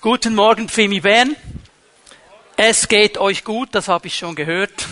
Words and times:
Guten 0.00 0.36
Morgen, 0.36 0.68
Fimi 0.68 1.00
Bern. 1.00 1.34
Es 2.56 2.86
geht 2.86 3.18
euch 3.18 3.42
gut, 3.42 3.70
das 3.72 3.88
habe 3.88 4.06
ich 4.06 4.16
schon 4.16 4.36
gehört. 4.36 4.86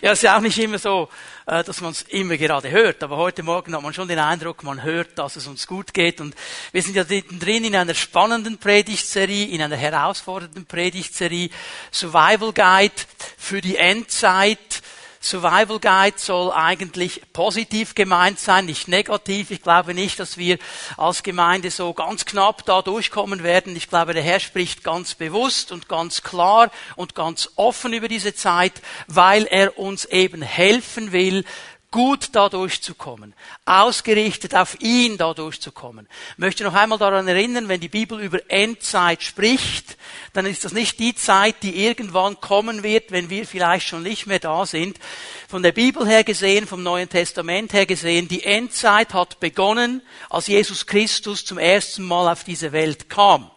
Ja, 0.00 0.12
es 0.12 0.22
ist 0.22 0.30
auch 0.30 0.40
nicht 0.40 0.58
immer 0.58 0.78
so, 0.78 1.10
äh, 1.44 1.62
dass 1.62 1.82
man 1.82 1.90
es 1.90 2.00
immer 2.00 2.38
gerade 2.38 2.70
hört, 2.70 3.02
aber 3.02 3.18
heute 3.18 3.42
Morgen 3.42 3.74
hat 3.74 3.82
man 3.82 3.92
schon 3.92 4.08
den 4.08 4.18
Eindruck, 4.18 4.62
man 4.62 4.82
hört, 4.82 5.18
dass 5.18 5.36
es 5.36 5.46
uns 5.46 5.66
gut 5.66 5.92
geht. 5.92 6.22
Und 6.22 6.34
wir 6.72 6.80
sind 6.80 6.96
ja 6.96 7.04
drin 7.04 7.64
in 7.64 7.76
einer 7.76 7.92
spannenden 7.92 8.56
Predigtserie, 8.56 9.48
in 9.48 9.60
einer 9.60 9.76
herausfordernden 9.76 10.64
Predigtserie, 10.64 11.50
Survival 11.90 12.54
Guide 12.54 12.94
für 13.36 13.60
die 13.60 13.76
Endzeit 13.76 14.80
Survival 15.24 15.78
Guide 15.78 16.18
soll 16.18 16.50
eigentlich 16.50 17.22
positiv 17.32 17.94
gemeint 17.94 18.40
sein, 18.40 18.66
nicht 18.66 18.88
negativ. 18.88 19.52
Ich 19.52 19.62
glaube 19.62 19.94
nicht, 19.94 20.18
dass 20.18 20.36
wir 20.36 20.58
als 20.96 21.22
Gemeinde 21.22 21.70
so 21.70 21.92
ganz 21.92 22.24
knapp 22.24 22.64
da 22.64 22.82
durchkommen 22.82 23.44
werden. 23.44 23.76
Ich 23.76 23.88
glaube, 23.88 24.14
der 24.14 24.22
Herr 24.22 24.40
spricht 24.40 24.82
ganz 24.82 25.14
bewusst 25.14 25.70
und 25.70 25.88
ganz 25.88 26.22
klar 26.22 26.72
und 26.96 27.14
ganz 27.14 27.50
offen 27.54 27.92
über 27.92 28.08
diese 28.08 28.34
Zeit, 28.34 28.82
weil 29.06 29.44
er 29.44 29.78
uns 29.78 30.06
eben 30.06 30.42
helfen 30.42 31.12
will, 31.12 31.44
gut 31.92 32.30
da 32.32 32.48
durchzukommen, 32.48 33.34
ausgerichtet 33.64 34.56
auf 34.56 34.80
ihn 34.80 35.18
da 35.18 35.34
durchzukommen. 35.34 36.08
Ich 36.32 36.38
möchte 36.38 36.64
noch 36.64 36.74
einmal 36.74 36.98
daran 36.98 37.28
erinnern, 37.28 37.68
wenn 37.68 37.80
die 37.80 37.88
Bibel 37.88 38.18
über 38.20 38.40
Endzeit 38.48 39.22
spricht, 39.22 39.96
dann 40.32 40.46
ist 40.46 40.64
das 40.64 40.72
nicht 40.72 40.98
die 40.98 41.14
Zeit, 41.14 41.56
die 41.62 41.84
irgendwann 41.86 42.40
kommen 42.40 42.82
wird, 42.82 43.12
wenn 43.12 43.30
wir 43.30 43.46
vielleicht 43.46 43.86
schon 43.86 44.02
nicht 44.02 44.26
mehr 44.26 44.40
da 44.40 44.66
sind. 44.66 44.98
Von 45.46 45.62
der 45.62 45.72
Bibel 45.72 46.04
her 46.08 46.24
gesehen, 46.24 46.66
vom 46.66 46.82
Neuen 46.82 47.08
Testament 47.08 47.72
her 47.74 47.86
gesehen, 47.86 48.26
die 48.26 48.42
Endzeit 48.42 49.14
hat 49.14 49.38
begonnen, 49.38 50.02
als 50.30 50.48
Jesus 50.48 50.86
Christus 50.86 51.44
zum 51.44 51.58
ersten 51.58 52.02
Mal 52.02 52.32
auf 52.32 52.42
diese 52.42 52.72
Welt 52.72 53.08
kam 53.08 53.50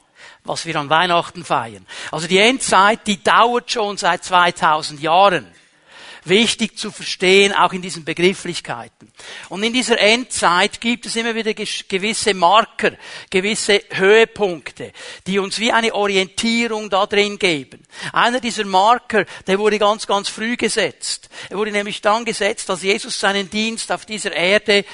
was 0.48 0.68
wir 0.68 0.76
an 0.76 0.92
Weihnachten 0.92 1.44
feiern. 1.44 1.88
Also 2.12 2.28
die 2.28 2.38
Endzeit, 2.38 3.08
die 3.08 3.24
dauert 3.24 3.72
schon 3.72 3.98
seit 3.98 4.24
2000 4.24 5.02
Jahren 5.02 5.48
wichtig 6.26 6.78
zu 6.78 6.92
verstehen, 6.92 7.54
auch 7.54 7.74
in 7.74 7.82
diesen 7.82 8.04
Begrifflichkeiten. 8.04 9.12
Und 9.50 9.64
in 9.64 9.74
dieser 9.74 10.00
Endzeit 10.00 10.82
gibt 10.82 11.06
es 11.06 11.16
immer 11.16 11.36
wieder 11.36 11.54
gewisse 11.54 12.34
Marker, 12.34 12.92
gewisse 13.30 13.82
Höhepunkte, 13.92 14.92
die 15.28 15.40
uns 15.40 15.60
wie 15.60 15.72
eine 15.72 15.94
Orientierung 15.94 16.90
da 16.90 17.06
drin 17.06 17.38
geben. 17.38 17.84
Einer 18.12 18.40
dieser 18.40 18.66
Marker, 18.66 19.26
der 19.48 19.60
wurde 19.60 19.80
ganz, 19.80 20.08
ganz 20.08 20.30
früh 20.30 20.58
gesetzt. 20.58 21.30
Er 21.50 21.58
wurde 21.58 21.72
nämlich 21.72 22.02
dann 22.02 22.26
gesetzt, 22.26 22.70
als 22.70 22.84
Jesus 22.84 23.20
seinen 23.20 23.50
Dienst 23.50 23.92
auf 23.92 24.06
dieser 24.06 24.34
Erde 24.34 24.86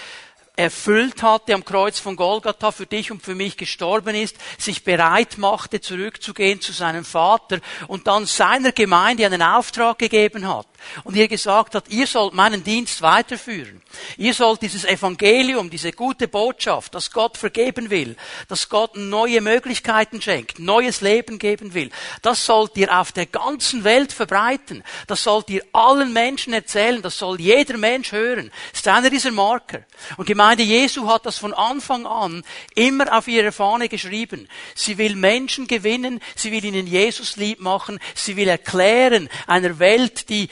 erfüllt 0.56 1.24
hatte 1.24 1.54
am 1.54 1.64
Kreuz 1.64 1.98
von 1.98 2.16
Golgatha, 2.16 2.72
für 2.72 2.86
dich 2.86 3.10
und 3.12 3.24
für 3.24 3.36
mich 3.36 3.58
gestorben 3.58 4.16
ist, 4.16 4.36
sich 4.58 4.84
bereit 4.84 5.38
machte, 5.38 5.82
zurückzugehen 5.82 6.62
zu 6.62 6.74
seinem 6.74 7.06
Vater 7.06 7.60
und 7.88 8.06
dann 8.08 8.26
seiner 8.26 8.72
Gemeinde 8.72 9.26
einen 9.26 9.42
Auftrag 9.42 9.98
gegeben 9.98 10.48
hat 10.48 10.68
und 11.04 11.16
ihr 11.16 11.28
gesagt 11.28 11.76
hat, 11.76 11.90
ihr 11.90 12.08
sollt 12.08 12.34
meinen 12.34 12.64
Dienst 12.64 13.02
weiterführen. 13.02 13.82
Ihr 14.18 14.34
sollt 14.34 14.62
dieses 14.62 14.86
Evangelium, 14.86 15.70
diese 15.70 15.92
gute 15.92 16.28
Botschaft, 16.28 16.96
dass 16.96 17.12
Gott 17.12 17.38
vergeben 17.38 17.90
will, 17.90 18.16
dass 18.48 18.70
Gott 18.70 18.96
neue 18.96 19.42
Möglichkeiten 19.42 20.22
schenkt, 20.22 20.60
neues 20.60 21.02
Leben 21.02 21.40
geben 21.40 21.74
will, 21.74 21.90
das 22.22 22.46
sollt 22.46 22.78
ihr 22.78 23.00
auf 23.00 23.12
der 23.12 23.26
ganzen 23.26 23.84
Welt 23.84 24.12
verbreiten. 24.12 24.84
Das 25.08 25.24
sollt 25.24 25.50
ihr 25.50 25.64
allen 25.74 26.14
Menschen 26.14 26.54
erzählen. 26.54 27.02
Das 27.02 27.18
soll 27.18 27.40
jeder 27.40 27.78
Mensch 27.78 28.12
hören. 28.12 28.52
Das 28.72 28.82
ist 28.82 28.88
einer 28.88 29.10
dieser 29.10 29.32
Marker. 29.32 29.84
Und 30.18 30.26
Gemeinde 30.26 30.64
Jesu 30.64 31.08
hat 31.08 31.26
das 31.26 31.38
von 31.38 31.54
Anfang 31.54 32.06
an 32.06 32.44
immer 32.76 33.18
auf 33.18 33.28
ihre 33.28 33.52
Fahne 33.52 33.90
geschrieben. 33.90 34.48
Sie 34.76 34.98
will 34.98 35.16
Menschen 35.16 35.68
gewinnen. 35.68 36.22
Sie 36.36 36.52
will 36.52 36.64
ihnen 36.64 36.88
Jesus 36.88 37.38
lieb 37.38 37.60
machen. 37.60 38.00
Sie 38.16 38.36
will 38.36 38.48
erklären 38.48 39.30
einer 39.48 39.80
Welt, 39.80 40.30
die 40.30 40.50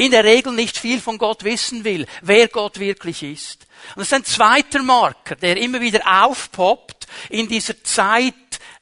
in 0.00 0.12
der 0.12 0.24
Regel 0.24 0.54
nicht 0.54 0.78
viel 0.78 0.98
von 0.98 1.18
Gott 1.18 1.44
wissen 1.44 1.84
will, 1.84 2.06
wer 2.22 2.48
Gott 2.48 2.78
wirklich 2.80 3.22
ist. 3.22 3.66
Und 3.94 4.00
das 4.00 4.08
ist 4.08 4.14
ein 4.14 4.24
zweiter 4.24 4.82
Marker, 4.82 5.36
der 5.36 5.58
immer 5.58 5.80
wieder 5.82 6.24
aufpoppt 6.24 7.06
in 7.28 7.48
dieser 7.48 7.82
Zeit, 7.84 8.32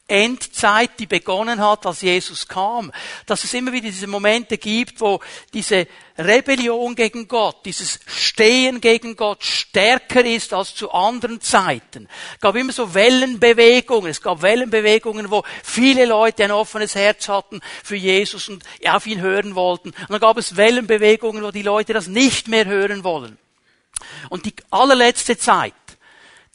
Endzeit, 0.08 0.98
die 0.98 1.06
begonnen 1.06 1.60
hat, 1.60 1.84
als 1.86 2.00
Jesus 2.00 2.48
kam, 2.48 2.90
dass 3.26 3.44
es 3.44 3.52
immer 3.52 3.72
wieder 3.72 3.88
diese 3.88 4.06
Momente 4.06 4.56
gibt, 4.56 5.00
wo 5.00 5.20
diese 5.52 5.86
Rebellion 6.16 6.94
gegen 6.94 7.28
Gott, 7.28 7.64
dieses 7.64 8.00
Stehen 8.06 8.80
gegen 8.80 9.14
Gott 9.14 9.44
stärker 9.44 10.24
ist 10.24 10.52
als 10.52 10.74
zu 10.74 10.90
anderen 10.90 11.40
Zeiten. 11.40 12.08
Es 12.34 12.40
gab 12.40 12.56
immer 12.56 12.72
so 12.72 12.94
Wellenbewegungen. 12.94 14.10
Es 14.10 14.20
gab 14.20 14.42
Wellenbewegungen, 14.42 15.30
wo 15.30 15.44
viele 15.62 16.06
Leute 16.06 16.42
ein 16.42 16.50
offenes 16.50 16.94
Herz 16.94 17.28
hatten 17.28 17.60
für 17.84 17.96
Jesus 17.96 18.48
und 18.48 18.64
auf 18.86 19.06
ihn 19.06 19.20
hören 19.20 19.54
wollten. 19.54 19.90
Und 19.90 20.10
dann 20.10 20.20
gab 20.20 20.38
es 20.38 20.56
Wellenbewegungen, 20.56 21.42
wo 21.42 21.50
die 21.50 21.62
Leute 21.62 21.92
das 21.92 22.08
nicht 22.08 22.48
mehr 22.48 22.64
hören 22.64 23.04
wollen. 23.04 23.38
Und 24.30 24.44
die 24.46 24.54
allerletzte 24.70 25.36
Zeit, 25.38 25.74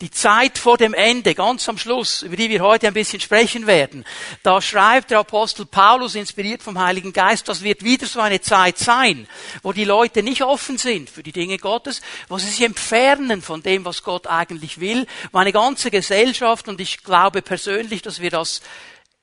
die 0.04 0.12
Zeit 0.12 0.58
vor 0.58 0.78
dem 0.78 0.94
Ende, 0.94 1.34
ganz 1.34 1.70
am 1.70 1.78
Schluss, 1.78 2.24
über 2.24 2.36
die 2.36 2.50
wir 2.50 2.60
heute 2.60 2.88
ein 2.88 2.94
bisschen 2.94 3.22
sprechen 3.22 3.68
werden, 3.68 4.04
da 4.44 4.62
schreibt 4.62 5.12
der 5.12 5.20
Apostel 5.20 5.66
Paulus, 5.66 6.16
inspiriert 6.16 6.62
vom 6.62 6.78
Heiligen 6.78 7.14
Geist, 7.14 7.48
das 7.48 7.64
wird 7.64 7.86
wieder 7.86 8.06
so 8.06 8.20
eine 8.20 8.42
Zeit 8.42 8.78
sein, 8.78 9.30
wo 9.62 9.72
die 9.72 9.86
Leute 9.86 10.22
nicht 10.22 10.44
offen 10.44 10.78
sind 10.78 11.10
für 11.10 11.24
die 11.24 11.32
Dinge 11.32 11.58
Gottes, 11.58 12.02
wo 12.28 12.38
sie 12.38 12.50
sich 12.50 12.64
entfernen 12.64 13.42
von 13.42 13.64
dem, 13.64 13.86
was 13.86 14.04
Gott 14.04 14.28
eigentlich 14.28 14.82
will. 14.82 15.08
Meine 15.32 15.54
ganze 15.54 15.90
Gesellschaft, 15.90 16.68
und 16.68 16.82
ich 16.82 17.04
glaube 17.04 17.42
persönlich, 17.42 18.02
dass 18.02 18.20
wir 18.20 18.30
das 18.30 18.60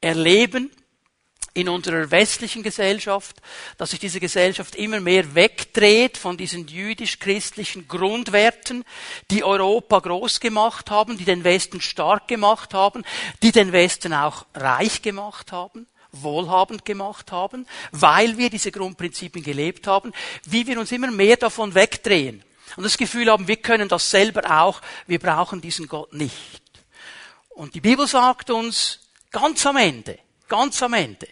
erleben, 0.00 0.70
in 1.54 1.68
unserer 1.68 2.10
westlichen 2.10 2.62
Gesellschaft, 2.62 3.36
dass 3.76 3.90
sich 3.90 4.00
diese 4.00 4.20
Gesellschaft 4.20 4.76
immer 4.76 5.00
mehr 5.00 5.34
wegdreht 5.34 6.16
von 6.16 6.36
diesen 6.36 6.68
jüdisch-christlichen 6.68 7.88
Grundwerten, 7.88 8.84
die 9.30 9.44
Europa 9.44 9.98
groß 9.98 10.40
gemacht 10.40 10.90
haben, 10.90 11.18
die 11.18 11.24
den 11.24 11.44
Westen 11.44 11.80
stark 11.80 12.28
gemacht 12.28 12.74
haben, 12.74 13.04
die 13.42 13.52
den 13.52 13.72
Westen 13.72 14.12
auch 14.12 14.46
reich 14.54 15.02
gemacht 15.02 15.52
haben 15.52 15.86
wohlhabend 16.12 16.84
gemacht 16.84 17.30
haben, 17.30 17.68
weil 17.92 18.36
wir 18.36 18.50
diese 18.50 18.72
Grundprinzipien 18.72 19.44
gelebt 19.44 19.86
haben, 19.86 20.12
wie 20.44 20.66
wir 20.66 20.80
uns 20.80 20.90
immer 20.90 21.08
mehr 21.12 21.36
davon 21.36 21.72
wegdrehen 21.76 22.42
und 22.76 22.84
das 22.84 22.96
Gefühl 22.96 23.30
haben, 23.30 23.48
wir 23.48 23.56
können 23.56 23.88
das 23.88 24.10
selber 24.10 24.62
auch, 24.62 24.80
wir 25.06 25.18
brauchen 25.18 25.60
diesen 25.60 25.88
Gott 25.88 26.12
nicht. 26.12 26.62
Und 27.50 27.74
die 27.74 27.80
Bibel 27.80 28.06
sagt 28.06 28.50
uns 28.50 29.00
ganz 29.30 29.64
am 29.66 29.76
Ende, 29.76 30.18
ganz 30.48 30.82
am 30.82 30.94
Ende, 30.94 31.28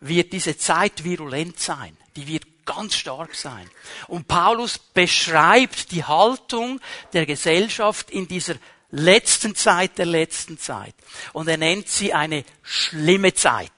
wird 0.00 0.32
diese 0.32 0.56
Zeit 0.56 1.04
virulent 1.04 1.58
sein. 1.58 1.96
Die 2.16 2.26
wird 2.26 2.44
ganz 2.64 2.96
stark 2.96 3.34
sein. 3.34 3.70
Und 4.08 4.28
Paulus 4.28 4.78
beschreibt 4.78 5.92
die 5.92 6.04
Haltung 6.04 6.80
der 7.12 7.24
Gesellschaft 7.26 8.10
in 8.10 8.28
dieser 8.28 8.56
letzten 8.90 9.54
Zeit 9.54 9.98
der 9.98 10.06
letzten 10.06 10.58
Zeit. 10.58 10.94
Und 11.32 11.48
er 11.48 11.56
nennt 11.56 11.88
sie 11.88 12.12
eine 12.12 12.44
schlimme 12.62 13.34
Zeit. 13.34 13.70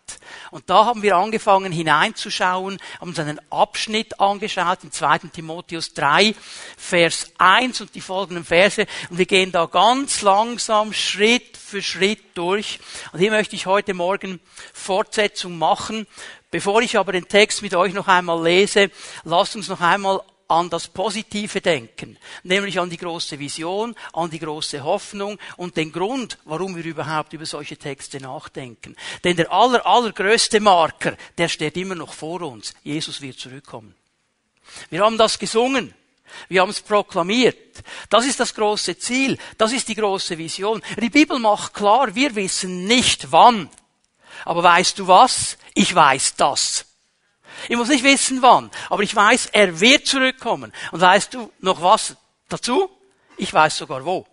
Und 0.50 0.70
da 0.70 0.84
haben 0.84 1.02
wir 1.02 1.16
angefangen 1.16 1.72
hineinzuschauen, 1.72 2.78
haben 3.00 3.08
uns 3.08 3.18
einen 3.18 3.40
Abschnitt 3.50 4.20
angeschaut, 4.20 4.84
in 4.84 4.92
2. 4.92 5.18
Timotheus 5.32 5.94
3, 5.94 6.34
Vers 6.76 7.32
1 7.38 7.80
und 7.80 7.94
die 7.94 8.00
folgenden 8.00 8.44
Verse. 8.44 8.86
Und 9.10 9.18
wir 9.18 9.26
gehen 9.26 9.52
da 9.52 9.66
ganz 9.66 10.22
langsam 10.22 10.92
Schritt 10.92 11.56
für 11.56 11.82
Schritt 11.82 12.20
durch. 12.34 12.80
Und 13.12 13.20
hier 13.20 13.30
möchte 13.30 13.56
ich 13.56 13.66
heute 13.66 13.94
Morgen 13.94 14.40
Fortsetzung 14.72 15.58
machen. 15.58 16.06
Bevor 16.50 16.80
ich 16.80 16.96
aber 16.96 17.12
den 17.12 17.28
Text 17.28 17.60
mit 17.60 17.74
euch 17.74 17.92
noch 17.92 18.08
einmal 18.08 18.42
lese, 18.42 18.90
lasst 19.24 19.54
uns 19.54 19.68
noch 19.68 19.82
einmal 19.82 20.22
an 20.48 20.70
das 20.70 20.88
Positive 20.88 21.60
denken, 21.60 22.16
nämlich 22.42 22.80
an 22.80 22.88
die 22.88 22.96
große 22.96 23.38
Vision, 23.38 23.94
an 24.14 24.30
die 24.30 24.38
große 24.38 24.82
Hoffnung 24.82 25.38
und 25.58 25.76
den 25.76 25.92
Grund, 25.92 26.38
warum 26.44 26.74
wir 26.74 26.84
überhaupt 26.84 27.34
über 27.34 27.44
solche 27.44 27.76
Texte 27.76 28.18
nachdenken. 28.18 28.96
Denn 29.24 29.36
der 29.36 29.52
aller, 29.52 29.86
allergrößte 29.86 30.60
Marker, 30.60 31.16
der 31.36 31.48
steht 31.48 31.76
immer 31.76 31.94
noch 31.94 32.14
vor 32.14 32.40
uns. 32.40 32.74
Jesus 32.82 33.20
wird 33.20 33.38
zurückkommen. 33.38 33.94
Wir 34.90 35.04
haben 35.04 35.18
das 35.18 35.38
gesungen. 35.38 35.94
Wir 36.48 36.62
haben 36.62 36.70
es 36.70 36.80
proklamiert. 36.80 37.82
Das 38.08 38.26
ist 38.26 38.40
das 38.40 38.54
große 38.54 38.98
Ziel. 38.98 39.38
Das 39.56 39.72
ist 39.72 39.88
die 39.88 39.94
große 39.94 40.36
Vision. 40.36 40.82
Die 41.00 41.10
Bibel 41.10 41.38
macht 41.38 41.74
klar, 41.74 42.14
wir 42.14 42.34
wissen 42.34 42.86
nicht 42.86 43.32
wann. 43.32 43.68
Aber 44.44 44.62
weißt 44.62 44.98
du 44.98 45.08
was? 45.08 45.58
Ich 45.74 45.94
weiß 45.94 46.36
das. 46.36 46.87
Ich 47.68 47.76
muss 47.76 47.88
nicht 47.88 48.04
wissen 48.04 48.42
wann, 48.42 48.70
aber 48.90 49.02
ich 49.02 49.14
weiß, 49.14 49.46
er 49.52 49.80
wird 49.80 50.06
zurückkommen. 50.06 50.72
Und 50.92 51.00
weißt 51.00 51.34
du 51.34 51.52
noch 51.60 51.82
was 51.82 52.16
dazu? 52.48 52.90
Ich 53.36 53.52
weiß 53.52 53.76
sogar 53.76 54.04
wo. 54.04 54.26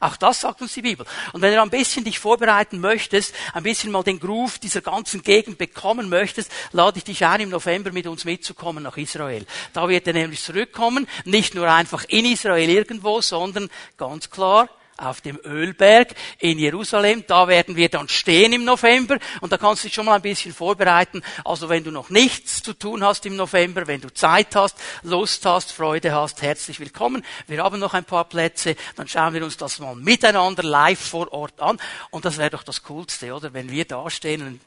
Auch 0.00 0.16
das 0.16 0.40
sagt 0.40 0.60
uns 0.60 0.74
die 0.74 0.82
Bibel. 0.82 1.06
Und 1.32 1.40
wenn 1.40 1.54
du 1.54 1.62
ein 1.62 1.70
bisschen 1.70 2.04
dich 2.04 2.18
vorbereiten 2.18 2.78
möchtest, 2.78 3.34
ein 3.54 3.62
bisschen 3.62 3.90
mal 3.90 4.02
den 4.02 4.20
Groove 4.20 4.58
dieser 4.58 4.82
ganzen 4.82 5.22
Gegend 5.22 5.56
bekommen 5.56 6.10
möchtest, 6.10 6.50
lade 6.72 6.98
ich 6.98 7.04
dich 7.04 7.24
ein, 7.24 7.40
im 7.40 7.48
November 7.48 7.90
mit 7.90 8.06
uns 8.06 8.26
mitzukommen 8.26 8.82
nach 8.82 8.98
Israel. 8.98 9.46
Da 9.72 9.88
wird 9.88 10.06
er 10.06 10.12
nämlich 10.12 10.42
zurückkommen, 10.42 11.08
nicht 11.24 11.54
nur 11.54 11.70
einfach 11.70 12.04
in 12.08 12.26
Israel 12.26 12.68
irgendwo, 12.68 13.22
sondern 13.22 13.70
ganz 13.96 14.28
klar 14.28 14.68
auf 14.96 15.20
dem 15.20 15.38
Ölberg 15.44 16.14
in 16.38 16.58
Jerusalem. 16.58 17.24
Da 17.26 17.48
werden 17.48 17.76
wir 17.76 17.88
dann 17.88 18.08
stehen 18.08 18.52
im 18.52 18.64
November 18.64 19.18
und 19.40 19.52
da 19.52 19.58
kannst 19.58 19.82
du 19.82 19.88
dich 19.88 19.94
schon 19.94 20.06
mal 20.06 20.16
ein 20.16 20.22
bisschen 20.22 20.52
vorbereiten. 20.52 21.22
Also 21.44 21.68
wenn 21.68 21.84
du 21.84 21.90
noch 21.90 22.10
nichts 22.10 22.62
zu 22.62 22.74
tun 22.74 23.02
hast 23.02 23.26
im 23.26 23.36
November, 23.36 23.86
wenn 23.86 24.00
du 24.00 24.12
Zeit 24.12 24.54
hast, 24.54 24.76
Lust 25.02 25.44
hast, 25.46 25.72
Freude 25.72 26.12
hast, 26.12 26.42
herzlich 26.42 26.80
willkommen. 26.80 27.24
Wir 27.46 27.62
haben 27.62 27.80
noch 27.80 27.94
ein 27.94 28.04
paar 28.04 28.24
Plätze, 28.24 28.76
dann 28.96 29.08
schauen 29.08 29.34
wir 29.34 29.44
uns 29.44 29.56
das 29.56 29.78
mal 29.78 29.94
miteinander 29.94 30.62
live 30.62 31.00
vor 31.00 31.32
Ort 31.32 31.60
an 31.60 31.78
und 32.10 32.24
das 32.24 32.38
wäre 32.38 32.50
doch 32.50 32.62
das 32.62 32.82
Coolste, 32.82 33.34
oder? 33.34 33.52
Wenn 33.52 33.70
wir 33.70 33.84
da 33.84 34.08
stehen 34.10 34.60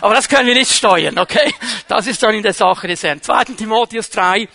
aber 0.00 0.14
das 0.14 0.28
können 0.28 0.46
wir 0.46 0.54
nicht 0.54 0.72
steuern, 0.72 1.18
okay? 1.18 1.54
Das 1.88 2.06
ist 2.06 2.22
dann 2.22 2.34
in 2.34 2.42
der 2.42 2.52
Sache 2.52 2.88
des 2.88 3.02
Herrn. 3.02 3.22
2. 3.22 3.44
Timotheus 3.56 4.10
3, 4.10 4.48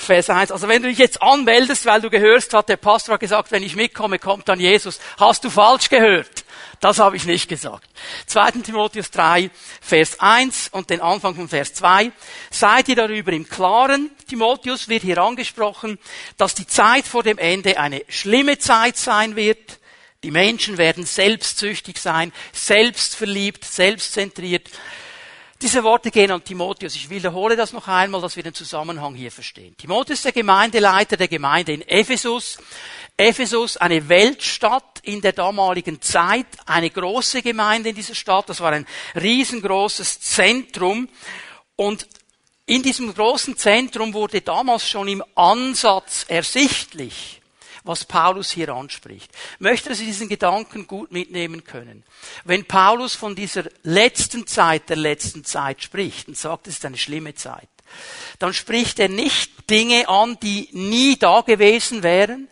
Vers 0.00 0.30
1. 0.30 0.50
Also 0.50 0.68
wenn 0.68 0.82
du 0.82 0.88
dich 0.88 0.98
jetzt 0.98 1.22
anmeldest, 1.22 1.86
weil 1.86 2.00
du 2.00 2.10
gehörst, 2.10 2.54
hat 2.54 2.68
der 2.68 2.76
Pastor 2.76 3.18
gesagt, 3.18 3.52
wenn 3.52 3.62
ich 3.62 3.76
mitkomme, 3.76 4.18
kommt 4.18 4.48
dann 4.48 4.58
Jesus. 4.58 4.98
Hast 5.18 5.44
du 5.44 5.50
falsch 5.50 5.88
gehört? 5.88 6.44
Das 6.80 6.98
habe 6.98 7.16
ich 7.16 7.26
nicht 7.26 7.48
gesagt. 7.48 7.86
2. 8.26 8.62
Timotheus 8.62 9.10
3, 9.10 9.50
Vers 9.82 10.18
1 10.18 10.68
und 10.72 10.88
den 10.88 11.02
Anfang 11.02 11.34
von 11.34 11.48
Vers 11.48 11.74
2. 11.74 12.10
Seid 12.50 12.88
ihr 12.88 12.96
darüber 12.96 13.32
im 13.32 13.46
Klaren, 13.46 14.10
Timotheus 14.26 14.88
wird 14.88 15.02
hier 15.02 15.18
angesprochen, 15.18 15.98
dass 16.38 16.54
die 16.54 16.66
Zeit 16.66 17.06
vor 17.06 17.22
dem 17.22 17.36
Ende 17.36 17.78
eine 17.78 18.02
schlimme 18.08 18.58
Zeit 18.58 18.96
sein 18.96 19.36
wird. 19.36 19.78
Die 20.22 20.30
Menschen 20.30 20.78
werden 20.78 21.04
selbstsüchtig 21.04 21.98
sein, 21.98 22.32
selbstverliebt, 22.52 23.64
selbstzentriert. 23.64 24.68
Diese 25.62 25.84
Worte 25.84 26.10
gehen 26.10 26.30
an 26.30 26.42
Timotheus. 26.42 26.96
Ich 26.96 27.10
wiederhole 27.10 27.54
das 27.54 27.74
noch 27.74 27.86
einmal, 27.86 28.22
dass 28.22 28.34
wir 28.34 28.42
den 28.42 28.54
Zusammenhang 28.54 29.14
hier 29.14 29.30
verstehen. 29.30 29.76
Timotheus 29.76 30.22
der 30.22 30.32
Gemeindeleiter 30.32 31.18
der 31.18 31.28
Gemeinde 31.28 31.74
in 31.74 31.82
Ephesus. 31.82 32.56
Ephesus, 33.18 33.76
eine 33.76 34.08
Weltstadt 34.08 35.00
in 35.02 35.20
der 35.20 35.32
damaligen 35.32 36.00
Zeit, 36.00 36.46
eine 36.64 36.88
große 36.88 37.42
Gemeinde 37.42 37.90
in 37.90 37.94
dieser 37.94 38.14
Stadt. 38.14 38.48
Das 38.48 38.60
war 38.60 38.72
ein 38.72 38.86
riesengroßes 39.14 40.20
Zentrum. 40.20 41.10
Und 41.76 42.08
in 42.64 42.82
diesem 42.82 43.12
großen 43.12 43.54
Zentrum 43.58 44.14
wurde 44.14 44.40
damals 44.40 44.88
schon 44.88 45.08
im 45.08 45.22
Ansatz 45.34 46.24
ersichtlich, 46.28 47.39
was 47.90 48.04
Paulus 48.04 48.52
hier 48.52 48.68
anspricht. 48.70 49.32
Ich 49.54 49.60
möchte, 49.60 49.88
dass 49.88 49.98
Sie 49.98 50.06
diesen 50.06 50.28
Gedanken 50.28 50.86
gut 50.86 51.10
mitnehmen 51.10 51.64
können. 51.64 52.04
Wenn 52.44 52.64
Paulus 52.64 53.16
von 53.16 53.34
dieser 53.34 53.64
letzten 53.82 54.46
Zeit 54.46 54.88
der 54.88 54.96
letzten 54.96 55.44
Zeit 55.44 55.82
spricht 55.82 56.28
und 56.28 56.38
sagt, 56.38 56.68
es 56.68 56.74
ist 56.74 56.84
eine 56.84 56.96
schlimme 56.96 57.34
Zeit, 57.34 57.68
dann 58.38 58.54
spricht 58.54 59.00
er 59.00 59.08
nicht 59.08 59.68
Dinge 59.68 60.08
an, 60.08 60.38
die 60.40 60.68
nie 60.70 61.18
da 61.18 61.40
gewesen 61.40 62.04
wären, 62.04 62.48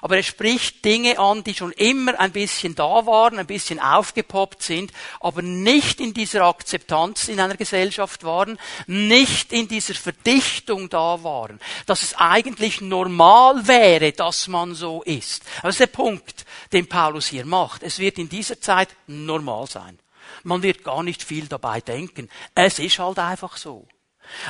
aber 0.00 0.16
er 0.16 0.22
spricht 0.22 0.84
Dinge 0.84 1.18
an, 1.18 1.44
die 1.44 1.54
schon 1.54 1.72
immer 1.72 2.18
ein 2.18 2.32
bisschen 2.32 2.74
da 2.74 3.06
waren, 3.06 3.38
ein 3.38 3.46
bisschen 3.46 3.80
aufgepoppt 3.80 4.62
sind, 4.62 4.92
aber 5.20 5.42
nicht 5.42 6.00
in 6.00 6.14
dieser 6.14 6.44
Akzeptanz 6.44 7.28
in 7.28 7.40
einer 7.40 7.56
Gesellschaft 7.56 8.24
waren, 8.24 8.58
nicht 8.86 9.52
in 9.52 9.68
dieser 9.68 9.94
Verdichtung 9.94 10.88
da 10.88 11.22
waren, 11.22 11.60
dass 11.86 12.02
es 12.02 12.14
eigentlich 12.14 12.80
normal 12.80 13.66
wäre, 13.66 14.12
dass 14.12 14.48
man 14.48 14.74
so 14.74 15.02
ist. 15.02 15.42
Das 15.62 15.74
ist 15.74 15.80
der 15.80 15.86
Punkt, 15.86 16.44
den 16.72 16.88
Paulus 16.88 17.28
hier 17.28 17.44
macht. 17.44 17.82
Es 17.82 17.98
wird 17.98 18.18
in 18.18 18.28
dieser 18.28 18.60
Zeit 18.60 18.88
normal 19.06 19.66
sein. 19.66 19.98
Man 20.44 20.62
wird 20.62 20.84
gar 20.84 21.02
nicht 21.02 21.22
viel 21.22 21.46
dabei 21.46 21.80
denken. 21.80 22.28
Es 22.54 22.78
ist 22.78 22.98
halt 22.98 23.18
einfach 23.18 23.56
so. 23.56 23.86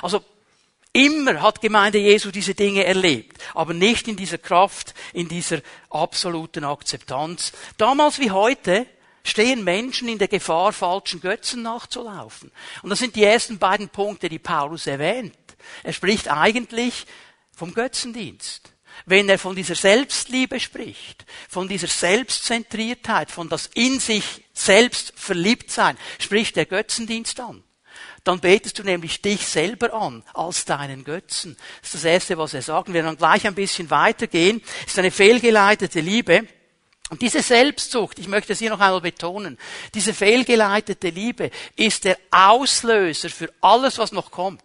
Also 0.01 0.25
Immer 0.95 1.41
hat 1.41 1.63
Gemeinde 1.63 1.99
Jesu 1.99 2.31
diese 2.31 2.55
Dinge 2.55 2.85
erlebt, 2.85 3.43
aber 3.55 3.73
nicht 3.73 4.09
in 4.09 4.17
dieser 4.17 4.37
Kraft, 4.37 4.93
in 5.15 5.27
dieser 5.27 5.63
absoluten 5.89 6.65
Akzeptanz. 6.65 7.53
Damals 7.79 8.19
wie 8.19 8.31
heute 8.31 8.87
stehen 9.25 9.65
Menschen 9.65 10.09
in 10.09 10.19
der 10.19 10.29
Gefahr, 10.29 10.73
falschen 10.75 11.23
Götzen 11.23 11.63
nachzulaufen. 11.63 12.53
Und 12.83 12.91
das 12.91 12.99
sind 12.99 13.17
die 13.17 13.25
ersten 13.25 13.59
beiden 13.59 13.89
Punkte, 13.89 14.29
die 14.29 14.39
Paulus 14.39 14.87
erwähnt. 14.87 15.35
Er 15.83 15.95
spricht 15.95 16.29
eigentlich 16.29 17.07
vom 17.57 17.73
Götzendienst. 17.73 18.75
Wenn 19.07 19.31
er 19.31 19.39
von 19.39 19.57
dieser 19.57 19.75
Selbstliebe 19.75 20.61
spricht, 20.61 21.25
von 21.49 21.69
dieser 21.69 21.87
Selbstzentriertheit, 21.87 23.31
von 23.31 23.49
das 23.49 23.71
in 23.73 23.99
sich 23.99 24.45
selbst 24.53 25.15
verliebt 25.17 25.71
sein, 25.71 25.97
spricht 26.19 26.57
der 26.57 26.67
Götzendienst 26.67 27.41
an 27.41 27.65
dann 28.25 28.41
betest 28.41 28.79
du 28.79 28.85
nämlich 28.85 29.21
dich 29.21 29.47
selber 29.47 29.93
an 29.95 30.23
als 30.35 30.65
deinen 30.65 31.05
Götzen. 31.05 31.57
Das 31.81 31.89
ist 31.89 31.95
das 31.95 32.05
Erste, 32.05 32.39
was 32.39 32.55
er 32.55 32.63
sagt. 32.63 32.93
Wir 32.93 33.03
dann 33.03 33.17
gleich 33.17 33.47
ein 33.47 33.55
bisschen 33.55 33.91
weitergehen. 33.91 34.63
Das 34.85 34.93
ist 34.93 34.99
eine 34.99 35.11
fehlgeleitete 35.11 36.01
Liebe. 36.01 36.47
Und 37.11 37.21
diese 37.21 37.43
Selbstsucht, 37.43 38.19
ich 38.19 38.29
möchte 38.29 38.55
es 38.55 38.59
hier 38.59 38.71
noch 38.71 38.81
einmal 38.81 39.03
betonen, 39.03 39.59
diese 39.93 40.15
fehlgeleitete 40.15 41.11
Liebe 41.11 41.51
ist 41.77 42.05
der 42.05 42.17
Auslöser 42.31 43.29
für 43.29 43.53
alles, 43.61 43.99
was 43.99 44.13
noch 44.13 44.31
kommt. 44.31 44.63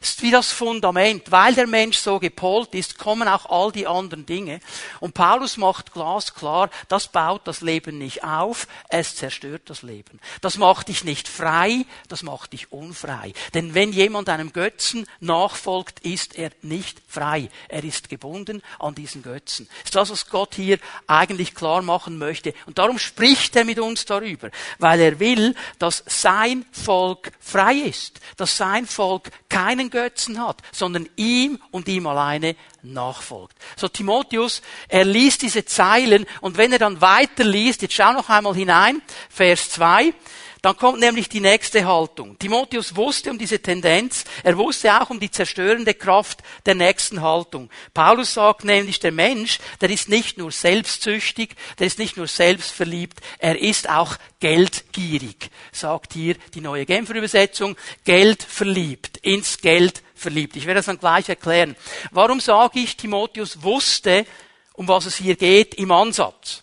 Ist 0.00 0.22
wie 0.22 0.30
das 0.30 0.52
Fundament. 0.52 1.30
Weil 1.30 1.54
der 1.54 1.66
Mensch 1.66 1.98
so 1.98 2.18
gepolt 2.18 2.74
ist, 2.74 2.98
kommen 2.98 3.28
auch 3.28 3.46
all 3.46 3.72
die 3.72 3.86
anderen 3.86 4.26
Dinge. 4.26 4.60
Und 5.00 5.14
Paulus 5.14 5.56
macht 5.56 5.92
glasklar, 5.92 6.70
das 6.88 7.08
baut 7.08 7.42
das 7.46 7.60
Leben 7.60 7.98
nicht 7.98 8.24
auf, 8.24 8.66
es 8.88 9.16
zerstört 9.16 9.62
das 9.66 9.82
Leben. 9.82 10.20
Das 10.40 10.56
macht 10.56 10.88
dich 10.88 11.04
nicht 11.04 11.28
frei, 11.28 11.84
das 12.08 12.22
macht 12.22 12.52
dich 12.52 12.72
unfrei. 12.72 13.32
Denn 13.54 13.74
wenn 13.74 13.92
jemand 13.92 14.28
einem 14.28 14.52
Götzen 14.52 15.06
nachfolgt, 15.20 16.00
ist 16.00 16.36
er 16.36 16.50
nicht 16.62 17.00
frei. 17.06 17.48
Er 17.68 17.84
ist 17.84 18.08
gebunden 18.08 18.62
an 18.78 18.94
diesen 18.94 19.22
Götzen. 19.22 19.68
Das 19.68 19.84
ist 19.84 19.94
das, 19.94 20.10
was 20.10 20.28
Gott 20.28 20.54
hier 20.54 20.78
eigentlich 21.06 21.54
klar 21.54 21.82
machen 21.82 22.18
möchte. 22.18 22.54
Und 22.66 22.78
darum 22.78 22.98
spricht 22.98 23.56
er 23.56 23.64
mit 23.64 23.78
uns 23.78 24.04
darüber, 24.04 24.50
weil 24.78 25.00
er 25.00 25.20
will, 25.20 25.54
dass 25.78 26.02
sein 26.06 26.64
Volk 26.72 27.32
frei 27.40 27.74
ist, 27.74 28.20
dass 28.36 28.56
sein 28.56 28.86
Volk 28.86 29.30
kein 29.48 29.67
keinen 29.68 29.90
Götzen 29.90 30.40
hat, 30.40 30.62
sondern 30.72 31.08
ihm 31.16 31.58
und 31.70 31.88
ihm 31.88 32.06
alleine 32.06 32.56
nachfolgt. 32.82 33.54
So 33.76 33.86
Timotheus, 33.86 34.62
er 34.88 35.04
liest 35.04 35.42
diese 35.42 35.66
Zeilen 35.66 36.24
und 36.40 36.56
wenn 36.56 36.72
er 36.72 36.78
dann 36.78 37.02
weiter 37.02 37.44
liest, 37.44 37.82
jetzt 37.82 37.92
schau 37.92 38.12
noch 38.14 38.30
einmal 38.30 38.54
hinein, 38.54 39.02
Vers 39.28 39.68
2, 39.70 40.14
dann 40.62 40.76
kommt 40.76 41.00
nämlich 41.00 41.28
die 41.28 41.40
nächste 41.40 41.86
Haltung. 41.86 42.38
Timotheus 42.38 42.96
wusste 42.96 43.30
um 43.30 43.38
diese 43.38 43.60
Tendenz, 43.60 44.24
er 44.42 44.56
wusste 44.56 45.00
auch 45.00 45.10
um 45.10 45.20
die 45.20 45.30
zerstörende 45.30 45.94
Kraft 45.94 46.40
der 46.66 46.74
nächsten 46.74 47.22
Haltung. 47.22 47.70
Paulus 47.94 48.34
sagt 48.34 48.64
nämlich, 48.64 48.98
der 49.00 49.12
Mensch, 49.12 49.58
der 49.80 49.90
ist 49.90 50.08
nicht 50.08 50.38
nur 50.38 50.50
selbstsüchtig, 50.50 51.54
der 51.78 51.86
ist 51.86 51.98
nicht 51.98 52.16
nur 52.16 52.26
selbstverliebt, 52.26 53.20
er 53.38 53.60
ist 53.60 53.88
auch 53.88 54.16
geldgierig, 54.40 55.50
sagt 55.72 56.12
hier 56.12 56.36
die 56.54 56.60
neue 56.60 56.86
Genfer 56.86 57.14
Übersetzung, 57.14 57.76
Geld 58.04 58.42
verliebt, 58.42 59.18
ins 59.18 59.58
Geld 59.58 60.02
verliebt. 60.14 60.56
Ich 60.56 60.66
werde 60.66 60.78
das 60.78 60.86
dann 60.86 60.98
gleich 60.98 61.28
erklären. 61.28 61.76
Warum 62.10 62.40
sage 62.40 62.80
ich, 62.80 62.96
Timotheus 62.96 63.62
wusste, 63.62 64.26
um 64.72 64.88
was 64.88 65.06
es 65.06 65.16
hier 65.16 65.36
geht 65.36 65.74
im 65.74 65.90
Ansatz? 65.90 66.62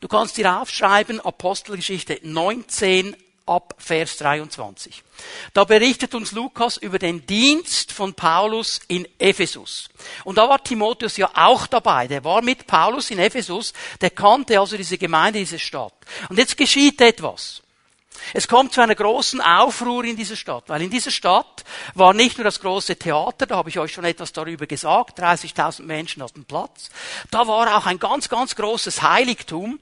Du 0.00 0.08
kannst 0.08 0.36
dir 0.36 0.60
aufschreiben, 0.60 1.20
Apostelgeschichte 1.20 2.18
19 2.22 3.16
ab 3.46 3.74
Vers 3.78 4.16
23. 4.18 5.02
Da 5.52 5.64
berichtet 5.64 6.14
uns 6.14 6.32
Lukas 6.32 6.76
über 6.76 6.98
den 6.98 7.26
Dienst 7.26 7.92
von 7.92 8.14
Paulus 8.14 8.80
in 8.88 9.06
Ephesus. 9.18 9.88
Und 10.24 10.38
da 10.38 10.48
war 10.48 10.62
Timotheus 10.62 11.16
ja 11.16 11.30
auch 11.34 11.66
dabei. 11.66 12.06
Der 12.06 12.24
war 12.24 12.42
mit 12.42 12.66
Paulus 12.66 13.10
in 13.10 13.18
Ephesus. 13.18 13.72
Der 14.00 14.10
kannte 14.10 14.58
also 14.58 14.76
diese 14.76 14.98
Gemeinde, 14.98 15.40
diese 15.40 15.58
Stadt. 15.58 15.94
Und 16.28 16.38
jetzt 16.38 16.56
geschieht 16.56 17.00
etwas. 17.00 17.62
Es 18.34 18.48
kommt 18.48 18.72
zu 18.72 18.80
einer 18.80 18.94
großen 18.94 19.40
Aufruhr 19.40 20.04
in 20.04 20.16
dieser 20.16 20.36
Stadt, 20.36 20.64
weil 20.68 20.82
in 20.82 20.90
dieser 20.90 21.10
Stadt 21.10 21.64
war 21.94 22.14
nicht 22.14 22.38
nur 22.38 22.44
das 22.44 22.60
große 22.60 22.96
Theater, 22.96 23.46
da 23.46 23.56
habe 23.56 23.68
ich 23.68 23.78
euch 23.78 23.92
schon 23.92 24.04
etwas 24.04 24.32
darüber 24.32 24.66
gesagt, 24.66 25.20
30.000 25.20 25.82
Menschen 25.82 26.22
hatten 26.22 26.44
Platz, 26.44 26.90
da 27.30 27.46
war 27.46 27.76
auch 27.76 27.86
ein 27.86 27.98
ganz, 27.98 28.28
ganz 28.28 28.54
großes 28.56 29.02
Heiligtum, 29.02 29.80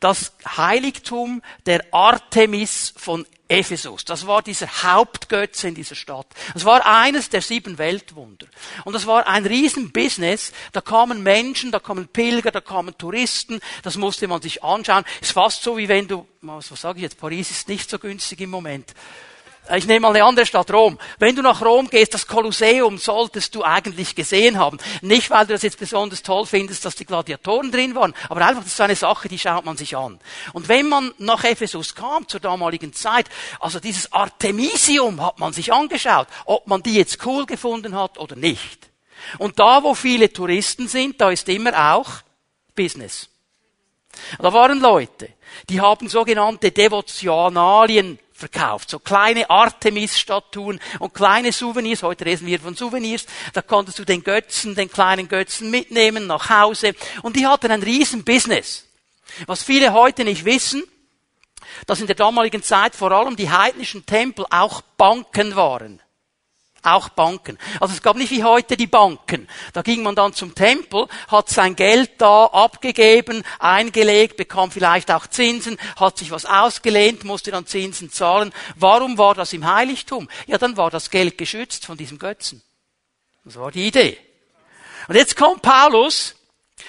das 0.00 0.32
Heiligtum 0.56 1.42
der 1.66 1.84
Artemis 1.92 2.92
von 2.96 3.26
Ephesus. 3.48 4.04
Das 4.04 4.26
war 4.26 4.42
dieser 4.42 4.66
Hauptgötze 4.82 5.68
in 5.68 5.74
dieser 5.74 5.94
Stadt. 5.94 6.26
Das 6.54 6.64
war 6.64 6.84
eines 6.84 7.28
der 7.28 7.42
sieben 7.42 7.78
Weltwunder. 7.78 8.46
Und 8.84 8.92
das 8.92 9.06
war 9.06 9.26
ein 9.26 9.46
Riesenbusiness. 9.46 10.52
Da 10.72 10.80
kamen 10.80 11.22
Menschen, 11.22 11.70
da 11.70 11.78
kamen 11.78 12.08
Pilger, 12.08 12.50
da 12.50 12.60
kamen 12.60 12.96
Touristen. 12.98 13.60
Das 13.82 13.96
musste 13.96 14.26
man 14.28 14.42
sich 14.42 14.64
anschauen. 14.64 15.04
Ist 15.20 15.32
fast 15.32 15.62
so 15.62 15.76
wie 15.76 15.88
wenn 15.88 16.08
du, 16.08 16.26
was 16.42 16.68
sage 16.68 16.98
ich 16.98 17.02
jetzt, 17.02 17.18
Paris 17.18 17.50
ist 17.50 17.68
nicht 17.68 17.88
so 17.88 17.98
günstig 17.98 18.40
im 18.40 18.50
Moment. 18.50 18.94
Ich 19.74 19.86
nehme 19.86 20.00
mal 20.00 20.14
eine 20.14 20.24
andere 20.24 20.46
Stadt, 20.46 20.72
Rom. 20.72 20.98
Wenn 21.18 21.34
du 21.34 21.42
nach 21.42 21.60
Rom 21.60 21.90
gehst, 21.90 22.14
das 22.14 22.26
Kolosseum 22.26 22.98
solltest 22.98 23.54
du 23.54 23.64
eigentlich 23.64 24.14
gesehen 24.14 24.58
haben. 24.58 24.78
Nicht, 25.02 25.30
weil 25.30 25.46
du 25.46 25.54
das 25.54 25.62
jetzt 25.62 25.78
besonders 25.78 26.22
toll 26.22 26.46
findest, 26.46 26.84
dass 26.84 26.94
die 26.94 27.04
Gladiatoren 27.04 27.72
drin 27.72 27.94
waren, 27.94 28.14
aber 28.28 28.46
einfach, 28.46 28.62
das 28.62 28.72
ist 28.72 28.80
eine 28.80 28.94
Sache, 28.94 29.28
die 29.28 29.38
schaut 29.38 29.64
man 29.64 29.76
sich 29.76 29.96
an. 29.96 30.20
Und 30.52 30.68
wenn 30.68 30.88
man 30.88 31.12
nach 31.18 31.42
Ephesus 31.42 31.94
kam, 31.94 32.28
zur 32.28 32.40
damaligen 32.40 32.92
Zeit, 32.92 33.26
also 33.58 33.80
dieses 33.80 34.12
Artemisium 34.12 35.24
hat 35.24 35.40
man 35.40 35.52
sich 35.52 35.72
angeschaut, 35.72 36.28
ob 36.44 36.66
man 36.68 36.82
die 36.82 36.94
jetzt 36.94 37.24
cool 37.26 37.44
gefunden 37.44 37.96
hat 37.96 38.18
oder 38.18 38.36
nicht. 38.36 38.88
Und 39.38 39.58
da, 39.58 39.82
wo 39.82 39.94
viele 39.94 40.32
Touristen 40.32 40.86
sind, 40.86 41.20
da 41.20 41.30
ist 41.30 41.48
immer 41.48 41.94
auch 41.94 42.10
Business. 42.76 43.28
Da 44.38 44.52
waren 44.52 44.80
Leute, 44.80 45.30
die 45.68 45.80
haben 45.80 46.08
sogenannte 46.08 46.70
Devotionalien 46.70 48.18
verkauft. 48.36 48.90
So 48.90 48.98
kleine 48.98 49.48
Artemis-Statuen 49.48 50.80
und 50.98 51.14
kleine 51.14 51.52
Souvenirs. 51.52 52.02
Heute 52.02 52.26
reden 52.26 52.46
wir 52.46 52.60
von 52.60 52.76
Souvenirs. 52.76 53.26
Da 53.52 53.62
konntest 53.62 53.98
du 53.98 54.04
den 54.04 54.22
Götzen, 54.22 54.74
den 54.74 54.90
kleinen 54.90 55.28
Götzen 55.28 55.70
mitnehmen 55.70 56.26
nach 56.26 56.50
Hause. 56.50 56.94
Und 57.22 57.36
die 57.36 57.46
hatten 57.46 57.70
ein 57.70 57.82
riesen 57.82 58.24
Business. 58.24 58.84
Was 59.46 59.62
viele 59.62 59.92
heute 59.92 60.24
nicht 60.24 60.44
wissen, 60.44 60.82
dass 61.86 62.00
in 62.00 62.06
der 62.06 62.16
damaligen 62.16 62.62
Zeit 62.62 62.94
vor 62.94 63.12
allem 63.12 63.36
die 63.36 63.50
heidnischen 63.50 64.06
Tempel 64.06 64.46
auch 64.50 64.82
Banken 64.96 65.56
waren 65.56 66.00
auch 66.86 67.08
Banken. 67.10 67.58
Also 67.80 67.94
es 67.94 68.02
gab 68.02 68.16
nicht 68.16 68.30
wie 68.30 68.44
heute 68.44 68.76
die 68.76 68.86
Banken. 68.86 69.48
Da 69.72 69.82
ging 69.82 70.02
man 70.02 70.14
dann 70.14 70.32
zum 70.32 70.54
Tempel, 70.54 71.06
hat 71.28 71.48
sein 71.48 71.76
Geld 71.76 72.12
da 72.18 72.46
abgegeben, 72.46 73.42
eingelegt, 73.58 74.36
bekam 74.36 74.70
vielleicht 74.70 75.10
auch 75.10 75.26
Zinsen, 75.26 75.78
hat 75.96 76.18
sich 76.18 76.30
was 76.30 76.46
ausgelehnt, 76.46 77.24
musste 77.24 77.50
dann 77.50 77.66
Zinsen 77.66 78.10
zahlen. 78.10 78.52
Warum 78.76 79.18
war 79.18 79.34
das 79.34 79.52
im 79.52 79.66
Heiligtum? 79.66 80.28
Ja, 80.46 80.58
dann 80.58 80.76
war 80.76 80.90
das 80.90 81.10
Geld 81.10 81.38
geschützt 81.38 81.86
von 81.86 81.96
diesem 81.96 82.18
Götzen. 82.18 82.62
Das 83.44 83.56
war 83.56 83.70
die 83.70 83.86
Idee. 83.86 84.18
Und 85.08 85.14
jetzt 85.14 85.36
kommt 85.36 85.62
Paulus 85.62 86.34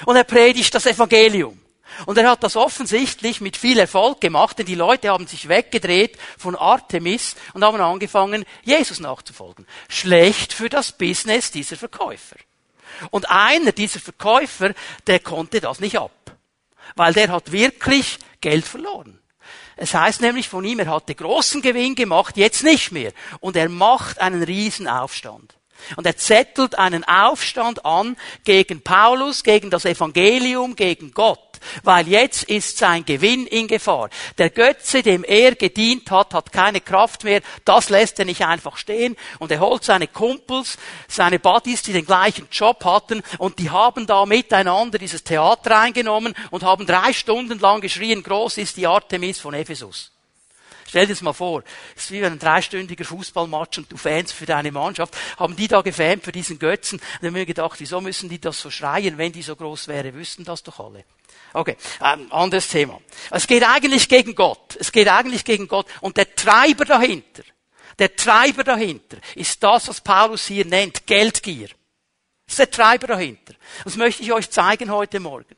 und 0.05 0.15
er 0.15 0.23
predigt 0.23 0.73
das 0.73 0.85
Evangelium. 0.85 1.59
Und 2.05 2.17
er 2.17 2.29
hat 2.29 2.43
das 2.43 2.55
offensichtlich 2.55 3.41
mit 3.41 3.57
viel 3.57 3.79
Erfolg 3.79 4.21
gemacht, 4.21 4.59
denn 4.59 4.65
die 4.65 4.75
Leute 4.75 5.09
haben 5.09 5.27
sich 5.27 5.47
weggedreht 5.47 6.17
von 6.37 6.55
Artemis 6.55 7.35
und 7.53 7.63
haben 7.63 7.81
angefangen, 7.81 8.45
Jesus 8.63 8.99
nachzufolgen. 8.99 9.65
Schlecht 9.89 10.53
für 10.53 10.69
das 10.69 10.91
Business 10.91 11.51
dieser 11.51 11.75
Verkäufer. 11.75 12.35
Und 13.11 13.29
einer 13.29 13.71
dieser 13.71 13.99
Verkäufer, 13.99 14.73
der 15.07 15.19
konnte 15.19 15.59
das 15.59 15.79
nicht 15.79 15.97
ab. 15.97 16.11
Weil 16.95 17.13
der 17.13 17.29
hat 17.29 17.51
wirklich 17.51 18.19
Geld 18.41 18.65
verloren. 18.65 19.19
Es 19.75 19.93
heißt 19.93 20.21
nämlich 20.21 20.49
von 20.49 20.65
ihm, 20.65 20.79
er 20.79 20.87
hatte 20.87 21.13
großen 21.13 21.61
Gewinn 21.61 21.95
gemacht, 21.95 22.37
jetzt 22.37 22.63
nicht 22.63 22.91
mehr. 22.91 23.11
Und 23.39 23.55
er 23.55 23.69
macht 23.69 24.19
einen 24.19 24.43
Riesenaufstand. 24.43 25.55
Und 25.95 26.05
er 26.05 26.17
zettelt 26.17 26.77
einen 26.77 27.03
Aufstand 27.03 27.85
an 27.85 28.17
gegen 28.43 28.81
Paulus, 28.81 29.43
gegen 29.43 29.69
das 29.69 29.85
Evangelium, 29.85 30.75
gegen 30.75 31.11
Gott. 31.11 31.46
Weil 31.83 32.07
jetzt 32.07 32.43
ist 32.43 32.77
sein 32.77 33.05
Gewinn 33.05 33.47
in 33.47 33.67
Gefahr. 33.67 34.09
Der 34.37 34.49
Götze, 34.49 35.03
dem 35.03 35.23
er 35.23 35.55
gedient 35.55 36.09
hat, 36.11 36.33
hat 36.33 36.51
keine 36.51 36.81
Kraft 36.81 37.23
mehr. 37.23 37.41
Das 37.65 37.89
lässt 37.89 38.19
er 38.19 38.25
nicht 38.25 38.45
einfach 38.45 38.77
stehen. 38.77 39.15
Und 39.39 39.51
er 39.51 39.59
holt 39.59 39.83
seine 39.83 40.07
Kumpels, 40.07 40.77
seine 41.07 41.39
Buddies, 41.39 41.83
die 41.83 41.93
den 41.93 42.05
gleichen 42.05 42.47
Job 42.51 42.83
hatten. 42.85 43.21
Und 43.37 43.59
die 43.59 43.69
haben 43.69 44.07
da 44.07 44.25
miteinander 44.25 44.97
dieses 44.97 45.23
Theater 45.23 45.79
eingenommen 45.79 46.33
und 46.51 46.63
haben 46.63 46.85
drei 46.85 47.13
Stunden 47.13 47.59
lang 47.59 47.81
geschrien, 47.81 48.23
groß 48.23 48.57
ist 48.57 48.77
die 48.77 48.87
Artemis 48.87 49.39
von 49.39 49.53
Ephesus. 49.53 50.16
Stell 50.87 51.05
dir 51.05 51.13
das 51.13 51.21
mal 51.21 51.33
vor. 51.33 51.63
Es 51.95 52.05
ist 52.05 52.11
wie 52.11 52.23
ein 52.23 52.39
dreistündiger 52.39 53.03
Fußballmatch 53.03 53.79
und 53.79 53.91
du 53.91 53.97
Fans 53.97 54.31
für 54.31 54.45
deine 54.45 54.71
Mannschaft. 54.71 55.15
Haben 55.37 55.55
die 55.55 55.67
da 55.67 55.81
gefans 55.81 56.23
für 56.23 56.31
diesen 56.31 56.59
Götzen? 56.59 56.99
Und 56.99 57.05
dann 57.21 57.27
haben 57.27 57.35
wir 57.35 57.45
gedacht, 57.45 57.79
wieso 57.79 57.99
müssen 57.99 58.29
die 58.29 58.39
das 58.39 58.61
so 58.61 58.69
schreien? 58.71 59.17
Wenn 59.17 59.33
die 59.33 59.41
so 59.41 59.55
groß 59.55 59.89
wäre, 59.89 60.13
wüssten 60.13 60.45
das 60.45 60.63
doch 60.63 60.79
alle. 60.79 61.03
Okay, 61.53 61.75
ähm, 62.01 62.31
anderes 62.31 62.69
Thema. 62.69 63.01
Es 63.31 63.47
geht 63.47 63.63
eigentlich 63.63 64.07
gegen 64.07 64.33
Gott. 64.33 64.77
Es 64.79 64.91
geht 64.91 65.09
eigentlich 65.09 65.43
gegen 65.43 65.67
Gott. 65.67 65.87
Und 65.99 66.15
der 66.15 66.33
Treiber 66.35 66.85
dahinter, 66.85 67.43
der 67.99 68.15
Treiber 68.15 68.63
dahinter 68.63 69.17
ist 69.35 69.61
das, 69.63 69.89
was 69.89 70.01
Paulus 70.01 70.45
hier 70.45 70.65
nennt, 70.65 71.05
Geldgier. 71.05 71.67
Das 72.45 72.53
ist 72.53 72.59
der 72.59 72.71
Treiber 72.71 73.07
dahinter. 73.07 73.53
Das 73.83 73.97
möchte 73.97 74.23
ich 74.23 74.31
euch 74.31 74.49
zeigen 74.49 74.89
heute 74.89 75.19
Morgen. 75.19 75.55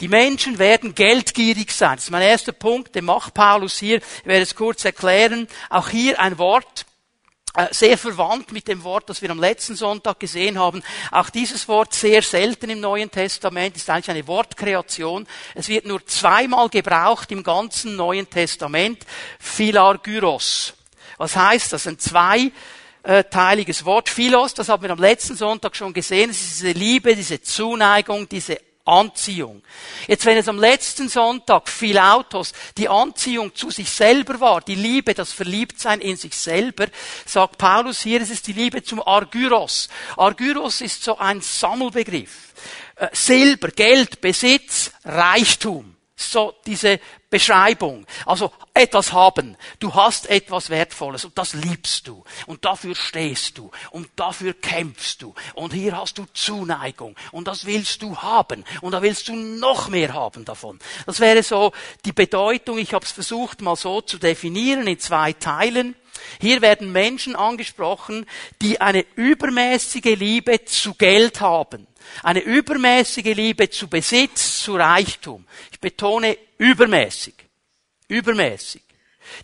Die 0.00 0.08
Menschen 0.08 0.58
werden 0.58 0.94
geldgierig 0.94 1.70
sein. 1.70 1.96
Das 1.96 2.04
ist 2.04 2.10
mein 2.10 2.22
erster 2.22 2.52
Punkt, 2.52 2.94
den 2.94 3.04
macht 3.04 3.32
Paulus 3.34 3.78
hier. 3.78 3.98
Ich 3.98 4.26
werde 4.26 4.42
es 4.42 4.56
kurz 4.56 4.84
erklären. 4.84 5.46
Auch 5.70 5.88
hier 5.88 6.18
ein 6.18 6.36
Wort, 6.38 6.84
äh, 7.56 7.72
sehr 7.72 7.96
verwandt 7.96 8.50
mit 8.50 8.66
dem 8.66 8.82
Wort, 8.82 9.08
das 9.08 9.22
wir 9.22 9.30
am 9.30 9.38
letzten 9.38 9.76
Sonntag 9.76 10.18
gesehen 10.18 10.58
haben. 10.58 10.82
Auch 11.12 11.30
dieses 11.30 11.68
Wort 11.68 11.94
sehr 11.94 12.20
selten 12.22 12.70
im 12.70 12.80
Neuen 12.80 13.08
Testament 13.08 13.76
ist 13.76 13.88
eigentlich 13.88 14.10
eine 14.10 14.26
Wortkreation. 14.26 15.28
Es 15.54 15.68
wird 15.68 15.86
nur 15.86 16.04
zweimal 16.04 16.68
gebraucht 16.68 17.30
im 17.30 17.44
ganzen 17.44 17.94
Neuen 17.94 18.28
Testament. 18.28 19.06
Philargyros. 19.38 20.74
Was 21.18 21.36
heißt 21.36 21.72
das? 21.72 21.86
Ein 21.86 22.00
zweiteiliges 22.00 23.84
Wort. 23.84 24.08
Philos, 24.08 24.54
das 24.54 24.68
haben 24.68 24.82
wir 24.82 24.90
am 24.90 24.98
letzten 24.98 25.36
Sonntag 25.36 25.76
schon 25.76 25.92
gesehen. 25.92 26.30
Es 26.30 26.40
ist 26.40 26.62
diese 26.62 26.72
Liebe, 26.72 27.14
diese 27.14 27.40
Zuneigung, 27.40 28.28
diese 28.28 28.58
Anziehung. 28.84 29.62
Jetzt, 30.06 30.26
wenn 30.26 30.36
es 30.36 30.48
am 30.48 30.58
letzten 30.58 31.08
Sonntag 31.08 31.68
viel 31.68 31.98
Autos 31.98 32.52
die 32.76 32.88
Anziehung 32.88 33.54
zu 33.54 33.70
sich 33.70 33.88
selber 33.90 34.40
war, 34.40 34.60
die 34.60 34.74
Liebe, 34.74 35.14
das 35.14 35.32
Verliebtsein 35.32 36.00
in 36.00 36.16
sich 36.16 36.36
selber, 36.36 36.86
sagt 37.24 37.58
Paulus 37.58 38.02
hier, 38.02 38.20
es 38.20 38.30
ist 38.30 38.46
die 38.46 38.52
Liebe 38.52 38.82
zum 38.82 39.00
Argyros. 39.00 39.88
Argyros 40.16 40.80
ist 40.80 41.02
so 41.02 41.16
ein 41.18 41.40
Sammelbegriff. 41.40 42.52
Äh, 42.96 43.08
Silber, 43.12 43.68
Geld, 43.68 44.20
Besitz, 44.20 44.92
Reichtum. 45.04 45.93
So 46.16 46.54
diese 46.64 47.00
Beschreibung. 47.28 48.06
Also 48.24 48.52
etwas 48.72 49.12
haben. 49.12 49.56
Du 49.80 49.94
hast 49.94 50.30
etwas 50.30 50.70
Wertvolles 50.70 51.24
und 51.24 51.36
das 51.36 51.54
liebst 51.54 52.06
du. 52.06 52.22
Und 52.46 52.64
dafür 52.64 52.94
stehst 52.94 53.58
du. 53.58 53.72
Und 53.90 54.08
dafür 54.14 54.54
kämpfst 54.54 55.22
du. 55.22 55.34
Und 55.54 55.72
hier 55.72 55.96
hast 55.96 56.18
du 56.18 56.26
Zuneigung. 56.32 57.16
Und 57.32 57.48
das 57.48 57.66
willst 57.66 58.02
du 58.02 58.16
haben. 58.16 58.64
Und 58.80 58.92
da 58.92 59.02
willst 59.02 59.26
du 59.26 59.34
noch 59.34 59.88
mehr 59.88 60.14
haben 60.14 60.44
davon. 60.44 60.78
Das 61.06 61.18
wäre 61.18 61.42
so 61.42 61.72
die 62.04 62.12
Bedeutung. 62.12 62.78
Ich 62.78 62.94
habe 62.94 63.04
es 63.04 63.10
versucht 63.10 63.60
mal 63.60 63.76
so 63.76 64.00
zu 64.00 64.18
definieren 64.18 64.86
in 64.86 65.00
zwei 65.00 65.32
Teilen. 65.32 65.96
Hier 66.40 66.62
werden 66.62 66.92
Menschen 66.92 67.34
angesprochen, 67.34 68.26
die 68.62 68.80
eine 68.80 69.04
übermäßige 69.16 70.16
Liebe 70.16 70.64
zu 70.64 70.94
Geld 70.94 71.40
haben. 71.40 71.88
Eine 72.22 72.40
übermäßige 72.40 73.34
Liebe 73.34 73.70
zu 73.70 73.88
Besitz, 73.88 74.62
zu 74.62 74.76
Reichtum. 74.76 75.46
Ich 75.72 75.80
betone 75.80 76.38
übermäßig. 76.58 77.34
Übermäßig. 78.08 78.82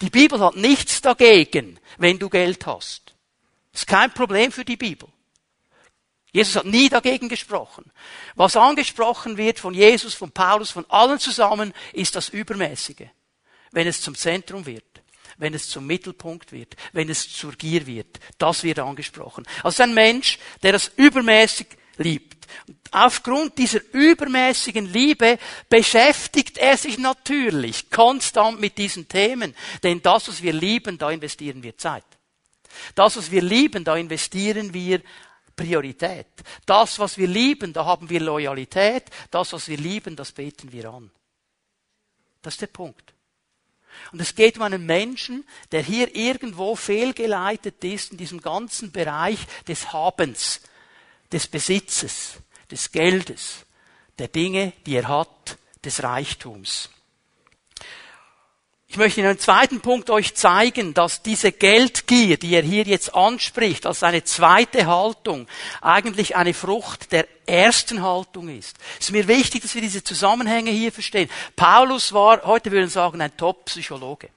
Die 0.01 0.11
Bibel 0.11 0.41
hat 0.41 0.57
nichts 0.57 1.01
dagegen, 1.01 1.79
wenn 1.99 2.19
du 2.19 2.29
Geld 2.29 2.67
hast. 2.67 3.15
Das 3.73 3.83
ist 3.83 3.87
kein 3.87 4.13
Problem 4.13 4.53
für 4.53 4.65
die 4.65 4.77
Bibel. 4.77 5.09
Jesus 6.33 6.57
hat 6.57 6.67
nie 6.67 6.89
dagegen 6.89 7.29
gesprochen. 7.29 7.91
Was 8.35 8.57
angesprochen 8.57 9.37
wird 9.37 9.59
von 9.59 9.75
Jesus, 9.75 10.15
von 10.15 10.31
Paulus, 10.31 10.71
von 10.71 10.89
allen 10.89 11.19
zusammen, 11.19 11.73
ist 11.93 12.15
das 12.15 12.29
Übermäßige. 12.29 13.09
Wenn 13.73 13.87
es 13.87 14.01
zum 14.01 14.15
Zentrum 14.15 14.67
wird, 14.67 14.85
wenn 15.39 15.55
es 15.55 15.69
zum 15.69 15.87
Mittelpunkt 15.87 16.53
wird, 16.53 16.77
wenn 16.93 17.09
es 17.09 17.33
zur 17.33 17.53
Gier 17.53 17.87
wird, 17.87 18.21
das 18.39 18.63
wird 18.63 18.79
angesprochen. 18.79 19.47
Also 19.63 19.83
ein 19.83 19.95
Mensch, 19.95 20.39
der 20.63 20.73
das 20.73 20.93
übermäßig 20.97 21.67
liebt. 22.01 22.49
Und 22.67 22.79
aufgrund 22.91 23.59
dieser 23.59 23.81
übermäßigen 23.93 24.87
Liebe 24.87 25.39
beschäftigt 25.69 26.59
er 26.59 26.77
sich 26.77 26.99
natürlich 26.99 27.91
konstant 27.91 28.61
mit 28.61 28.79
diesen 28.79 29.07
Themen. 29.09 29.55
Denn 29.83 30.03
das, 30.03 30.29
was 30.29 30.43
wir 30.43 30.53
lieben, 30.53 30.99
da 30.99 31.11
investieren 31.11 31.63
wir 31.63 31.77
Zeit. 31.79 32.05
Das, 32.95 33.17
was 33.17 33.31
wir 33.31 33.43
lieben, 33.43 33.85
da 33.85 33.97
investieren 33.97 34.75
wir 34.75 35.01
Priorität. 35.55 36.27
Das, 36.67 36.99
was 36.99 37.19
wir 37.19 37.29
lieben, 37.29 37.73
da 37.73 37.85
haben 37.85 38.09
wir 38.09 38.21
Loyalität. 38.21 39.05
Das, 39.31 39.53
was 39.53 39.69
wir 39.69 39.77
lieben, 39.77 40.17
das 40.17 40.33
beten 40.33 40.73
wir 40.73 40.91
an. 40.91 41.11
Das 42.43 42.55
ist 42.55 42.63
der 42.63 42.69
Punkt. 42.69 43.15
Und 44.13 44.21
es 44.21 44.35
geht 44.35 44.57
um 44.57 44.63
einen 44.63 44.87
Menschen, 44.87 45.45
der 45.73 45.83
hier 45.83 46.15
irgendwo 46.15 46.77
fehlgeleitet 46.77 47.85
ist 47.85 48.13
in 48.13 48.19
diesem 48.19 48.41
ganzen 48.41 48.93
Bereich 48.93 49.39
des 49.67 49.93
Habens 49.93 50.61
des 51.33 51.47
Besitzes, 51.47 52.35
des 52.71 52.91
Geldes, 52.93 53.67
der 54.19 54.29
Dinge, 54.29 54.73
die 54.87 54.97
er 54.97 55.09
hat, 55.09 55.59
des 55.85 56.03
Reichtums. 56.03 56.91
Ich 58.93 58.97
möchte 58.97 59.21
in 59.21 59.27
einem 59.29 59.39
zweiten 59.39 59.81
Punkt 59.81 60.11
euch 60.11 60.35
zeigen, 60.35 60.95
dass 60.95 61.23
diese 61.23 61.53
Geldgier, 61.53 62.39
die 62.39 62.55
er 62.55 62.63
hier 62.63 62.83
jetzt 62.83 63.15
anspricht, 63.15 63.87
als 63.87 64.03
eine 64.03 64.25
zweite 64.25 64.87
Haltung, 64.87 65.47
eigentlich 65.81 66.35
eine 66.35 66.55
Frucht 66.55 67.13
der 67.13 67.29
ersten 67.47 68.03
Haltung 68.03 68.49
ist. 68.49 68.77
Es 68.99 69.07
ist 69.07 69.13
mir 69.13 69.29
wichtig, 69.29 69.63
dass 69.63 69.77
wir 69.77 69.81
diese 69.81 70.03
Zusammenhänge 70.03 70.73
hier 70.73 70.91
verstehen. 70.91 71.31
Paulus 71.55 72.13
war, 72.13 72.43
heute 72.43 72.73
würden 72.73 72.87
wir 72.87 72.91
sagen, 72.91 73.21
ein 73.21 73.37
Top-Psychologe. 73.37 74.29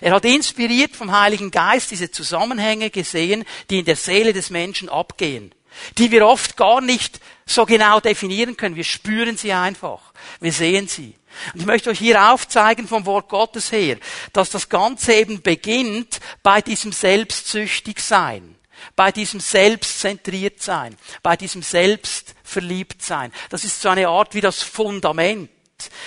Er 0.00 0.14
hat 0.14 0.24
inspiriert 0.24 0.96
vom 0.96 1.12
Heiligen 1.16 1.52
Geist 1.52 1.92
diese 1.92 2.10
Zusammenhänge 2.10 2.90
gesehen, 2.90 3.44
die 3.70 3.78
in 3.78 3.84
der 3.84 3.94
Seele 3.94 4.32
des 4.32 4.50
Menschen 4.50 4.88
abgehen 4.88 5.54
die 5.96 6.10
wir 6.10 6.26
oft 6.26 6.56
gar 6.56 6.80
nicht 6.80 7.20
so 7.46 7.64
genau 7.66 8.00
definieren 8.00 8.56
können. 8.56 8.76
Wir 8.76 8.84
spüren 8.84 9.36
sie 9.36 9.52
einfach. 9.52 10.00
Wir 10.40 10.52
sehen 10.52 10.88
sie. 10.88 11.14
Und 11.54 11.60
ich 11.60 11.66
möchte 11.66 11.90
euch 11.90 11.98
hier 11.98 12.32
aufzeigen 12.32 12.88
vom 12.88 13.06
Wort 13.06 13.28
Gottes 13.28 13.72
her, 13.72 13.96
dass 14.32 14.50
das 14.50 14.68
Ganze 14.68 15.14
eben 15.14 15.42
beginnt 15.42 16.20
bei 16.42 16.60
diesem 16.60 16.92
Selbstsüchtigsein, 16.92 18.56
bei 18.96 19.12
diesem 19.12 19.40
Selbstzentriertsein, 19.40 20.96
bei 21.22 21.36
diesem 21.36 21.62
Selbst 21.62 22.34
verliebt 22.42 23.02
sein. 23.02 23.32
Das 23.50 23.64
ist 23.64 23.80
so 23.80 23.88
eine 23.88 24.08
Art 24.08 24.34
wie 24.34 24.40
das 24.40 24.62
Fundament. 24.62 25.50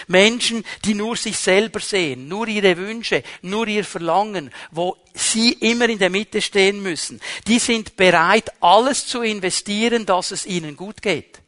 Menschen, 0.08 0.66
die 0.86 0.94
nur 0.94 1.16
sich 1.16 1.38
selber 1.38 1.80
sehen, 1.80 2.28
nur 2.28 2.48
ihre 2.48 2.78
Wünsche, 2.78 3.24
nur 3.42 3.68
ihr 3.68 3.86
Verlangen, 3.86 4.52
wo 4.72 4.98
sie 5.14 5.54
immer 5.54 5.88
in 5.90 6.00
der 6.00 6.10
Mitte 6.10 6.42
stehen 6.42 6.82
müssen, 6.82 7.22
die 7.48 7.60
sind 7.60 7.96
bereit, 7.96 8.52
alles 8.60 9.08
zu 9.08 9.22
investieren, 9.22 10.06
dass 10.06 10.32
es 10.32 10.46
ihnen 10.46 10.76
gut 10.76 11.02
geht. 11.02 11.42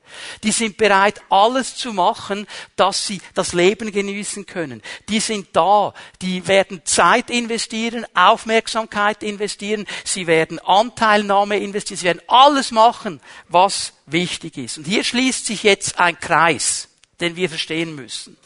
Die 0.44 0.52
sind 0.52 0.78
bereit, 0.78 1.22
alles 1.30 1.76
zu 1.76 1.92
machen, 1.92 2.46
dass 2.76 3.08
sie 3.08 3.20
das 3.34 3.54
Leben 3.54 3.92
genießen 3.92 4.46
können. 4.46 4.84
Die 5.10 5.20
sind 5.20 5.48
da. 5.54 5.94
Die 6.22 6.48
werden 6.48 6.82
Zeit 6.86 7.32
investieren, 7.32 8.06
Aufmerksamkeit 8.14 9.24
investieren. 9.24 9.88
Sie 10.04 10.28
werden 10.28 10.60
Anteilnahme 10.60 11.58
investieren. 11.58 11.98
Sie 11.98 12.06
werden 12.06 12.22
alles 12.28 12.70
machen, 12.70 13.22
was 13.50 13.94
wichtig 14.06 14.58
ist. 14.58 14.78
Und 14.78 14.86
hier 14.86 15.04
schließt 15.04 15.48
sich 15.48 15.64
jetzt 15.64 16.00
ein 16.00 16.20
Kreis 16.20 16.90
den 17.24 17.36
wir 17.36 17.50
verstehen 17.50 17.96
müssen. 17.96 18.38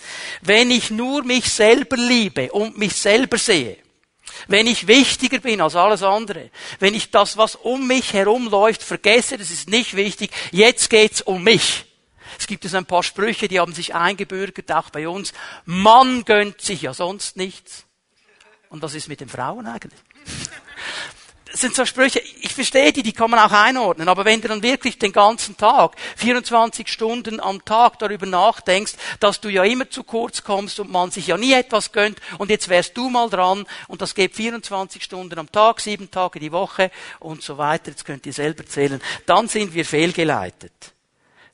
Wenn 0.41 0.71
ich 0.71 0.89
nur 0.89 1.23
mich 1.23 1.51
selber 1.51 1.97
liebe 1.97 2.51
und 2.51 2.77
mich 2.77 2.93
selber 2.95 3.37
sehe, 3.37 3.77
wenn 4.47 4.67
ich 4.67 4.87
wichtiger 4.87 5.39
bin 5.39 5.61
als 5.61 5.75
alles 5.75 6.03
andere, 6.03 6.51
wenn 6.79 6.93
ich 6.93 7.09
das, 7.11 7.37
was 7.37 7.55
um 7.55 7.87
mich 7.87 8.13
herum 8.13 8.49
läuft, 8.49 8.83
vergesse, 8.83 9.37
das 9.37 9.51
ist 9.51 9.69
nicht 9.69 9.95
wichtig, 9.95 10.31
jetzt 10.51 10.89
geht's 10.89 11.21
um 11.21 11.43
mich. 11.43 11.85
Es 12.39 12.45
gibt 12.45 12.63
jetzt 12.63 12.75
ein 12.75 12.85
paar 12.85 13.03
Sprüche, 13.03 13.47
die 13.47 13.59
haben 13.59 13.73
sich 13.73 13.95
eingebürgert, 13.95 14.71
auch 14.71 14.89
bei 14.91 15.07
uns. 15.09 15.33
Mann 15.65 16.23
gönnt 16.23 16.61
sich 16.61 16.83
ja 16.83 16.93
sonst 16.93 17.35
nichts. 17.35 17.85
Und 18.69 18.81
was 18.83 18.93
ist 18.93 19.07
mit 19.07 19.21
den 19.21 19.29
Frauen 19.29 19.65
eigentlich? 19.65 19.99
Das 21.51 21.61
sind 21.61 21.75
so 21.75 21.85
Sprüche, 21.85 22.19
ich 22.41 22.53
verstehe 22.53 22.91
die, 22.91 23.03
die 23.03 23.13
kann 23.13 23.31
man 23.31 23.39
auch 23.39 23.51
einordnen, 23.51 24.09
aber 24.09 24.25
wenn 24.25 24.41
du 24.41 24.47
dann 24.47 24.61
wirklich 24.61 24.99
den 24.99 25.13
ganzen 25.13 25.55
Tag, 25.55 25.95
24 26.17 26.87
Stunden 26.87 27.39
am 27.39 27.63
Tag 27.63 27.99
darüber 27.99 28.25
nachdenkst, 28.25 28.93
dass 29.19 29.39
du 29.39 29.49
ja 29.49 29.63
immer 29.63 29.89
zu 29.89 30.03
kurz 30.03 30.43
kommst 30.43 30.79
und 30.79 30.91
man 30.91 31.11
sich 31.11 31.27
ja 31.27 31.37
nie 31.37 31.53
etwas 31.53 31.91
gönnt 31.91 32.19
und 32.37 32.49
jetzt 32.49 32.69
wärst 32.69 32.97
du 32.97 33.09
mal 33.09 33.29
dran 33.29 33.65
und 33.87 34.01
das 34.01 34.13
geht 34.13 34.35
24 34.35 35.03
Stunden 35.03 35.39
am 35.39 35.51
Tag, 35.51 35.79
sieben 35.79 36.11
Tage 36.11 36.39
die 36.39 36.51
Woche 36.51 36.91
und 37.19 37.41
so 37.41 37.57
weiter, 37.57 37.91
jetzt 37.91 38.05
könnt 38.05 38.25
ihr 38.25 38.33
selber 38.33 38.65
zählen, 38.65 39.01
dann 39.25 39.47
sind 39.47 39.73
wir 39.73 39.85
fehlgeleitet. 39.85 40.73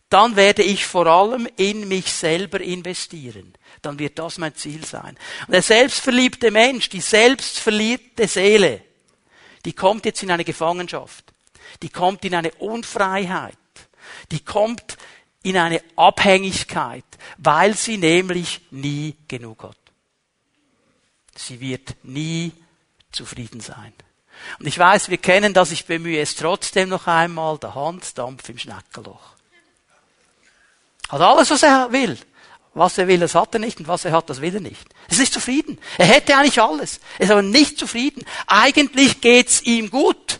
Dann 0.09 0.35
werde 0.35 0.61
ich 0.61 0.85
vor 0.85 1.07
allem 1.07 1.47
in 1.57 1.87
mich 1.87 2.11
selber 2.11 2.61
investieren. 2.61 3.53
Dann 3.81 3.97
wird 3.97 4.19
das 4.19 4.37
mein 4.37 4.53
Ziel 4.53 4.85
sein. 4.85 5.17
Und 5.47 5.53
der 5.53 5.63
selbstverliebte 5.63 6.51
Mensch, 6.51 6.89
die 6.89 7.01
selbstverliebte 7.01 8.27
Seele, 8.27 8.81
die 9.65 9.73
kommt 9.73 10.05
jetzt 10.05 10.23
in 10.23 10.31
eine 10.31 10.43
Gefangenschaft. 10.43 11.33
Die 11.81 11.89
kommt 11.89 12.25
in 12.25 12.35
eine 12.35 12.51
Unfreiheit. 12.55 13.57
Die 14.31 14.43
kommt 14.43 14.97
in 15.43 15.57
eine 15.57 15.81
Abhängigkeit, 15.95 17.05
weil 17.37 17.75
sie 17.75 17.97
nämlich 17.97 18.61
nie 18.71 19.15
genug 19.27 19.63
hat. 19.63 19.77
Sie 21.35 21.59
wird 21.59 21.95
nie 22.03 22.51
zufrieden 23.11 23.59
sein. 23.59 23.93
Und 24.59 24.67
ich 24.67 24.77
weiß, 24.77 25.09
wir 25.09 25.17
kennen 25.17 25.53
das, 25.53 25.71
ich 25.71 25.85
bemühe 25.85 26.19
es 26.19 26.35
trotzdem 26.35 26.89
noch 26.89 27.07
einmal, 27.07 27.57
der 27.57 27.75
Handdampf 27.75 28.49
im 28.49 28.57
Schneckelloch. 28.57 29.33
Hat 31.09 31.21
alles, 31.21 31.49
was 31.49 31.63
er 31.63 31.91
will. 31.91 32.17
Was 32.73 32.97
er 32.97 33.07
will, 33.07 33.19
das 33.19 33.35
hat 33.35 33.53
er 33.53 33.59
nicht 33.59 33.79
und 33.79 33.87
was 33.87 34.05
er 34.05 34.11
hat, 34.11 34.29
das 34.29 34.41
will 34.41 34.55
er 34.55 34.61
nicht. 34.61 34.87
Er 35.07 35.11
ist 35.11 35.19
nicht 35.19 35.33
zufrieden. 35.33 35.77
Er 35.97 36.07
hätte 36.07 36.35
eigentlich 36.35 36.59
alles. 36.59 36.99
Er 37.19 37.25
ist 37.25 37.31
aber 37.31 37.43
nicht 37.43 37.77
zufrieden. 37.77 38.23
Eigentlich 38.47 39.21
geht's 39.21 39.61
ihm 39.61 39.91
gut, 39.91 40.39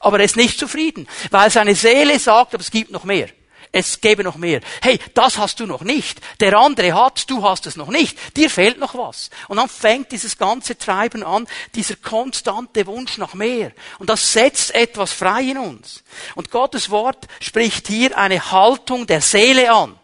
aber 0.00 0.18
er 0.18 0.24
ist 0.24 0.36
nicht 0.36 0.58
zufrieden, 0.58 1.06
weil 1.30 1.50
seine 1.50 1.76
Seele 1.76 2.18
sagt, 2.18 2.54
aber 2.54 2.62
es 2.62 2.72
gibt 2.72 2.90
noch 2.90 3.04
mehr. 3.04 3.28
Es 3.72 4.00
gäbe 4.00 4.24
noch 4.24 4.34
mehr. 4.34 4.62
Hey, 4.82 4.98
das 5.14 5.38
hast 5.38 5.60
du 5.60 5.66
noch 5.66 5.82
nicht. 5.82 6.20
Der 6.40 6.58
andere 6.58 6.92
hat, 6.92 7.30
du 7.30 7.44
hast 7.44 7.68
es 7.68 7.76
noch 7.76 7.86
nicht. 7.86 8.36
Dir 8.36 8.50
fehlt 8.50 8.78
noch 8.78 8.96
was. 8.96 9.30
Und 9.46 9.58
dann 9.58 9.68
fängt 9.68 10.10
dieses 10.10 10.38
ganze 10.38 10.76
Treiben 10.76 11.22
an, 11.22 11.46
dieser 11.76 11.94
konstante 11.94 12.84
Wunsch 12.88 13.16
nach 13.16 13.34
mehr. 13.34 13.70
Und 14.00 14.10
das 14.10 14.32
setzt 14.32 14.74
etwas 14.74 15.12
frei 15.12 15.42
in 15.42 15.58
uns. 15.58 16.02
Und 16.34 16.50
Gottes 16.50 16.90
Wort 16.90 17.28
spricht 17.38 17.86
hier 17.86 18.18
eine 18.18 18.50
Haltung 18.50 19.06
der 19.06 19.20
Seele 19.20 19.72
an 19.72 19.96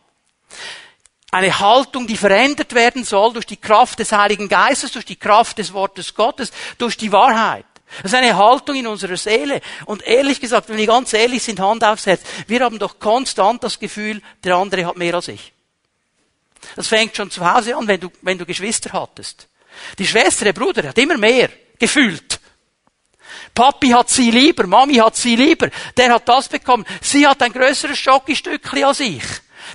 eine 1.33 1.59
Haltung, 1.59 2.07
die 2.07 2.17
verändert 2.17 2.75
werden 2.75 3.05
soll 3.05 3.33
durch 3.33 3.47
die 3.47 3.57
Kraft 3.57 3.99
des 3.99 4.13
Heiligen 4.13 4.49
Geistes, 4.49 4.93
durch 4.93 5.05
die 5.05 5.17
Kraft 5.17 5.59
des 5.59 5.73
Wortes 5.73 6.15
Gottes, 6.15 6.53
durch 6.79 6.97
die 6.97 7.13
Wahrheit. 7.13 7.67
Das 8.03 8.13
ist 8.13 8.19
eine 8.19 8.37
Haltung 8.37 8.77
in 8.77 8.87
unserer 8.87 9.17
Seele. 9.17 9.61
Und 9.85 10.03
ehrlich 10.07 10.41
gesagt, 10.41 10.69
wenn 10.69 10.77
wir 10.77 10.87
ganz 10.87 11.13
ehrlich 11.13 11.43
sind, 11.43 11.61
Hand 11.61 11.85
aufs 11.85 12.07
Herz, 12.07 12.23
wir 12.47 12.61
haben 12.61 12.79
doch 12.79 12.99
konstant 12.99 13.63
das 13.63 13.79
Gefühl, 13.79 14.23
der 14.43 14.57
andere 14.57 14.87
hat 14.87 14.97
mehr 14.97 15.15
als 15.15 15.29
ich. 15.29 15.53
Das 16.75 16.89
fängt 16.89 17.17
schon 17.17 17.31
zu 17.31 17.49
Hause 17.49 17.77
an, 17.77 17.87
wenn 17.87 18.01
du, 18.01 18.11
wenn 18.23 18.39
du 18.39 18.47
Geschwister 18.47 18.93
hattest. 18.93 19.49
Die 19.99 20.07
Schwester, 20.07 20.45
der 20.45 20.53
Bruder, 20.53 20.89
hat 20.89 20.99
immer 20.99 21.17
mehr 21.17 21.51
gefühlt. 21.79 22.41
Papi 23.55 23.89
hat 23.89 24.11
sie 24.11 24.31
lieber, 24.31 24.67
Mami 24.67 24.95
hat 24.97 25.17
sie 25.17 25.37
lieber, 25.37 25.71
der 25.97 26.15
hat 26.15 26.29
das 26.29 26.49
bekommen. 26.49 26.85
Sie 27.01 27.27
hat 27.27 27.43
ein 27.43 27.53
größeres 27.53 27.99
Schokostückchen 27.99 28.85
als 28.85 29.01
ich. 29.01 29.23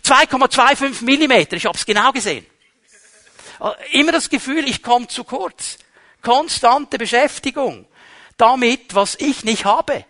2,25 0.03 1.03
Millimeter, 1.03 1.55
ich 1.55 1.65
habe 1.65 1.77
es 1.77 1.85
genau 1.85 2.11
gesehen. 2.11 2.45
Immer 3.91 4.11
das 4.11 4.29
Gefühl, 4.29 4.67
ich 4.67 4.81
komme 4.81 5.07
zu 5.07 5.23
kurz. 5.23 5.77
Konstante 6.21 6.97
Beschäftigung 6.97 7.87
damit, 8.37 8.95
was 8.95 9.15
ich 9.15 9.43
nicht 9.43 9.65
habe. 9.65 10.05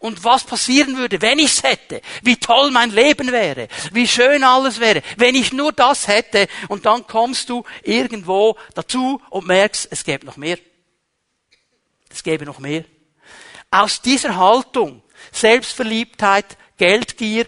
Und 0.00 0.24
was 0.24 0.44
passieren 0.44 0.96
würde, 0.96 1.20
wenn 1.20 1.38
ich's 1.38 1.62
hätte. 1.62 2.00
Wie 2.22 2.36
toll 2.36 2.70
mein 2.70 2.90
Leben 2.90 3.30
wäre. 3.30 3.68
Wie 3.92 4.08
schön 4.08 4.42
alles 4.42 4.80
wäre. 4.80 5.02
Wenn 5.16 5.34
ich 5.34 5.52
nur 5.52 5.72
das 5.72 6.08
hätte. 6.08 6.48
Und 6.68 6.86
dann 6.86 7.06
kommst 7.06 7.50
du 7.50 7.64
irgendwo 7.82 8.56
dazu 8.74 9.20
und 9.30 9.46
merkst, 9.46 9.88
es 9.90 10.04
gäbe 10.04 10.24
noch 10.24 10.36
mehr. 10.36 10.58
Es 12.10 12.22
gäbe 12.22 12.44
noch 12.46 12.58
mehr. 12.58 12.84
Aus 13.70 14.00
dieser 14.00 14.36
Haltung, 14.36 15.02
Selbstverliebtheit, 15.30 16.56
Geldgier, 16.76 17.46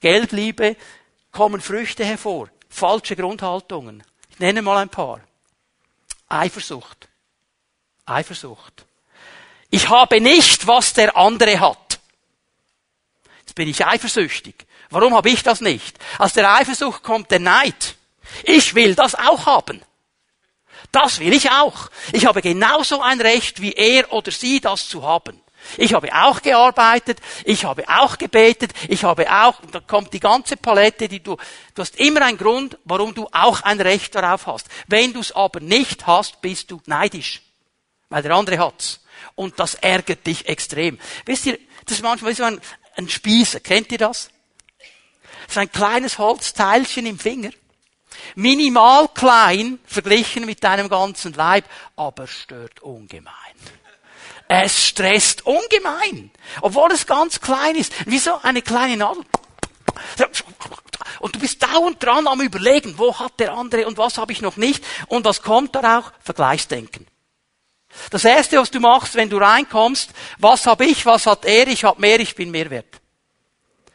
Geldliebe, 0.00 0.76
kommen 1.32 1.60
Früchte 1.60 2.04
hervor. 2.04 2.48
Falsche 2.68 3.16
Grundhaltungen. 3.16 4.02
Ich 4.30 4.38
nenne 4.38 4.62
mal 4.62 4.78
ein 4.78 4.88
paar. 4.88 5.20
Eifersucht. 6.28 7.08
Eifersucht. 8.06 8.86
Ich 9.70 9.88
habe 9.88 10.20
nicht, 10.20 10.66
was 10.66 10.92
der 10.92 11.16
andere 11.16 11.58
hat. 11.60 11.98
Jetzt 13.40 13.54
bin 13.54 13.68
ich 13.68 13.84
eifersüchtig. 13.84 14.66
Warum 14.90 15.14
habe 15.14 15.30
ich 15.30 15.42
das 15.42 15.60
nicht? 15.60 15.98
Aus 16.18 16.34
der 16.34 16.54
Eifersucht 16.54 17.02
kommt 17.02 17.30
der 17.30 17.40
Neid. 17.40 17.96
Ich 18.44 18.74
will 18.74 18.94
das 18.94 19.14
auch 19.14 19.46
haben. 19.46 19.82
Das 20.90 21.18
will 21.20 21.32
ich 21.32 21.50
auch. 21.50 21.90
Ich 22.12 22.26
habe 22.26 22.42
genauso 22.42 23.00
ein 23.00 23.20
Recht 23.20 23.62
wie 23.62 23.72
er 23.72 24.12
oder 24.12 24.30
sie, 24.30 24.60
das 24.60 24.88
zu 24.88 25.02
haben. 25.02 25.40
Ich 25.76 25.94
habe 25.94 26.12
auch 26.12 26.42
gearbeitet, 26.42 27.18
ich 27.44 27.64
habe 27.64 27.88
auch 27.88 28.18
gebetet, 28.18 28.72
ich 28.88 29.04
habe 29.04 29.30
auch, 29.32 29.60
da 29.70 29.80
kommt 29.80 30.12
die 30.12 30.20
ganze 30.20 30.56
Palette, 30.56 31.08
die 31.08 31.22
du, 31.22 31.36
du 31.74 31.82
hast 31.82 31.96
immer 31.96 32.22
einen 32.22 32.38
Grund, 32.38 32.78
warum 32.84 33.14
du 33.14 33.28
auch 33.32 33.62
ein 33.62 33.80
Recht 33.80 34.14
darauf 34.14 34.46
hast. 34.46 34.66
Wenn 34.86 35.12
du 35.12 35.20
es 35.20 35.32
aber 35.32 35.60
nicht 35.60 36.06
hast, 36.06 36.40
bist 36.40 36.70
du 36.70 36.80
neidisch. 36.86 37.42
Weil 38.08 38.22
der 38.22 38.34
andere 38.34 38.58
hat's. 38.58 39.00
Und 39.34 39.58
das 39.58 39.74
ärgert 39.74 40.26
dich 40.26 40.48
extrem. 40.48 40.98
Wisst 41.24 41.46
ihr, 41.46 41.58
das 41.86 41.96
ist 41.96 42.02
manchmal 42.02 42.34
so 42.34 42.44
ein, 42.44 42.60
ein 42.96 43.08
Spießer. 43.08 43.60
Kennt 43.60 43.90
ihr 43.92 43.98
das? 43.98 44.30
Ist 45.48 45.58
ein 45.58 45.72
kleines 45.72 46.18
Holzteilchen 46.18 47.06
im 47.06 47.18
Finger. 47.18 47.50
Minimal 48.34 49.08
klein 49.08 49.78
verglichen 49.86 50.44
mit 50.44 50.62
deinem 50.62 50.88
ganzen 50.88 51.32
Leib, 51.32 51.64
aber 51.96 52.26
stört 52.26 52.80
ungemein. 52.80 53.32
Es 54.54 54.88
stresst 54.88 55.46
ungemein. 55.46 56.30
Obwohl 56.60 56.92
es 56.92 57.06
ganz 57.06 57.40
klein 57.40 57.74
ist. 57.74 57.90
Wie 58.04 58.18
so 58.18 58.38
eine 58.42 58.60
kleine 58.60 58.98
Nadel. 58.98 59.24
Und 61.20 61.34
du 61.34 61.40
bist 61.40 61.62
dauernd 61.62 62.02
dran 62.02 62.26
am 62.26 62.42
überlegen, 62.42 62.98
wo 62.98 63.18
hat 63.18 63.40
der 63.40 63.54
andere 63.54 63.86
und 63.86 63.96
was 63.96 64.18
habe 64.18 64.30
ich 64.30 64.42
noch 64.42 64.58
nicht. 64.58 64.84
Und 65.08 65.24
was 65.24 65.40
kommt 65.40 65.74
da 65.74 66.00
auch? 66.00 66.12
Vergleichsdenken. 66.20 67.06
Das 68.10 68.26
erste, 68.26 68.58
was 68.58 68.70
du 68.70 68.78
machst, 68.78 69.14
wenn 69.14 69.30
du 69.30 69.38
reinkommst, 69.38 70.10
was 70.38 70.66
habe 70.66 70.84
ich, 70.84 71.06
was 71.06 71.24
hat 71.24 71.46
er, 71.46 71.66
ich 71.68 71.84
habe 71.84 71.98
mehr, 71.98 72.20
ich 72.20 72.34
bin 72.34 72.50
mehr 72.50 72.68
wert. 72.68 73.00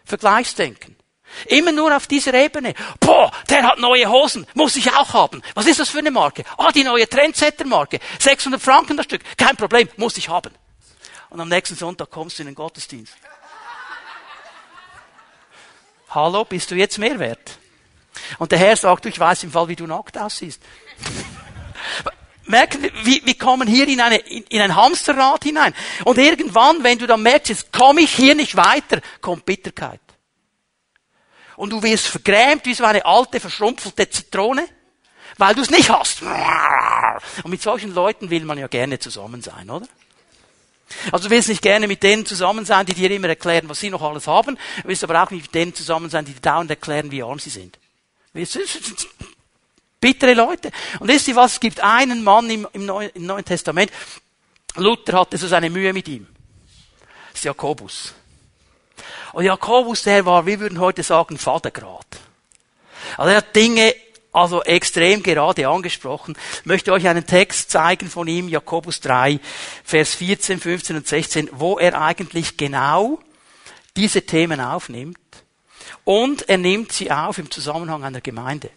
Vergleichsdenken. 0.05 0.96
Immer 1.47 1.71
nur 1.71 1.95
auf 1.95 2.07
dieser 2.07 2.33
Ebene. 2.33 2.73
Boah, 2.99 3.31
der 3.49 3.63
hat 3.63 3.79
neue 3.79 4.09
Hosen, 4.09 4.47
muss 4.53 4.75
ich 4.75 4.91
auch 4.93 5.13
haben. 5.13 5.41
Was 5.53 5.67
ist 5.67 5.79
das 5.79 5.89
für 5.89 5.99
eine 5.99 6.11
Marke? 6.11 6.43
Ah, 6.57 6.71
die 6.71 6.83
neue 6.83 7.07
Trendsetter-Marke. 7.07 7.99
600 8.19 8.61
Franken 8.61 8.97
das 8.97 9.05
Stück. 9.05 9.21
Kein 9.37 9.55
Problem, 9.55 9.89
muss 9.97 10.17
ich 10.17 10.29
haben. 10.29 10.53
Und 11.29 11.39
am 11.39 11.49
nächsten 11.49 11.75
Sonntag 11.75 12.09
kommst 12.09 12.39
du 12.39 12.43
in 12.43 12.47
den 12.47 12.55
Gottesdienst. 12.55 13.13
Hallo, 16.09 16.45
bist 16.45 16.71
du 16.71 16.75
jetzt 16.75 16.97
mehr 16.97 17.19
wert? 17.19 17.59
Und 18.39 18.51
der 18.51 18.59
Herr 18.59 18.75
sagt, 18.75 19.05
ich 19.05 19.19
weiß 19.19 19.43
im 19.43 19.51
Fall, 19.51 19.67
wie 19.67 19.75
du 19.75 19.85
nackt 19.85 20.17
aussiehst. 20.17 20.61
Merken 22.45 22.81
wir, 22.81 23.25
wir, 23.25 23.37
kommen 23.37 23.67
hier 23.67 23.87
in, 23.89 23.99
eine, 23.99 24.17
in, 24.19 24.43
in 24.43 24.61
ein 24.61 24.73
Hamsterrad 24.73 25.43
hinein. 25.43 25.73
Und 26.05 26.17
irgendwann, 26.17 26.81
wenn 26.81 26.97
du 26.97 27.05
dann 27.05 27.21
merkst, 27.21 27.49
jetzt 27.49 27.73
komme 27.73 28.01
ich 28.01 28.15
hier 28.15 28.35
nicht 28.35 28.55
weiter, 28.55 29.01
kommt 29.19 29.45
Bitterkeit. 29.45 29.99
Und 31.57 31.71
du 31.71 31.83
wirst 31.83 32.07
vergrämt 32.07 32.65
wie 32.65 32.73
so 32.73 32.85
eine 32.85 33.05
alte, 33.05 33.41
verschrumpfelte 33.41 34.09
Zitrone, 34.09 34.65
weil 35.37 35.53
du 35.55 35.61
es 35.61 35.69
nicht 35.69 35.89
hast. 35.89 36.21
Und 36.21 37.49
mit 37.49 37.61
solchen 37.61 37.93
Leuten 37.93 38.29
will 38.29 38.45
man 38.45 38.57
ja 38.57 38.67
gerne 38.67 38.99
zusammen 38.99 39.41
sein, 39.41 39.69
oder? 39.69 39.87
Also 41.11 41.27
du 41.27 41.31
willst 41.31 41.49
nicht 41.49 41.61
gerne 41.61 41.87
mit 41.87 42.01
denen 42.01 42.25
zusammen 42.25 42.63
sein, 42.63 42.85
die 42.85 42.93
dir 42.93 43.11
immer 43.11 43.27
erklären, 43.27 43.67
was 43.67 43.79
sie 43.79 43.89
noch 43.89 44.01
alles 44.01 44.27
haben. 44.27 44.55
Du 44.81 44.87
willst 44.87 45.03
aber 45.03 45.21
auch 45.21 45.31
nicht 45.31 45.43
mit 45.43 45.55
denen 45.55 45.75
zusammen 45.75 46.09
sein, 46.09 46.23
die 46.23 46.33
dir 46.33 46.39
dauernd 46.39 46.69
erklären, 46.69 47.11
wie 47.11 47.23
arm 47.23 47.39
sie 47.39 47.49
sind. 47.49 47.77
Bittere 49.99 50.33
Leute. 50.33 50.71
Und 50.99 51.07
wisst 51.07 51.27
ihr 51.27 51.35
was? 51.35 51.53
Es 51.53 51.59
gibt 51.59 51.81
einen 51.81 52.23
Mann 52.23 52.49
im, 52.49 52.67
im, 52.71 52.85
Neuen, 52.85 53.09
im 53.15 53.25
Neuen 53.25 53.43
Testament. 53.43 53.91
Luther 54.75 55.19
hatte 55.19 55.37
so 55.37 55.47
seine 55.47 55.69
Mühe 55.69 55.91
mit 55.91 56.07
ihm. 56.07 56.27
Das 57.31 57.39
ist 57.39 57.45
Jakobus. 57.45 58.13
Und 59.33 59.45
Jakobus, 59.45 60.03
der 60.03 60.25
war, 60.25 60.45
wir 60.45 60.59
würden 60.59 60.79
heute 60.79 61.03
sagen, 61.03 61.37
Vatergrad. 61.37 62.05
Also 63.17 63.31
er 63.31 63.37
hat 63.37 63.55
Dinge 63.55 63.93
also 64.31 64.61
extrem 64.63 65.23
gerade 65.23 65.67
angesprochen. 65.67 66.37
Ich 66.59 66.65
möchte 66.65 66.91
euch 66.91 67.07
einen 67.07 67.25
Text 67.25 67.71
zeigen 67.71 68.09
von 68.09 68.27
ihm, 68.27 68.49
Jakobus 68.49 68.99
3, 69.01 69.39
Vers 69.83 70.15
14, 70.15 70.59
15 70.59 70.95
und 70.95 71.07
16, 71.07 71.49
wo 71.53 71.79
er 71.79 71.99
eigentlich 71.99 72.57
genau 72.57 73.19
diese 73.95 74.21
Themen 74.21 74.61
aufnimmt 74.61 75.17
und 76.03 76.47
er 76.49 76.57
nimmt 76.57 76.91
sie 76.91 77.11
auf 77.11 77.37
im 77.37 77.49
Zusammenhang 77.49 78.03
einer 78.03 78.21
Gemeinde. 78.21 78.69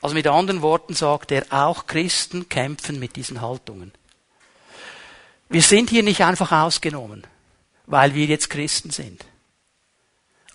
Also 0.00 0.14
mit 0.14 0.26
anderen 0.26 0.62
Worten 0.62 0.94
sagt 0.94 1.32
er, 1.32 1.46
auch 1.50 1.86
Christen 1.86 2.48
kämpfen 2.48 2.98
mit 2.98 3.16
diesen 3.16 3.40
Haltungen. 3.40 3.92
Wir 5.48 5.62
sind 5.62 5.90
hier 5.90 6.02
nicht 6.02 6.22
einfach 6.22 6.52
ausgenommen, 6.52 7.26
weil 7.88 8.14
wir 8.14 8.26
jetzt 8.26 8.48
Christen 8.50 8.90
sind. 8.90 9.24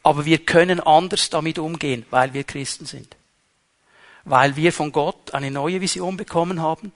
Aber 0.02 0.26
wir 0.26 0.40
können 0.40 0.80
anders 0.80 1.30
damit 1.30 1.60
umgehen, 1.60 2.06
weil 2.10 2.34
wir 2.34 2.44
Christen 2.46 2.86
sind 2.86 3.16
weil 4.26 4.56
wir 4.56 4.72
von 4.72 4.92
Gott 4.92 5.34
eine 5.34 5.52
neue 5.52 5.82
Vision 5.82 6.18
bekommen 6.18 6.62
haben, 6.62 6.94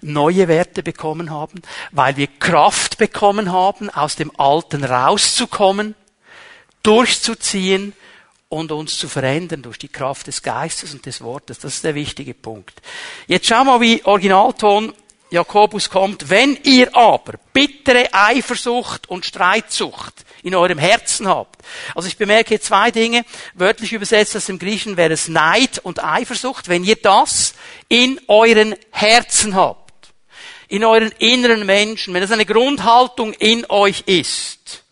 neue 0.00 0.48
Werte 0.48 0.82
bekommen 0.82 1.30
haben, 1.30 1.62
weil 1.92 2.16
wir 2.16 2.26
Kraft 2.26 2.98
bekommen 2.98 3.52
haben, 3.52 3.90
aus 3.90 4.16
dem 4.16 4.32
Alten 4.38 4.84
rauszukommen, 4.84 5.94
durchzuziehen 6.82 7.92
und 8.48 8.72
uns 8.72 8.98
zu 8.98 9.08
verändern 9.08 9.62
durch 9.62 9.78
die 9.78 9.88
Kraft 9.88 10.26
des 10.26 10.42
Geistes 10.42 10.94
und 10.94 11.04
des 11.06 11.20
Wortes. 11.20 11.58
Das 11.58 11.74
ist 11.74 11.84
der 11.84 11.94
wichtige 11.94 12.34
Punkt. 12.34 12.80
Jetzt 13.26 13.46
schauen 13.46 13.66
wir, 13.66 13.80
wie 13.80 14.04
Originalton 14.04 14.94
Jakobus 15.30 15.88
kommt. 15.88 16.28
Wenn 16.28 16.58
ihr 16.64 16.94
aber 16.94 17.34
bittere 17.52 18.08
Eifersucht 18.12 19.08
und 19.08 19.24
Streitsucht 19.24 20.24
in 20.42 20.54
eurem 20.54 20.78
Herzen 20.78 21.28
habt. 21.28 21.60
Also 21.94 22.08
ich 22.08 22.16
bemerke 22.16 22.48
hier 22.48 22.60
zwei 22.60 22.90
Dinge. 22.90 23.24
Wörtlich 23.54 23.92
übersetzt 23.92 24.34
das 24.34 24.48
im 24.48 24.58
Griechen 24.58 24.96
wäre 24.96 25.12
es 25.12 25.28
Neid 25.28 25.78
und 25.82 26.02
Eifersucht. 26.02 26.68
Wenn 26.68 26.84
ihr 26.84 26.96
das 26.96 27.54
in 27.88 28.20
euren 28.28 28.74
Herzen 28.90 29.54
habt, 29.54 30.12
in 30.68 30.84
euren 30.84 31.12
inneren 31.18 31.66
Menschen, 31.66 32.14
wenn 32.14 32.22
das 32.22 32.32
eine 32.32 32.46
Grundhaltung 32.46 33.32
in 33.34 33.66
euch 33.68 34.04
ist, 34.06 34.84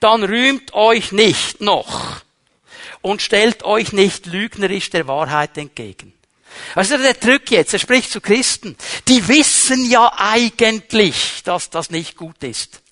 dann 0.00 0.24
rühmt 0.24 0.74
euch 0.74 1.12
nicht 1.12 1.60
noch 1.60 2.22
und 3.02 3.22
stellt 3.22 3.62
euch 3.64 3.92
nicht 3.92 4.26
lügnerisch 4.26 4.90
der 4.90 5.06
Wahrheit 5.06 5.56
entgegen. 5.58 6.12
Also 6.74 6.96
der 6.98 7.14
Drück 7.14 7.50
jetzt, 7.50 7.72
er 7.72 7.78
spricht 7.78 8.10
zu 8.10 8.20
Christen, 8.20 8.76
die 9.08 9.26
wissen 9.28 9.88
ja 9.88 10.12
eigentlich, 10.16 11.42
dass 11.44 11.70
das 11.70 11.90
nicht 11.90 12.16
gut 12.16 12.42
ist. 12.42 12.82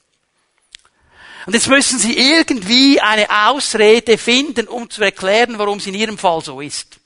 Und 1.46 1.54
jetzt 1.54 1.68
müssen 1.68 1.98
sie 1.98 2.16
irgendwie 2.16 3.00
eine 3.00 3.28
Ausrede 3.48 4.16
finden, 4.16 4.66
um 4.66 4.88
zu 4.88 5.02
erklären, 5.02 5.58
warum 5.58 5.78
es 5.78 5.86
in 5.86 5.94
ihrem 5.94 6.16
Fall 6.16 6.42
so 6.42 6.60
ist. 6.60 6.98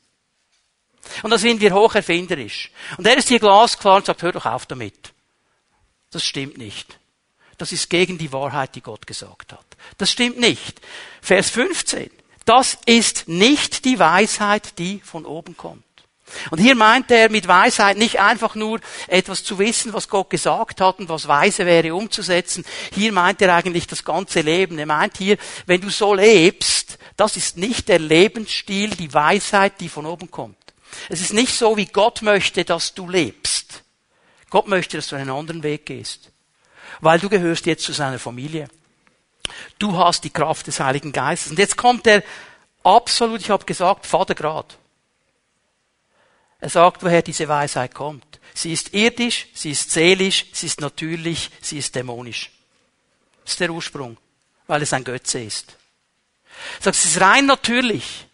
Und 1.23 1.31
da 1.31 1.39
sind 1.39 1.61
wir 1.61 1.75
hoch 1.75 1.95
erfinderisch. 1.95 2.71
Und 2.97 3.07
er 3.07 3.17
ist 3.17 3.29
hier 3.29 3.41
glasklar 3.41 3.97
und 3.97 4.07
sagt, 4.07 4.23
hör 4.23 4.33
doch 4.33 4.47
auf 4.47 4.67
damit. 4.67 5.13
Das 6.11 6.25
stimmt 6.25 6.59
nicht. 6.59 6.99
Das 7.57 7.73
ist 7.73 7.91
gegen 7.91 8.19
die 8.19 8.33
Wahrheit, 8.33 8.75
die 8.77 8.81
Gott 8.81 9.07
gesagt 9.07 9.53
hat. 9.53 9.67
Das 9.97 10.11
stimmt 10.11 10.39
nicht. 10.39 10.81
Vers 11.21 11.51
15. 11.51 12.11
Das 12.45 12.79
ist 12.87 13.29
nicht 13.29 13.85
die 13.85 13.99
Weisheit, 13.99 14.79
die 14.79 15.01
von 15.01 15.27
oben 15.27 15.57
kommt. 15.57 15.83
Und 16.51 16.59
hier 16.59 16.75
meint 16.75 17.11
er 17.11 17.31
mit 17.31 17.49
Weisheit 17.49 17.97
nicht 17.97 18.21
einfach 18.21 18.55
nur 18.55 18.81
etwas 19.07 19.45
zu 19.45 19.59
wissen, 19.59 19.93
was 19.93 20.09
Gott 20.09 20.31
gesagt 20.31 20.81
hat 20.81 20.99
und 20.99 21.09
was 21.09 21.29
weise 21.29 21.67
wäre 21.67 21.95
umzusetzen. 21.95 22.65
Hier 22.93 23.13
meint 23.13 23.43
er 23.43 23.55
eigentlich 23.55 23.87
das 23.87 24.05
ganze 24.05 24.41
Leben. 24.41 24.79
Er 24.79 24.87
meint 24.87 25.19
hier, 25.19 25.37
wenn 25.67 25.81
du 25.81 25.91
so 25.91 26.15
lebst, 26.15 26.99
das 27.17 27.37
ist 27.37 27.57
nicht 27.57 27.89
der 27.89 27.99
Lebensstil, 27.99 28.91
die 28.91 29.13
Weisheit, 29.13 29.81
die 29.81 29.89
von 29.89 30.07
oben 30.07 30.31
kommt. 30.31 30.57
Es 31.09 31.21
ist 31.21 31.33
nicht 31.33 31.55
so, 31.55 31.77
wie 31.77 31.87
Gott 31.87 32.23
möchte, 32.23 32.65
dass 32.65 32.95
du 32.95 33.09
lebst. 33.09 33.83
Gott 34.51 34.69
möchte, 34.69 34.97
dass 34.97 35.09
du 35.09 35.17
einen 35.17 35.31
anderen 35.31 35.63
Weg 35.63 35.87
gehst. 35.87 36.31
Weil 37.01 37.19
du 37.19 37.29
gehörst 37.29 37.67
jetzt 37.67 37.85
zu 37.85 37.93
seiner 37.93 38.19
Familie. 38.19 38.69
Du 39.79 39.97
hast 39.97 40.25
die 40.25 40.31
Kraft 40.31 40.67
des 40.67 40.81
Heiligen 40.81 41.13
Geistes. 41.13 41.51
Und 41.51 41.59
jetzt 41.59 41.77
kommt 41.77 42.07
er 42.07 42.23
absolut, 42.83 43.41
ich 43.41 43.51
habe 43.51 43.65
gesagt, 43.65 44.07
Vatergrad. 44.07 44.79
Er 46.61 46.69
sagt, 46.69 47.03
woher 47.03 47.23
diese 47.23 47.49
Weisheit 47.49 47.95
kommt. 47.95 48.41
Sie 48.55 48.73
ist 48.73 48.93
irdisch, 48.93 49.47
sie 49.55 49.71
ist 49.71 49.91
seelisch, 49.91 50.47
sie 50.53 50.67
ist 50.67 50.81
natürlich, 50.81 51.51
sie 51.61 51.79
ist 51.79 51.95
dämonisch. 51.95 52.51
Das 53.45 53.53
ist 53.53 53.61
der 53.61 53.71
Ursprung, 53.71 54.17
weil 54.67 54.83
es 54.83 54.93
ein 54.93 55.05
Götze 55.05 55.41
ist. 55.41 55.77
Er 56.79 56.83
sagt, 56.85 56.97
es 56.97 57.05
ist 57.05 57.21
rein 57.21 57.47
natürlich. 57.47 58.27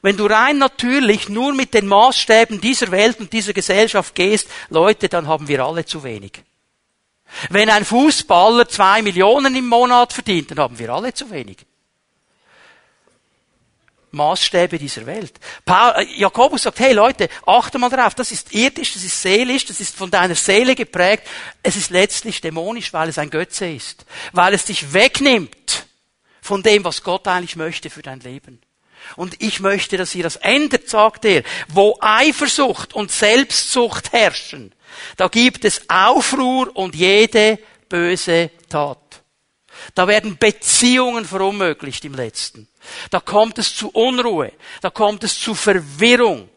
Wenn 0.00 0.16
du 0.16 0.26
rein 0.26 0.58
natürlich 0.58 1.28
nur 1.28 1.52
mit 1.52 1.74
den 1.74 1.86
Maßstäben 1.86 2.60
dieser 2.60 2.90
Welt 2.90 3.20
und 3.20 3.32
dieser 3.32 3.52
Gesellschaft 3.52 4.14
gehst, 4.14 4.48
Leute, 4.70 5.08
dann 5.08 5.26
haben 5.26 5.48
wir 5.48 5.64
alle 5.64 5.84
zu 5.84 6.02
wenig. 6.02 6.42
Wenn 7.50 7.68
ein 7.68 7.84
Fußballer 7.84 8.68
zwei 8.68 9.02
Millionen 9.02 9.54
im 9.56 9.66
Monat 9.66 10.12
verdient, 10.12 10.52
dann 10.52 10.60
haben 10.60 10.78
wir 10.78 10.90
alle 10.90 11.12
zu 11.12 11.30
wenig. 11.30 11.58
Maßstäbe 14.16 14.78
dieser 14.78 15.06
Welt. 15.06 15.34
Paul, 15.64 15.92
äh, 15.96 16.04
Jakobus 16.16 16.62
sagt, 16.62 16.80
hey 16.80 16.92
Leute, 16.92 17.28
achte 17.46 17.78
mal 17.78 17.90
darauf, 17.90 18.14
das 18.14 18.32
ist 18.32 18.52
irdisch, 18.52 18.94
das 18.94 19.04
ist 19.04 19.22
seelisch, 19.22 19.66
das 19.66 19.80
ist 19.80 19.94
von 19.94 20.10
deiner 20.10 20.34
Seele 20.34 20.74
geprägt. 20.74 21.24
Es 21.62 21.76
ist 21.76 21.90
letztlich 21.90 22.40
dämonisch, 22.40 22.92
weil 22.92 23.08
es 23.08 23.18
ein 23.18 23.30
Götze 23.30 23.68
ist. 23.68 24.04
Weil 24.32 24.54
es 24.54 24.64
dich 24.64 24.92
wegnimmt 24.92 25.86
von 26.40 26.62
dem, 26.62 26.84
was 26.84 27.02
Gott 27.02 27.28
eigentlich 27.28 27.56
möchte 27.56 27.90
für 27.90 28.02
dein 28.02 28.20
Leben. 28.20 28.60
Und 29.14 29.40
ich 29.40 29.60
möchte, 29.60 29.96
dass 29.96 30.14
ihr 30.14 30.24
das 30.24 30.36
ändert, 30.36 30.88
sagt 30.88 31.24
er. 31.24 31.42
Wo 31.68 31.96
Eifersucht 32.00 32.94
und 32.94 33.12
Selbstsucht 33.12 34.12
herrschen, 34.12 34.74
da 35.16 35.28
gibt 35.28 35.64
es 35.64 35.88
Aufruhr 35.88 36.74
und 36.74 36.94
jede 36.94 37.58
böse 37.88 38.50
Tat. 38.68 38.98
Da 39.94 40.08
werden 40.08 40.38
Beziehungen 40.38 41.24
verunmöglicht 41.24 42.04
im 42.04 42.14
letzten. 42.14 42.68
Da 43.10 43.20
kommt 43.20 43.58
es 43.58 43.74
zu 43.74 43.90
Unruhe. 43.90 44.52
Da 44.80 44.90
kommt 44.90 45.24
es 45.24 45.38
zu 45.38 45.54
Verwirrung. 45.54 46.48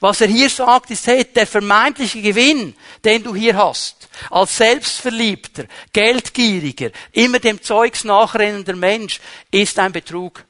Was 0.00 0.20
er 0.20 0.28
hier 0.28 0.50
sagt, 0.50 0.90
ist, 0.90 1.06
hey, 1.06 1.24
der 1.24 1.46
vermeintliche 1.46 2.20
Gewinn, 2.20 2.74
den 3.04 3.22
du 3.22 3.34
hier 3.34 3.56
hast, 3.56 4.08
als 4.30 4.56
selbstverliebter, 4.56 5.66
geldgieriger, 5.92 6.90
immer 7.12 7.38
dem 7.38 7.62
Zeugs 7.62 8.04
nachrennender 8.04 8.74
Mensch, 8.74 9.20
ist 9.50 9.78
ein 9.78 9.92
Betrug. 9.92 10.44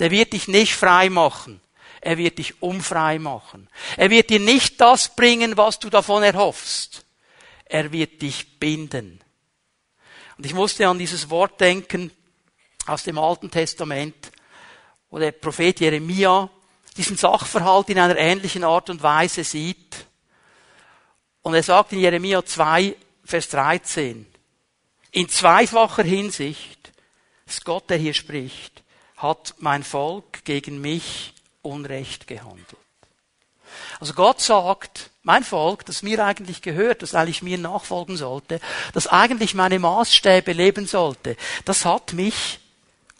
Der 0.00 0.10
wird 0.10 0.32
dich 0.32 0.48
nicht 0.48 0.74
frei 0.74 1.10
machen. 1.10 1.60
Er 2.00 2.18
wird 2.18 2.38
dich 2.38 2.60
unfrei 2.60 3.18
machen. 3.18 3.68
Er 3.96 4.10
wird 4.10 4.30
dir 4.30 4.40
nicht 4.40 4.80
das 4.80 5.14
bringen, 5.14 5.56
was 5.56 5.78
du 5.78 5.88
davon 5.88 6.22
erhoffst. 6.22 7.04
Er 7.64 7.92
wird 7.92 8.20
dich 8.22 8.58
binden. 8.58 9.20
Und 10.36 10.46
ich 10.46 10.54
musste 10.54 10.88
an 10.88 10.98
dieses 10.98 11.30
Wort 11.30 11.60
denken 11.60 12.10
aus 12.86 13.02
dem 13.04 13.18
Alten 13.18 13.50
Testament, 13.50 14.32
wo 15.10 15.18
der 15.18 15.32
Prophet 15.32 15.80
Jeremia 15.80 16.48
diesen 16.96 17.16
Sachverhalt 17.16 17.88
in 17.90 17.98
einer 17.98 18.16
ähnlichen 18.16 18.64
Art 18.64 18.90
und 18.90 19.02
Weise 19.02 19.44
sieht. 19.44 20.06
Und 21.42 21.54
er 21.54 21.62
sagt 21.62 21.92
in 21.92 22.00
Jeremia 22.00 22.44
2, 22.44 22.94
Vers 23.24 23.48
13, 23.50 24.26
in 25.12 25.28
zweifacher 25.28 26.04
Hinsicht, 26.04 26.92
ist 27.46 27.64
Gott, 27.64 27.90
der 27.90 27.98
hier 27.98 28.14
spricht, 28.14 28.82
hat 29.16 29.54
mein 29.58 29.82
Volk 29.82 30.44
gegen 30.44 30.80
mich 30.80 31.34
Unrecht 31.62 32.26
gehandelt. 32.26 32.66
Also 34.00 34.14
Gott 34.14 34.40
sagt, 34.40 35.10
mein 35.22 35.44
Volk, 35.44 35.86
das 35.86 36.02
mir 36.02 36.24
eigentlich 36.24 36.62
gehört, 36.62 37.02
das 37.02 37.14
eigentlich 37.14 37.42
mir 37.42 37.58
nachfolgen 37.58 38.16
sollte, 38.16 38.60
das 38.92 39.06
eigentlich 39.06 39.54
meine 39.54 39.78
Maßstäbe 39.78 40.52
leben 40.52 40.86
sollte, 40.86 41.36
das 41.64 41.84
hat 41.84 42.12
mich 42.12 42.58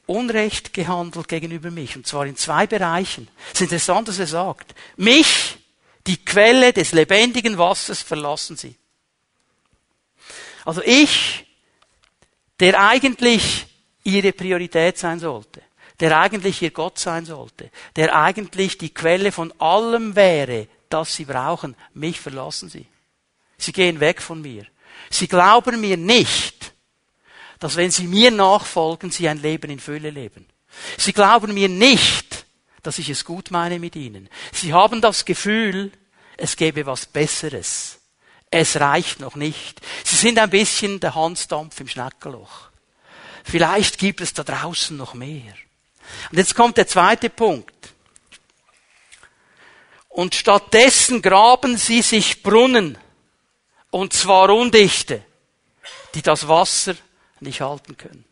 Unrecht 0.07 0.73
gehandelt 0.73 1.29
gegenüber 1.29 1.71
mich. 1.71 1.97
Und 1.97 2.07
zwar 2.07 2.27
in 2.27 2.37
zwei 2.37 2.67
Bereichen. 2.67 3.29
Es 3.47 3.55
ist 3.55 3.61
interessant, 3.63 4.09
dass 4.09 4.19
er 4.19 4.27
sagt, 4.27 4.75
mich, 4.97 5.59
die 6.07 6.25
Quelle 6.25 6.73
des 6.73 6.93
lebendigen 6.93 7.59
Wassers, 7.59 8.03
verlassen 8.03 8.57
sie. 8.57 8.75
Also 10.65 10.83
ich, 10.85 11.47
der 12.61 12.81
eigentlich 12.81 13.67
ihre 14.05 14.33
Priorität 14.33 14.99
sein 14.99 15.19
sollte, 15.19 15.63
der 16.01 16.19
eigentlich 16.19 16.61
ihr 16.63 16.71
Gott 16.71 16.99
sein 16.99 17.25
sollte, 17.25 17.71
der 17.97 18.17
eigentlich 18.17 18.79
die 18.79 18.93
Quelle 18.93 19.33
von 19.33 19.53
allem 19.61 20.17
wäre, 20.17 20.69
das 20.89 21.15
sie 21.15 21.25
brauchen, 21.25 21.77
mich 21.95 22.21
verlassen 22.21 22.69
sie. 22.69 22.87
Sie 23.59 23.73
gehen 23.73 24.01
weg 24.01 24.21
von 24.21 24.43
mir. 24.43 24.67
Sie 25.11 25.29
glauben 25.29 25.81
mir 25.81 25.97
nicht, 25.97 26.62
dass 27.63 27.77
wenn 27.77 27.93
sie 27.93 28.09
mir 28.09 28.33
nachfolgen, 28.33 29.13
sie 29.13 29.29
ein 29.29 29.41
Leben 29.41 29.71
in 29.71 29.79
Fülle 29.79 30.11
leben. 30.11 30.47
Sie 30.99 31.13
glauben 31.13 31.55
mir 31.55 31.69
nicht, 31.69 32.45
dass 32.83 32.99
ich 32.99 33.09
es 33.09 33.25
gut 33.25 33.53
meine 33.53 33.79
mit 33.79 33.95
ihnen. 33.95 34.29
Sie 34.51 34.73
haben 34.73 35.01
das 35.01 35.25
Gefühl, 35.25 35.93
es 36.37 36.57
gäbe 36.57 36.87
was 36.87 37.07
Besseres. 37.07 38.01
Es 38.51 38.81
reicht 38.81 39.21
noch 39.21 39.37
nicht. 39.37 39.81
Sie 40.03 40.17
sind 40.17 40.41
ein 40.41 40.51
bisschen 40.51 40.99
der 40.99 41.15
Hansdampf 41.15 41.79
im 41.79 41.87
Schneckerloch. 41.87 42.71
Vielleicht 43.45 43.99
gibt 43.99 44.21
es 44.23 44.35
da 44.35 44.43
draußen 44.43 44.97
noch 44.97 45.15
mehr. 45.15 45.55
Und 46.33 46.39
jetzt 46.39 46.57
kommt 46.57 46.77
der 46.79 46.89
zweite 46.89 47.31
Punkt. 47.31 47.95
Und 50.09 50.35
stattdessen 50.35 51.23
graben 51.23 51.77
sie 51.79 52.03
sich 52.03 52.43
Brunnen, 52.43 52.99
und 53.93 54.13
zwar 54.15 54.51
undichte, 54.51 55.23
die 56.17 56.23
das 56.23 56.49
Wasser 56.49 56.97
nicht 57.43 57.61
halten 57.61 57.97
können. 57.97 58.25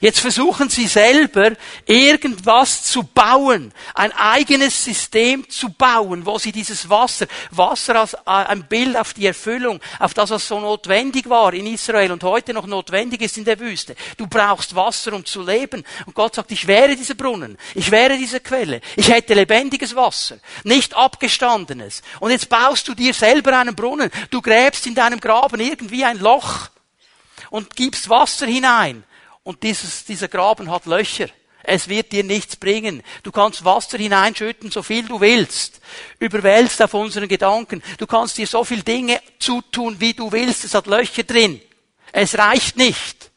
Jetzt 0.00 0.20
versuchen 0.20 0.68
sie 0.68 0.86
selber 0.86 1.52
irgendwas 1.86 2.84
zu 2.84 3.02
bauen, 3.02 3.72
ein 3.94 4.12
eigenes 4.12 4.84
System 4.84 5.48
zu 5.48 5.70
bauen, 5.70 6.24
wo 6.24 6.38
sie 6.38 6.52
dieses 6.52 6.88
Wasser, 6.88 7.26
Wasser 7.50 7.96
als 7.96 8.14
äh, 8.14 8.20
ein 8.26 8.66
Bild 8.66 8.96
auf 8.96 9.14
die 9.14 9.26
Erfüllung, 9.26 9.80
auf 9.98 10.14
das, 10.14 10.30
was 10.30 10.48
so 10.48 10.60
notwendig 10.60 11.28
war 11.28 11.52
in 11.52 11.66
Israel 11.66 12.12
und 12.12 12.22
heute 12.24 12.54
noch 12.54 12.66
notwendig 12.66 13.20
ist 13.20 13.38
in 13.38 13.44
der 13.44 13.58
Wüste. 13.58 13.94
Du 14.16 14.26
brauchst 14.26 14.74
Wasser, 14.74 15.12
um 15.12 15.24
zu 15.24 15.42
leben. 15.42 15.84
Und 16.06 16.14
Gott 16.14 16.34
sagt, 16.34 16.52
ich 16.52 16.66
wäre 16.66 16.96
dieser 16.96 17.14
Brunnen, 17.14 17.58
ich 17.74 17.90
wäre 17.90 18.16
diese 18.16 18.40
Quelle, 18.40 18.80
ich 18.96 19.10
hätte 19.10 19.34
lebendiges 19.34 19.94
Wasser, 19.94 20.38
nicht 20.64 20.94
abgestandenes. 20.94 22.02
Und 22.20 22.30
jetzt 22.30 22.48
baust 22.48 22.88
du 22.88 22.94
dir 22.94 23.12
selber 23.12 23.58
einen 23.58 23.74
Brunnen, 23.74 24.10
du 24.30 24.40
gräbst 24.40 24.86
in 24.86 24.94
deinem 24.94 25.20
Graben 25.20 25.60
irgendwie 25.60 26.04
ein 26.04 26.18
Loch 26.18 26.70
und 27.50 27.76
gibst 27.76 28.08
Wasser 28.08 28.46
hinein. 28.46 29.04
Und 29.42 29.62
dieses, 29.62 30.04
dieser 30.04 30.28
Graben 30.28 30.70
hat 30.70 30.86
Löcher. 30.86 31.28
Es 31.62 31.88
wird 31.88 32.12
dir 32.12 32.24
nichts 32.24 32.56
bringen. 32.56 33.02
Du 33.22 33.30
kannst 33.32 33.64
Wasser 33.64 33.98
hineinschütten, 33.98 34.70
so 34.70 34.82
viel 34.82 35.06
du 35.06 35.20
willst. 35.20 35.80
Überwälzt 36.18 36.80
auf 36.82 36.94
unseren 36.94 37.28
Gedanken. 37.28 37.82
Du 37.98 38.06
kannst 38.06 38.38
dir 38.38 38.46
so 38.46 38.64
viel 38.64 38.82
Dinge 38.82 39.20
zutun, 39.38 40.00
wie 40.00 40.14
du 40.14 40.32
willst. 40.32 40.64
Es 40.64 40.74
hat 40.74 40.86
Löcher 40.86 41.24
drin. 41.24 41.60
Es 42.12 42.36
reicht 42.38 42.76
nicht. 42.76 43.30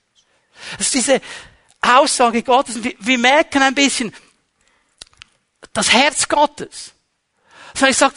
Das 0.77 0.87
ist 0.87 0.93
diese 0.93 1.21
Aussage 1.81 2.43
Gottes. 2.43 2.77
Wir 2.81 3.17
merken 3.17 3.61
ein 3.61 3.75
bisschen 3.75 4.13
das 5.73 5.91
Herz 5.91 6.27
Gottes. 6.27 6.93
So 7.73 7.87
ich 7.87 7.97
sage, 7.97 8.13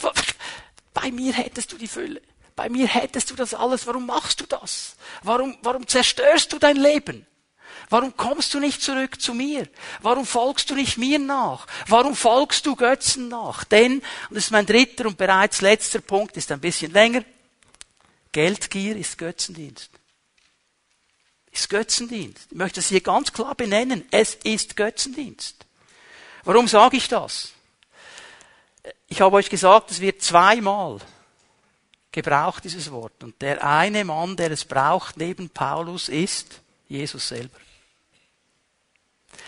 bei 0.93 1.11
mir 1.11 1.33
hättest 1.33 1.71
du 1.71 1.77
die 1.77 1.87
Fülle. 1.87 2.21
Bei 2.57 2.69
mir 2.69 2.87
hättest 2.87 3.29
du 3.29 3.35
das 3.35 3.53
alles. 3.53 3.85
Warum 3.85 4.07
machst 4.07 4.41
du 4.41 4.45
das? 4.47 4.95
Warum, 5.21 5.55
warum 5.61 5.87
zerstörst 5.87 6.51
du 6.51 6.57
dein 6.57 6.75
Leben? 6.75 7.27
Warum 7.89 8.17
kommst 8.17 8.51
du 8.55 8.59
nicht 8.59 8.81
zurück 8.81 9.21
zu 9.21 9.35
mir? 9.35 9.69
Warum 10.01 10.25
folgst 10.25 10.71
du 10.71 10.73
nicht 10.73 10.97
mir 10.97 11.19
nach? 11.19 11.67
Warum 11.87 12.15
folgst 12.15 12.65
du 12.65 12.75
Götzen 12.75 13.27
nach? 13.27 13.63
Denn, 13.63 13.99
und 13.99 14.35
das 14.35 14.45
ist 14.45 14.51
mein 14.51 14.65
dritter 14.65 15.05
und 15.05 15.19
bereits 15.19 15.61
letzter 15.61 16.01
Punkt, 16.01 16.35
ist 16.35 16.51
ein 16.51 16.59
bisschen 16.59 16.91
länger, 16.91 17.23
Geldgier 18.31 18.97
ist 18.97 19.19
Götzendienst. 19.19 19.91
Ist 21.51 21.69
Götzendienst. 21.69 22.47
Ich 22.49 22.57
möchte 22.57 22.79
es 22.79 22.89
hier 22.89 23.01
ganz 23.01 23.31
klar 23.31 23.53
benennen. 23.53 24.03
Es 24.09 24.33
ist 24.33 24.75
Götzendienst. 24.75 25.63
Warum 26.43 26.67
sage 26.67 26.97
ich 26.97 27.07
das? 27.07 27.51
Ich 29.07 29.21
habe 29.21 29.35
euch 29.35 29.51
gesagt, 29.51 29.91
es 29.91 30.01
wird 30.01 30.23
zweimal 30.23 30.99
gebraucht, 32.11 32.63
dieses 32.63 32.91
Wort. 32.91 33.23
Und 33.23 33.41
der 33.41 33.63
eine 33.63 34.03
Mann, 34.03 34.35
der 34.35 34.51
es 34.51 34.65
braucht 34.65 35.17
neben 35.17 35.49
Paulus, 35.49 36.09
ist 36.09 36.61
Jesus 36.87 37.27
selber. 37.27 37.57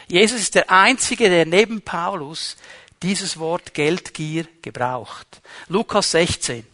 Jesus 0.07 0.41
ist 0.41 0.55
der 0.55 0.69
Einzige, 0.71 1.29
der 1.29 1.45
neben 1.45 1.81
Paulus 1.81 2.57
dieses 3.01 3.37
Wort 3.37 3.73
Geldgier 3.73 4.45
gebraucht. 4.61 5.41
Lukas 5.67 6.11
16. 6.11 6.65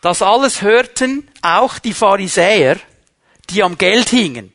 Das 0.00 0.22
alles 0.22 0.62
hörten 0.62 1.28
auch 1.42 1.78
die 1.78 1.94
Pharisäer, 1.94 2.78
die 3.50 3.62
am 3.62 3.76
Geld 3.78 4.08
hingen. 4.08 4.52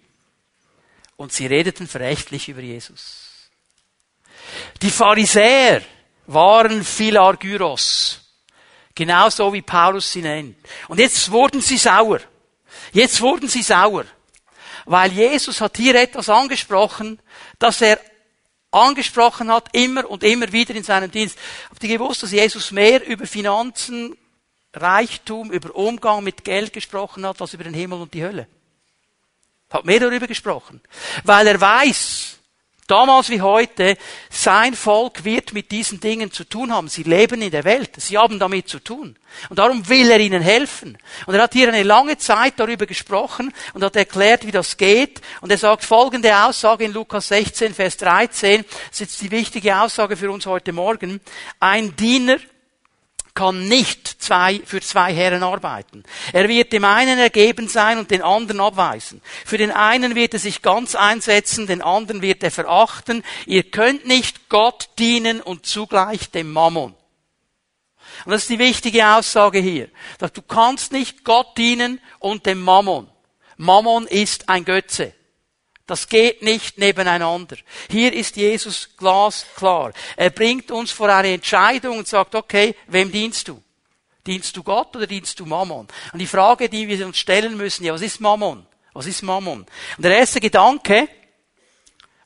Und 1.15 1.31
sie 1.31 1.45
redeten 1.45 1.87
verächtlich 1.87 2.49
über 2.49 2.61
Jesus. 2.61 3.49
Die 4.81 4.89
Pharisäer 4.89 5.81
waren 6.27 6.83
Philargyros. 6.83 8.20
Genauso 8.95 9.53
wie 9.53 9.61
Paulus 9.61 10.11
sie 10.11 10.21
nennt. 10.21 10.57
Und 10.87 10.99
jetzt 10.99 11.31
wurden 11.31 11.61
sie 11.61 11.77
sauer. 11.77 12.19
Jetzt 12.91 13.21
wurden 13.21 13.47
sie 13.47 13.61
sauer. 13.61 14.05
Weil 14.85 15.11
Jesus 15.11 15.61
hat 15.61 15.77
hier 15.77 15.95
etwas 15.95 16.29
angesprochen, 16.29 17.19
das 17.59 17.81
er 17.81 17.99
angesprochen 18.71 19.51
hat, 19.51 19.69
immer 19.73 20.09
und 20.09 20.23
immer 20.23 20.51
wieder 20.51 20.73
in 20.75 20.83
seinem 20.83 21.11
Dienst. 21.11 21.37
Habt 21.69 21.83
ihr 21.83 21.97
gewusst, 21.97 22.23
dass 22.23 22.31
Jesus 22.31 22.71
mehr 22.71 23.05
über 23.05 23.27
Finanzen, 23.27 24.17
Reichtum, 24.73 25.51
über 25.51 25.75
Umgang 25.75 26.23
mit 26.23 26.43
Geld 26.43 26.73
gesprochen 26.73 27.25
hat, 27.25 27.41
als 27.41 27.53
über 27.53 27.65
den 27.65 27.73
Himmel 27.73 28.01
und 28.01 28.13
die 28.13 28.23
Hölle? 28.23 28.47
Hat 29.69 29.85
mehr 29.85 29.99
darüber 29.99 30.27
gesprochen. 30.27 30.81
Weil 31.23 31.47
er 31.47 31.59
weiß, 31.59 32.39
damals 32.87 33.29
wie 33.29 33.41
heute, 33.41 33.97
sein 34.29 34.75
Volk 34.75 35.23
wird 35.23 35.53
mit 35.53 35.71
diesen 35.71 35.99
Dingen 35.99 36.31
zu 36.31 36.43
tun 36.43 36.73
haben. 36.73 36.87
Sie 36.87 37.03
leben 37.03 37.41
in 37.41 37.51
der 37.51 37.63
Welt. 37.63 37.91
Sie 37.97 38.17
haben 38.17 38.39
damit 38.39 38.67
zu 38.67 38.79
tun. 38.79 39.15
Und 39.49 39.59
darum 39.59 39.87
will 39.87 40.11
er 40.11 40.19
ihnen 40.19 40.41
helfen. 40.41 40.97
Und 41.25 41.35
er 41.35 41.43
hat 41.43 41.53
hier 41.53 41.69
eine 41.69 41.83
lange 41.83 42.17
Zeit 42.17 42.55
darüber 42.57 42.85
gesprochen 42.85 43.53
und 43.73 43.83
hat 43.83 43.95
erklärt, 43.95 44.45
wie 44.45 44.51
das 44.51 44.77
geht. 44.77 45.21
Und 45.39 45.51
er 45.51 45.57
sagt 45.57 45.85
folgende 45.85 46.35
Aussage 46.35 46.83
in 46.85 46.93
Lukas 46.93 47.29
16, 47.29 47.73
Vers 47.73 47.97
13. 47.97 48.63
Das 48.63 48.71
ist 48.91 48.99
jetzt 48.99 49.21
die 49.21 49.31
wichtige 49.31 49.79
Aussage 49.79 50.17
für 50.17 50.31
uns 50.31 50.45
heute 50.45 50.73
Morgen. 50.73 51.21
Ein 51.59 51.95
Diener 51.95 52.37
kann 53.33 53.67
nicht 53.67 54.21
zwei, 54.21 54.61
für 54.65 54.81
zwei 54.81 55.13
Herren 55.13 55.43
arbeiten. 55.43 56.03
Er 56.33 56.47
wird 56.47 56.73
dem 56.73 56.83
einen 56.83 57.17
ergeben 57.17 57.67
sein 57.67 57.97
und 57.97 58.11
den 58.11 58.21
anderen 58.21 58.59
abweisen. 58.59 59.21
Für 59.45 59.57
den 59.57 59.71
einen 59.71 60.15
wird 60.15 60.33
er 60.33 60.39
sich 60.39 60.61
ganz 60.61 60.95
einsetzen, 60.95 61.67
den 61.67 61.81
anderen 61.81 62.21
wird 62.21 62.43
er 62.43 62.51
verachten. 62.51 63.23
Ihr 63.45 63.63
könnt 63.63 64.05
nicht 64.05 64.49
Gott 64.49 64.89
dienen 64.99 65.41
und 65.41 65.65
zugleich 65.65 66.31
dem 66.31 66.51
Mammon. 66.51 66.93
Und 68.25 68.31
das 68.31 68.43
ist 68.43 68.49
die 68.49 68.59
wichtige 68.59 69.07
Aussage 69.07 69.59
hier. 69.59 69.89
Du 70.19 70.41
kannst 70.41 70.91
nicht 70.91 71.23
Gott 71.23 71.57
dienen 71.57 71.99
und 72.19 72.45
dem 72.45 72.61
Mammon. 72.61 73.09
Mammon 73.57 74.07
ist 74.07 74.49
ein 74.49 74.65
Götze. 74.65 75.13
Das 75.91 76.07
geht 76.07 76.41
nicht 76.41 76.77
nebeneinander. 76.77 77.57
Hier 77.89 78.13
ist 78.13 78.37
Jesus 78.37 78.91
glasklar. 78.95 79.91
Er 80.15 80.29
bringt 80.29 80.71
uns 80.71 80.89
vor 80.89 81.09
eine 81.09 81.33
Entscheidung 81.33 81.97
und 81.97 82.07
sagt, 82.07 82.33
okay, 82.33 82.77
wem 82.87 83.11
dienst 83.11 83.49
du? 83.49 83.61
Dienst 84.25 84.55
du 84.55 84.63
Gott 84.63 84.95
oder 84.95 85.05
dienst 85.05 85.37
du 85.41 85.45
Mammon? 85.45 85.89
Und 86.13 86.19
die 86.19 86.27
Frage, 86.27 86.69
die 86.69 86.87
wir 86.87 87.05
uns 87.05 87.17
stellen 87.17 87.57
müssen, 87.57 87.83
ja, 87.83 87.93
was 87.93 88.01
ist 88.01 88.21
Mammon? 88.21 88.65
Was 88.93 89.05
ist 89.05 89.21
Mammon? 89.21 89.65
Und 89.97 90.01
der 90.01 90.17
erste 90.17 90.39
Gedanke, 90.39 91.09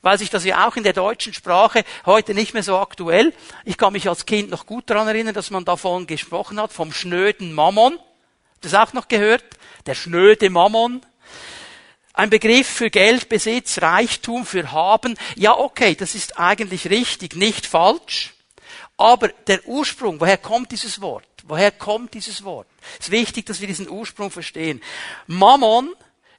weil 0.03 0.19
sich 0.19 0.29
das 0.29 0.45
ja 0.45 0.67
auch 0.67 0.75
in 0.75 0.83
der 0.83 0.93
deutschen 0.93 1.33
Sprache 1.33 1.83
heute 2.05 2.35
nicht 2.35 2.53
mehr 2.53 2.61
so 2.61 2.77
aktuell, 2.77 3.33
ich 3.63 3.79
kann 3.79 3.93
mich 3.93 4.07
als 4.07 4.27
Kind 4.27 4.51
noch 4.51 4.67
gut 4.67 4.91
daran 4.91 5.07
erinnern, 5.07 5.33
dass 5.33 5.49
man 5.49 5.65
davon 5.65 6.05
gesprochen 6.05 6.61
hat, 6.61 6.71
vom 6.71 6.93
schnöden 6.93 7.51
Mammon. 7.51 7.97
Das 8.61 8.75
auch 8.75 8.93
noch 8.93 9.07
gehört? 9.07 9.43
Der 9.87 9.95
schnöde 9.95 10.51
Mammon. 10.51 11.01
Ein 12.15 12.29
Begriff 12.29 12.67
für 12.67 12.89
Geld, 12.89 13.27
Besitz, 13.27 13.81
Reichtum, 13.81 14.45
für 14.45 14.71
Haben. 14.71 15.17
Ja, 15.35 15.57
okay, 15.57 15.95
das 15.95 16.15
ist 16.15 16.39
eigentlich 16.39 16.89
richtig, 16.89 17.35
nicht 17.35 17.65
falsch. 17.65 18.33
Aber 18.95 19.27
der 19.47 19.67
Ursprung, 19.67 20.21
woher 20.21 20.37
kommt 20.37 20.71
dieses 20.71 21.01
Wort? 21.01 21.27
Woher 21.43 21.71
kommt 21.71 22.13
dieses 22.13 22.45
Wort? 22.45 22.67
Es 22.99 23.07
ist 23.07 23.11
wichtig, 23.11 23.45
dass 23.45 23.59
wir 23.59 23.67
diesen 23.67 23.89
Ursprung 23.89 24.31
verstehen. 24.31 24.81
Mammon 25.27 25.93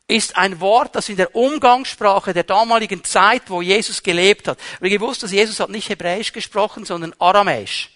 ist 0.09 0.37
ein 0.37 0.61
Wort, 0.61 0.97
das 0.97 1.11
in 1.11 1.17
der 1.17 1.35
Umgangssprache 1.37 2.33
der 2.33 2.45
damaligen 2.45 3.05
Zeit, 3.05 3.43
wo 3.49 3.61
Jesus 3.61 4.03
gelebt 4.03 4.49
hat. 4.49 4.59
Wir 4.81 4.91
gewusst, 4.91 5.23
dass 5.23 5.33
Jesus 5.33 5.61
hat 5.61 5.69
nicht 5.69 5.91
Hebräisch 5.91 6.33
gesprochen, 6.33 6.87
sondern 6.87 7.15
Aramäisch. 7.19 7.91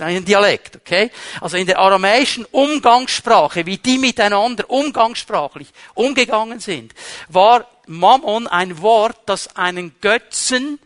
Das 0.00 0.08
ist 0.08 0.16
ein 0.16 0.24
Dialekt, 0.24 0.76
okay? 0.76 1.10
Also 1.42 1.58
in 1.58 1.66
der 1.66 1.78
aramäischen 1.78 2.46
Umgangssprache, 2.46 3.66
wie 3.66 3.76
die 3.76 3.98
miteinander 3.98 4.70
umgangssprachlich 4.70 5.68
umgegangen 5.92 6.58
sind, 6.58 6.94
war 7.28 7.66
Mammon 7.86 8.46
ein 8.46 8.80
Wort, 8.80 9.18
das 9.26 9.56
einen 9.56 9.94
Götzen 10.00 10.78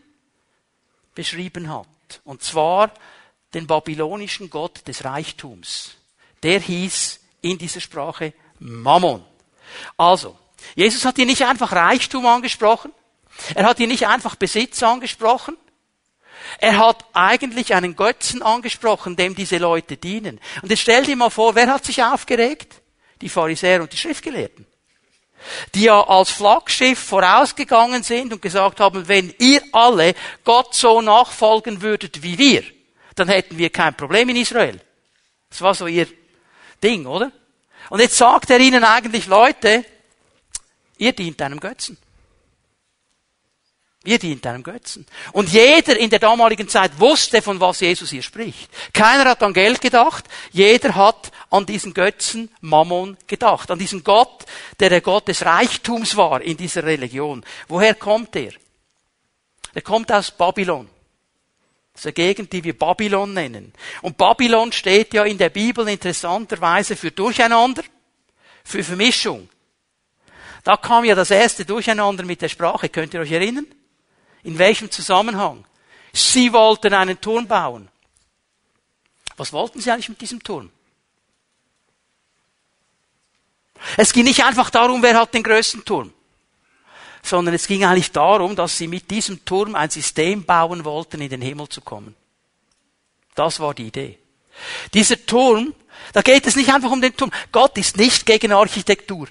beschrieben 1.13 1.71
hat. 1.73 1.87
Und 2.25 2.43
zwar 2.43 2.91
den 3.53 3.67
babylonischen 3.67 4.49
Gott 4.49 4.85
des 4.85 5.05
Reichtums. 5.05 5.91
Der 6.43 6.59
hieß 6.59 7.21
in 7.41 7.57
dieser 7.57 7.79
Sprache 7.79 8.33
Mammon. 8.59 9.23
Also, 9.95 10.37
Jesus 10.75 11.05
hat 11.05 11.15
hier 11.15 11.25
nicht 11.25 11.43
einfach 11.43 11.71
Reichtum 11.71 12.25
angesprochen, 12.25 12.91
Er 13.53 13.65
hat 13.65 13.77
hier 13.77 13.87
nicht 13.87 14.07
einfach 14.07 14.35
Besitz 14.35 14.83
angesprochen. 14.83 15.57
Er 16.59 16.77
hat 16.77 17.05
eigentlich 17.13 17.73
einen 17.73 17.95
Götzen 17.95 18.41
angesprochen, 18.41 19.15
dem 19.15 19.35
diese 19.35 19.57
Leute 19.57 19.97
dienen. 19.97 20.39
Und 20.61 20.69
jetzt 20.69 20.81
stell 20.81 21.03
dir 21.03 21.15
mal 21.15 21.29
vor, 21.29 21.55
wer 21.55 21.67
hat 21.67 21.85
sich 21.85 22.03
aufgeregt? 22.03 22.81
Die 23.21 23.29
Pharisäer 23.29 23.81
und 23.81 23.91
die 23.91 23.97
Schriftgelehrten. 23.97 24.65
Die 25.75 25.83
ja 25.83 26.01
als 26.07 26.31
Flaggschiff 26.31 26.99
vorausgegangen 26.99 28.03
sind 28.03 28.33
und 28.33 28.41
gesagt 28.41 28.79
haben, 28.79 29.07
wenn 29.07 29.33
ihr 29.37 29.61
alle 29.71 30.15
Gott 30.43 30.73
so 30.73 31.01
nachfolgen 31.01 31.81
würdet 31.81 32.23
wie 32.23 32.37
wir, 32.37 32.63
dann 33.15 33.27
hätten 33.27 33.57
wir 33.57 33.69
kein 33.69 33.95
Problem 33.95 34.29
in 34.29 34.37
Israel. 34.37 34.79
Das 35.49 35.61
war 35.61 35.75
so 35.75 35.87
ihr 35.87 36.07
Ding, 36.81 37.05
oder? 37.05 37.31
Und 37.89 37.99
jetzt 37.99 38.17
sagt 38.17 38.49
er 38.49 38.59
ihnen 38.59 38.83
eigentlich, 38.83 39.27
Leute, 39.27 39.85
ihr 40.97 41.13
dient 41.13 41.41
einem 41.41 41.59
Götzen. 41.59 41.97
Ihr 44.05 44.19
dient 44.19 44.45
einem 44.45 44.61
Götzen. 44.61 45.05
Und 45.31 45.49
jeder 45.49 45.97
in 45.97 46.09
der 46.09 46.19
damaligen 46.19 46.69
Zeit 46.69 46.99
wusste, 46.99 47.41
von 47.41 47.59
was 47.59 47.79
Jesus 47.79 48.11
hier 48.11 48.21
spricht. 48.21 48.69
Keiner 48.93 49.25
hat 49.25 49.41
an 49.41 49.53
Geld 49.53 49.81
gedacht, 49.81 50.25
jeder 50.51 50.93
hat 50.95 51.31
an 51.49 51.65
diesen 51.65 51.93
Götzen 51.93 52.49
Mammon 52.61 53.17
gedacht, 53.27 53.71
an 53.71 53.79
diesen 53.79 54.03
Gott, 54.03 54.45
der 54.79 54.89
der 54.89 55.01
Gott 55.01 55.27
des 55.27 55.43
Reichtums 55.43 56.15
war 56.15 56.41
in 56.41 56.55
dieser 56.55 56.83
Religion. 56.83 57.43
Woher 57.67 57.95
kommt 57.95 58.35
er? 58.35 58.51
Er 59.73 59.81
kommt 59.81 60.11
aus 60.11 60.31
Babylon. 60.31 60.87
Das 61.93 62.01
ist 62.01 62.05
eine 62.07 62.13
Gegend, 62.13 62.51
die 62.53 62.63
wir 62.63 62.77
Babylon 62.77 63.33
nennen. 63.33 63.73
Und 64.01 64.17
Babylon 64.17 64.71
steht 64.71 65.13
ja 65.13 65.23
in 65.23 65.37
der 65.37 65.49
Bibel 65.49 65.87
interessanterweise 65.87 66.95
für 66.95 67.11
Durcheinander, 67.11 67.83
für 68.63 68.83
Vermischung. 68.83 69.49
Da 70.63 70.77
kam 70.77 71.05
ja 71.05 71.15
das 71.15 71.31
erste 71.31 71.63
Durcheinander 71.63 72.25
mit 72.25 72.41
der 72.41 72.49
Sprache. 72.49 72.89
Könnt 72.89 73.13
ihr 73.13 73.21
euch 73.21 73.31
erinnern? 73.31 73.67
In 74.45 74.57
welchem 74.57 74.89
Zusammenhang? 74.89 75.65
Sie 76.13 76.53
wollten 76.53 76.93
einen 76.93 77.19
Turm 77.19 77.45
bauen. 77.45 77.89
Was 79.35 79.51
wollten 79.51 79.81
sie 79.81 79.91
eigentlich 79.91 80.07
mit 80.07 80.21
diesem 80.21 80.41
Turm? 80.41 80.71
Es 83.97 84.13
ging 84.13 84.23
nicht 84.23 84.45
einfach 84.45 84.69
darum, 84.69 85.03
wer 85.03 85.19
hat 85.19 85.33
den 85.33 85.43
größten 85.43 85.83
Turm 85.83 86.13
sondern 87.25 87.55
es 87.55 87.67
ging 87.67 87.83
eigentlich 87.83 88.11
darum, 88.11 88.55
dass 88.55 88.77
sie 88.77 88.87
mit 88.87 89.09
diesem 89.09 89.43
Turm 89.43 89.75
ein 89.75 89.89
System 89.89 90.45
bauen 90.45 90.85
wollten, 90.85 91.21
in 91.21 91.29
den 91.29 91.41
Himmel 91.41 91.67
zu 91.67 91.81
kommen. 91.81 92.15
Das 93.33 93.59
war 93.59 93.73
die 93.73 93.87
Idee. 93.87 94.19
Dieser 94.93 95.25
Turm, 95.25 95.73
da 96.13 96.21
geht 96.21 96.45
es 96.45 96.55
nicht 96.55 96.71
einfach 96.71 96.91
um 96.91 97.01
den 97.01 97.17
Turm. 97.17 97.31
Gott 97.51 97.77
ist 97.77 97.97
nicht 97.97 98.25
gegen 98.25 98.51
Architektur. 98.51 99.27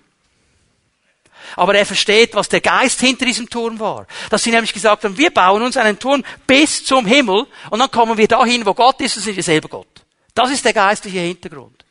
Aber 1.57 1.75
er 1.75 1.87
versteht, 1.87 2.35
was 2.35 2.49
der 2.49 2.61
Geist 2.61 3.01
hinter 3.01 3.25
diesem 3.25 3.49
Turm 3.49 3.79
war. 3.79 4.07
Dass 4.31 4.43
sie 4.43 4.51
nämlich 4.51 4.73
gesagt 4.73 5.05
haben, 5.05 5.17
wir 5.17 5.31
bauen 5.31 5.63
uns 5.63 5.77
einen 5.77 5.99
Turm 5.99 6.25
bis 6.47 6.85
zum 6.85 7.07
Himmel 7.07 7.47
und 7.71 7.79
dann 7.79 7.91
kommen 7.91 8.17
wir 8.17 8.29
dahin, 8.29 8.65
wo 8.65 8.75
Gott 8.75 9.01
ist 9.01 9.17
und 9.17 9.23
sind 9.23 9.37
wir 9.37 9.43
selber 9.43 9.69
Gott. 9.69 10.05
Das 10.35 10.51
ist 10.51 10.65
der 10.65 10.73
geistliche 10.73 11.21
Hintergrund. 11.21 11.85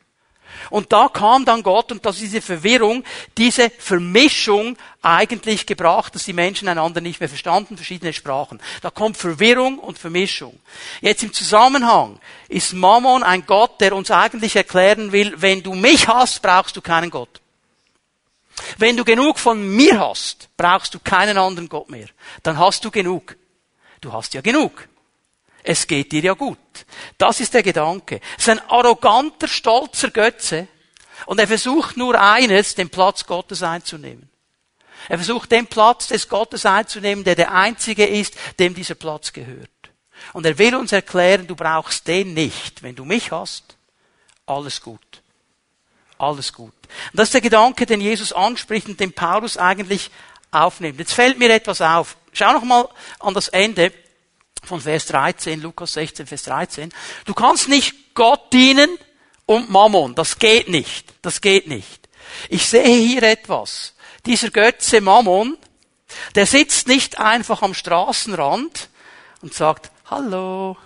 Und 0.70 0.92
da 0.92 1.08
kam 1.08 1.44
dann 1.44 1.62
Gott 1.62 1.92
und 1.92 2.04
das 2.04 2.16
ist 2.16 2.22
diese 2.22 2.40
Verwirrung, 2.40 3.04
diese 3.36 3.70
Vermischung 3.70 4.76
eigentlich 5.02 5.66
gebracht, 5.66 6.14
dass 6.14 6.24
die 6.24 6.32
Menschen 6.32 6.68
einander 6.68 7.00
nicht 7.00 7.20
mehr 7.20 7.28
verstanden, 7.28 7.76
verschiedene 7.76 8.12
Sprachen. 8.12 8.60
Da 8.80 8.90
kommt 8.90 9.16
Verwirrung 9.16 9.78
und 9.78 9.98
Vermischung. 9.98 10.58
Jetzt 11.00 11.22
im 11.22 11.32
Zusammenhang 11.32 12.18
ist 12.48 12.72
Mammon 12.72 13.22
ein 13.22 13.44
Gott, 13.46 13.80
der 13.80 13.94
uns 13.94 14.10
eigentlich 14.10 14.56
erklären 14.56 15.12
will, 15.12 15.34
wenn 15.36 15.62
du 15.62 15.74
mich 15.74 16.08
hast, 16.08 16.40
brauchst 16.42 16.76
du 16.76 16.80
keinen 16.80 17.10
Gott. 17.10 17.40
Wenn 18.78 18.96
du 18.96 19.04
genug 19.04 19.38
von 19.38 19.66
mir 19.66 19.98
hast, 20.00 20.48
brauchst 20.56 20.94
du 20.94 20.98
keinen 21.00 21.38
anderen 21.38 21.68
Gott 21.68 21.90
mehr. 21.90 22.08
Dann 22.42 22.58
hast 22.58 22.84
du 22.84 22.90
genug. 22.90 23.36
Du 24.00 24.12
hast 24.12 24.34
ja 24.34 24.40
genug. 24.40 24.88
Es 25.62 25.86
geht 25.86 26.12
dir 26.12 26.22
ja 26.22 26.34
gut. 26.34 26.58
Das 27.16 27.40
ist 27.40 27.54
der 27.54 27.62
Gedanke. 27.62 28.20
Es 28.36 28.44
ist 28.44 28.50
ein 28.50 28.70
arroganter, 28.70 29.48
stolzer 29.48 30.10
Götze. 30.10 30.68
Und 31.26 31.40
er 31.40 31.46
versucht 31.46 31.96
nur 31.96 32.20
eines, 32.20 32.74
den 32.74 32.90
Platz 32.90 33.24
Gottes 33.26 33.62
einzunehmen. 33.62 34.28
Er 35.08 35.18
versucht 35.18 35.50
den 35.50 35.66
Platz 35.66 36.08
des 36.08 36.28
Gottes 36.28 36.66
einzunehmen, 36.66 37.24
der 37.24 37.34
der 37.34 37.52
einzige 37.52 38.06
ist, 38.06 38.34
dem 38.58 38.74
dieser 38.74 38.94
Platz 38.94 39.32
gehört. 39.32 39.70
Und 40.32 40.46
er 40.46 40.58
will 40.58 40.74
uns 40.74 40.92
erklären, 40.92 41.46
du 41.46 41.56
brauchst 41.56 42.06
den 42.06 42.34
nicht. 42.34 42.82
Wenn 42.82 42.94
du 42.94 43.04
mich 43.04 43.30
hast, 43.30 43.76
alles 44.46 44.80
gut. 44.80 45.22
Alles 46.18 46.52
gut. 46.52 46.72
Und 46.72 47.18
das 47.18 47.28
ist 47.28 47.34
der 47.34 47.40
Gedanke, 47.40 47.86
den 47.86 48.00
Jesus 48.00 48.32
anspricht 48.32 48.88
und 48.88 49.00
den 49.00 49.12
Paulus 49.12 49.56
eigentlich 49.56 50.10
aufnimmt. 50.50 50.98
Jetzt 50.98 51.12
fällt 51.12 51.38
mir 51.38 51.52
etwas 51.52 51.80
auf. 51.80 52.16
Schau 52.32 52.52
noch 52.52 52.64
mal 52.64 52.88
an 53.20 53.34
das 53.34 53.48
Ende 53.48 53.92
von 54.64 54.80
Vers 54.80 55.06
13, 55.06 55.60
Lukas 55.60 55.92
16, 55.94 56.26
Vers 56.26 56.44
13. 56.44 56.92
Du 57.24 57.34
kannst 57.34 57.68
nicht 57.68 58.14
Gott 58.14 58.52
dienen 58.52 58.98
und 59.46 59.70
Mammon. 59.70 60.14
Das 60.14 60.38
geht 60.38 60.68
nicht. 60.68 61.14
Das 61.22 61.40
geht 61.40 61.66
nicht. 61.66 62.08
Ich 62.48 62.66
sehe 62.66 63.06
hier 63.06 63.22
etwas. 63.22 63.94
Dieser 64.26 64.50
Götze 64.50 65.00
Mammon, 65.00 65.58
der 66.34 66.46
sitzt 66.46 66.88
nicht 66.88 67.18
einfach 67.18 67.62
am 67.62 67.74
Straßenrand 67.74 68.88
und 69.42 69.52
sagt, 69.52 69.90
hallo, 70.06 70.76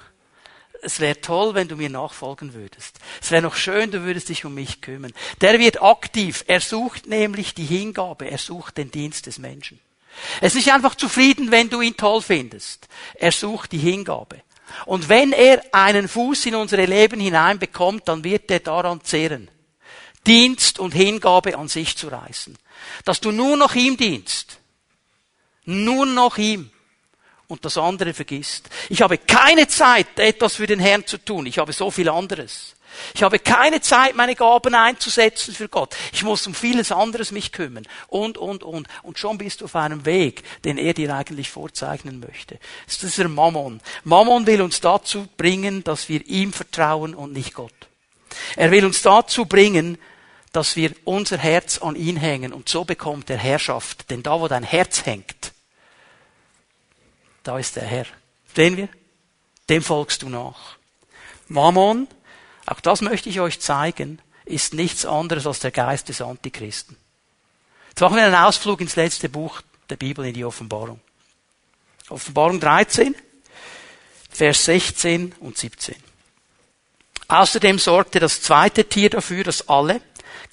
es 0.82 1.00
wäre 1.00 1.20
toll, 1.20 1.54
wenn 1.54 1.68
du 1.68 1.76
mir 1.76 1.90
nachfolgen 1.90 2.54
würdest. 2.54 2.98
Es 3.20 3.30
wäre 3.30 3.42
noch 3.42 3.56
schön, 3.56 3.90
du 3.90 4.04
würdest 4.04 4.28
dich 4.28 4.44
um 4.44 4.54
mich 4.54 4.80
kümmern. 4.80 5.12
Der 5.40 5.58
wird 5.58 5.82
aktiv. 5.82 6.44
Er 6.46 6.60
sucht 6.60 7.06
nämlich 7.06 7.54
die 7.54 7.64
Hingabe. 7.64 8.30
Er 8.30 8.38
sucht 8.38 8.78
den 8.78 8.90
Dienst 8.90 9.26
des 9.26 9.38
Menschen. 9.38 9.80
Er 10.40 10.48
ist 10.48 10.54
nicht 10.54 10.72
einfach 10.72 10.94
zufrieden, 10.94 11.50
wenn 11.50 11.70
du 11.70 11.80
ihn 11.80 11.96
toll 11.96 12.22
findest. 12.22 12.88
Er 13.14 13.32
sucht 13.32 13.72
die 13.72 13.78
Hingabe. 13.78 14.42
Und 14.86 15.08
wenn 15.08 15.32
er 15.32 15.62
einen 15.72 16.08
Fuß 16.08 16.46
in 16.46 16.54
unsere 16.54 16.84
Leben 16.86 17.20
hineinbekommt, 17.20 18.08
dann 18.08 18.24
wird 18.24 18.50
er 18.50 18.60
daran 18.60 19.02
zehren. 19.02 19.50
Dienst 20.26 20.78
und 20.78 20.92
Hingabe 20.92 21.56
an 21.56 21.68
sich 21.68 21.96
zu 21.96 22.08
reißen. 22.08 22.56
Dass 23.04 23.20
du 23.20 23.32
nur 23.32 23.56
noch 23.56 23.74
ihm 23.74 23.96
dienst. 23.96 24.58
Nur 25.64 26.06
noch 26.06 26.38
ihm. 26.38 26.70
Und 27.48 27.64
das 27.64 27.78
andere 27.78 28.12
vergisst. 28.12 28.68
Ich 28.90 29.00
habe 29.00 29.16
keine 29.18 29.66
Zeit, 29.68 30.18
etwas 30.18 30.56
für 30.56 30.66
den 30.66 30.80
Herrn 30.80 31.06
zu 31.06 31.16
tun. 31.16 31.46
Ich 31.46 31.58
habe 31.58 31.72
so 31.72 31.90
viel 31.90 32.10
anderes. 32.10 32.74
Ich 33.14 33.22
habe 33.22 33.38
keine 33.38 33.80
Zeit, 33.80 34.14
meine 34.14 34.34
Gaben 34.34 34.74
einzusetzen 34.74 35.54
für 35.54 35.68
Gott. 35.68 35.96
Ich 36.12 36.22
muss 36.22 36.46
um 36.46 36.54
vieles 36.54 36.92
anderes 36.92 37.32
mich 37.32 37.52
kümmern. 37.52 37.86
Und, 38.08 38.38
und, 38.38 38.62
und. 38.62 38.88
Und 39.02 39.18
schon 39.18 39.38
bist 39.38 39.60
du 39.60 39.66
auf 39.66 39.76
einem 39.76 40.04
Weg, 40.04 40.42
den 40.64 40.78
er 40.78 40.94
dir 40.94 41.14
eigentlich 41.14 41.50
vorzeichnen 41.50 42.20
möchte. 42.20 42.58
Das 42.86 42.94
ist 42.94 43.02
dieser 43.02 43.28
Mammon. 43.28 43.80
Mammon 44.04 44.46
will 44.46 44.62
uns 44.62 44.80
dazu 44.80 45.28
bringen, 45.36 45.84
dass 45.84 46.08
wir 46.08 46.26
ihm 46.26 46.52
vertrauen 46.52 47.14
und 47.14 47.32
nicht 47.32 47.54
Gott. 47.54 47.72
Er 48.56 48.70
will 48.70 48.84
uns 48.84 49.02
dazu 49.02 49.46
bringen, 49.46 49.98
dass 50.52 50.76
wir 50.76 50.92
unser 51.04 51.38
Herz 51.38 51.78
an 51.78 51.94
ihn 51.94 52.16
hängen 52.16 52.52
und 52.52 52.68
so 52.68 52.84
bekommt 52.84 53.30
er 53.30 53.36
Herrschaft. 53.36 54.10
Denn 54.10 54.22
da, 54.22 54.40
wo 54.40 54.48
dein 54.48 54.64
Herz 54.64 55.04
hängt, 55.06 55.52
da 57.42 57.58
ist 57.58 57.76
der 57.76 57.84
Herr. 57.84 58.06
Sehen 58.54 58.76
wir? 58.76 58.88
Dem 59.68 59.82
folgst 59.82 60.22
du 60.22 60.28
nach. 60.28 60.76
Mammon 61.48 62.08
auch 62.68 62.80
das 62.80 63.00
möchte 63.00 63.30
ich 63.30 63.40
euch 63.40 63.60
zeigen, 63.60 64.20
ist 64.44 64.74
nichts 64.74 65.06
anderes 65.06 65.46
als 65.46 65.60
der 65.60 65.70
Geist 65.70 66.10
des 66.10 66.20
Antichristen. 66.20 66.96
Jetzt 67.88 68.00
machen 68.00 68.16
wir 68.16 68.24
einen 68.24 68.34
Ausflug 68.34 68.82
ins 68.82 68.94
letzte 68.94 69.30
Buch 69.30 69.62
der 69.88 69.96
Bibel, 69.96 70.26
in 70.26 70.34
die 70.34 70.44
Offenbarung. 70.44 71.00
Offenbarung 72.10 72.60
13, 72.60 73.14
Vers 74.30 74.66
16 74.66 75.34
und 75.40 75.56
17. 75.56 75.94
Außerdem 77.28 77.78
sorgte 77.78 78.20
das 78.20 78.42
zweite 78.42 78.86
Tier 78.86 79.08
dafür, 79.08 79.44
dass 79.44 79.66
alle, 79.66 80.02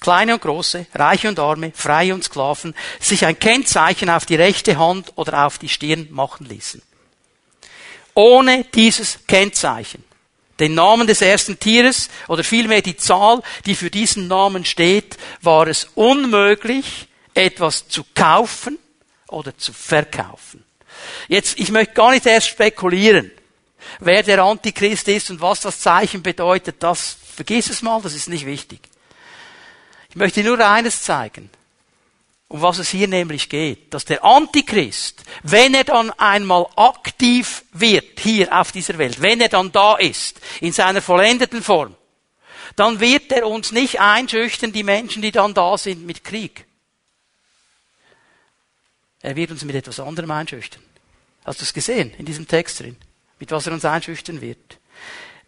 kleine 0.00 0.34
und 0.34 0.42
große, 0.42 0.86
reiche 0.94 1.28
und 1.28 1.38
arme, 1.38 1.72
freie 1.74 2.14
und 2.14 2.24
Sklaven, 2.24 2.74
sich 3.00 3.24
ein 3.24 3.38
Kennzeichen 3.38 4.10
auf 4.10 4.26
die 4.26 4.36
rechte 4.36 4.78
Hand 4.78 5.12
oder 5.16 5.46
auf 5.46 5.58
die 5.58 5.68
Stirn 5.68 6.08
machen 6.10 6.46
ließen. 6.46 6.82
Ohne 8.14 8.64
dieses 8.74 9.18
Kennzeichen 9.26 10.02
den 10.58 10.74
Namen 10.74 11.06
des 11.06 11.20
ersten 11.20 11.58
Tieres 11.58 12.08
oder 12.28 12.42
vielmehr 12.42 12.82
die 12.82 12.96
Zahl, 12.96 13.42
die 13.66 13.74
für 13.74 13.90
diesen 13.90 14.28
Namen 14.28 14.64
steht, 14.64 15.16
war 15.42 15.66
es 15.66 15.88
unmöglich, 15.94 17.08
etwas 17.34 17.88
zu 17.88 18.04
kaufen 18.14 18.78
oder 19.28 19.56
zu 19.58 19.72
verkaufen. 19.72 20.64
Jetzt, 21.28 21.58
ich 21.58 21.70
möchte 21.70 21.94
gar 21.94 22.12
nicht 22.12 22.24
erst 22.24 22.48
spekulieren, 22.48 23.30
wer 24.00 24.22
der 24.22 24.42
Antichrist 24.42 25.08
ist 25.08 25.30
und 25.30 25.40
was 25.40 25.60
das 25.60 25.80
Zeichen 25.80 26.22
bedeutet, 26.22 26.76
das 26.78 27.16
vergiss 27.34 27.68
es 27.68 27.82
mal, 27.82 28.00
das 28.00 28.14
ist 28.14 28.28
nicht 28.28 28.46
wichtig. 28.46 28.80
Ich 30.16 30.18
möchte 30.18 30.42
nur 30.42 30.58
eines 30.66 31.02
zeigen 31.02 31.50
um 32.48 32.62
was 32.62 32.78
es 32.78 32.88
hier 32.88 33.06
nämlich 33.06 33.50
geht, 33.50 33.92
dass 33.92 34.06
der 34.06 34.24
Antichrist, 34.24 35.24
wenn 35.42 35.74
er 35.74 35.84
dann 35.84 36.10
einmal 36.12 36.66
aktiv 36.76 37.64
wird 37.72 38.20
hier 38.20 38.58
auf 38.58 38.72
dieser 38.72 38.96
Welt, 38.96 39.20
wenn 39.20 39.42
er 39.42 39.50
dann 39.50 39.72
da 39.72 39.96
ist, 39.96 40.40
in 40.62 40.72
seiner 40.72 41.02
vollendeten 41.02 41.62
Form, 41.62 41.94
dann 42.76 43.00
wird 43.00 43.30
er 43.32 43.46
uns 43.46 43.72
nicht 43.72 44.00
einschüchtern, 44.00 44.72
die 44.72 44.84
Menschen, 44.84 45.20
die 45.20 45.32
dann 45.32 45.52
da 45.52 45.76
sind, 45.76 46.06
mit 46.06 46.24
Krieg. 46.24 46.64
Er 49.20 49.36
wird 49.36 49.50
uns 49.50 49.64
mit 49.64 49.74
etwas 49.74 50.00
anderem 50.00 50.30
einschüchtern. 50.30 50.82
Hast 51.44 51.60
du 51.60 51.64
es 51.64 51.74
gesehen 51.74 52.14
in 52.16 52.24
diesem 52.24 52.48
Text 52.48 52.80
drin? 52.80 52.96
Mit 53.38 53.50
was 53.50 53.66
er 53.66 53.72
uns 53.74 53.84
einschüchtern 53.84 54.40
wird? 54.40 54.78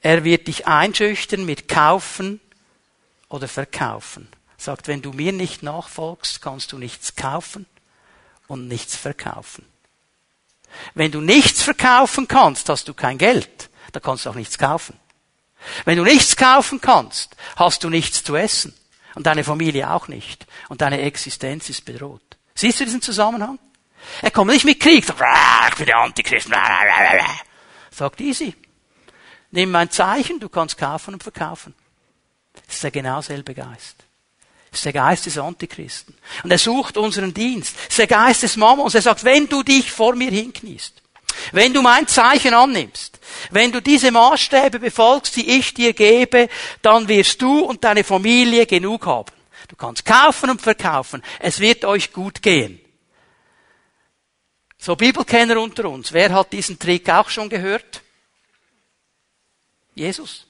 Er 0.02 0.24
wird 0.24 0.46
dich 0.46 0.66
einschüchtern 0.66 1.46
mit 1.46 1.68
kaufen 1.68 2.40
oder 3.28 3.48
verkaufen. 3.48 4.28
Sagt, 4.58 4.88
wenn 4.88 5.02
du 5.02 5.12
mir 5.12 5.32
nicht 5.32 5.62
nachfolgst, 5.62 6.42
kannst 6.42 6.72
du 6.72 6.78
nichts 6.78 7.14
kaufen 7.14 7.64
und 8.48 8.66
nichts 8.66 8.96
verkaufen. 8.96 9.64
Wenn 10.94 11.12
du 11.12 11.20
nichts 11.20 11.62
verkaufen 11.62 12.28
kannst, 12.28 12.68
hast 12.68 12.88
du 12.88 12.94
kein 12.94 13.18
Geld. 13.18 13.70
Da 13.92 14.00
kannst 14.00 14.26
du 14.26 14.30
auch 14.30 14.34
nichts 14.34 14.58
kaufen. 14.58 14.98
Wenn 15.84 15.96
du 15.96 16.04
nichts 16.04 16.36
kaufen 16.36 16.80
kannst, 16.80 17.36
hast 17.56 17.84
du 17.84 17.88
nichts 17.88 18.24
zu 18.24 18.36
essen. 18.36 18.74
Und 19.14 19.26
deine 19.26 19.44
Familie 19.44 19.90
auch 19.90 20.08
nicht. 20.08 20.46
Und 20.68 20.80
deine 20.80 21.00
Existenz 21.00 21.70
ist 21.70 21.84
bedroht. 21.84 22.36
Siehst 22.54 22.80
du 22.80 22.84
diesen 22.84 23.02
Zusammenhang? 23.02 23.58
Er 24.22 24.30
kommt 24.30 24.50
nicht 24.50 24.64
mit 24.64 24.80
Krieg. 24.80 25.04
Sagt, 25.04 25.20
ich 25.70 25.76
bin 25.76 25.86
der 25.86 25.98
Antichrist. 25.98 26.48
Sagt 27.90 28.20
easy. 28.20 28.54
Nimm 29.50 29.70
mein 29.70 29.90
Zeichen, 29.90 30.40
du 30.40 30.48
kannst 30.48 30.76
kaufen 30.76 31.14
und 31.14 31.22
verkaufen. 31.22 31.74
Das 32.66 32.76
ist 32.76 32.84
der 32.84 32.90
genau 32.90 33.20
selbe 33.22 33.54
Geist. 33.54 34.07
Ist 34.72 34.84
der 34.84 34.92
Geist 34.92 35.26
des 35.26 35.38
Antichristen. 35.38 36.14
Und 36.42 36.50
er 36.50 36.58
sucht 36.58 36.96
unseren 36.96 37.32
Dienst. 37.32 37.74
Ist 37.88 37.98
der 37.98 38.06
Geist 38.06 38.42
des 38.42 38.56
Mammons. 38.56 38.94
Er 38.94 39.02
sagt, 39.02 39.24
wenn 39.24 39.48
du 39.48 39.62
dich 39.62 39.90
vor 39.90 40.14
mir 40.14 40.30
hinkniest, 40.30 41.02
wenn 41.52 41.72
du 41.72 41.82
mein 41.82 42.06
Zeichen 42.06 42.54
annimmst, 42.54 43.18
wenn 43.50 43.72
du 43.72 43.80
diese 43.80 44.10
Maßstäbe 44.10 44.78
befolgst, 44.78 45.36
die 45.36 45.58
ich 45.58 45.74
dir 45.74 45.92
gebe, 45.92 46.48
dann 46.82 47.08
wirst 47.08 47.40
du 47.40 47.60
und 47.60 47.84
deine 47.84 48.04
Familie 48.04 48.66
genug 48.66 49.06
haben. 49.06 49.32
Du 49.68 49.76
kannst 49.76 50.04
kaufen 50.04 50.50
und 50.50 50.62
verkaufen. 50.62 51.22
Es 51.38 51.60
wird 51.60 51.84
euch 51.84 52.12
gut 52.12 52.42
gehen. 52.42 52.80
So 54.78 54.96
Bibelkenner 54.96 55.60
unter 55.60 55.86
uns. 55.86 56.12
Wer 56.12 56.32
hat 56.32 56.52
diesen 56.52 56.78
Trick 56.78 57.08
auch 57.10 57.28
schon 57.28 57.48
gehört? 57.48 58.02
Jesus. 59.94 60.46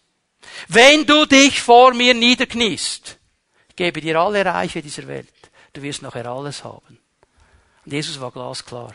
Wenn 0.69 1.07
du 1.07 1.25
dich 1.25 1.61
vor 1.61 1.95
mir 1.95 2.15
niederkniest, 2.15 3.19
gebe 3.79 4.01
dir 4.01 4.19
alle 4.19 4.45
Reiche 4.45 4.83
dieser 4.83 5.07
Welt, 5.07 5.33
du 5.73 5.81
wirst 5.83 6.03
nachher 6.03 6.27
alles 6.27 6.65
haben. 6.65 6.99
Und 7.85 7.93
Jesus 7.93 8.21
war 8.21 8.33
glasklar. 8.33 8.93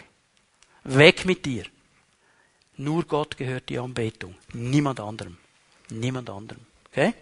Weg 0.83 1.25
mit 1.25 1.45
dir. 1.45 1.63
Nur 2.75 3.05
Gott 3.05 3.37
gehört 3.37 3.69
die 3.69 3.79
Anbetung. 3.79 4.35
Niemand 4.51 4.99
anderem. 4.99 5.37
Niemand 5.89 6.29
anderem. 6.29 6.65
Okay? 6.91 7.13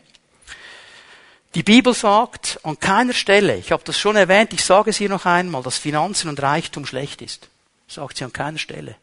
Die 1.53 1.61
Bibel 1.63 1.93
sagt 1.93 2.59
an 2.63 2.79
keiner 2.79 3.13
Stelle, 3.13 3.57
ich 3.57 3.71
habe 3.71 3.83
das 3.83 3.99
schon 3.99 4.15
erwähnt, 4.15 4.53
ich 4.53 4.63
sage 4.63 4.89
es 4.89 4.97
hier 4.97 5.09
noch 5.09 5.25
einmal, 5.25 5.61
dass 5.61 5.77
Finanzen 5.77 6.29
und 6.29 6.41
Reichtum 6.41 6.85
schlecht 6.85 7.21
ist. 7.21 7.49
Sagt 7.87 8.17
sie 8.17 8.23
an 8.23 8.33
keiner 8.33 8.57
Stelle. 8.57 8.95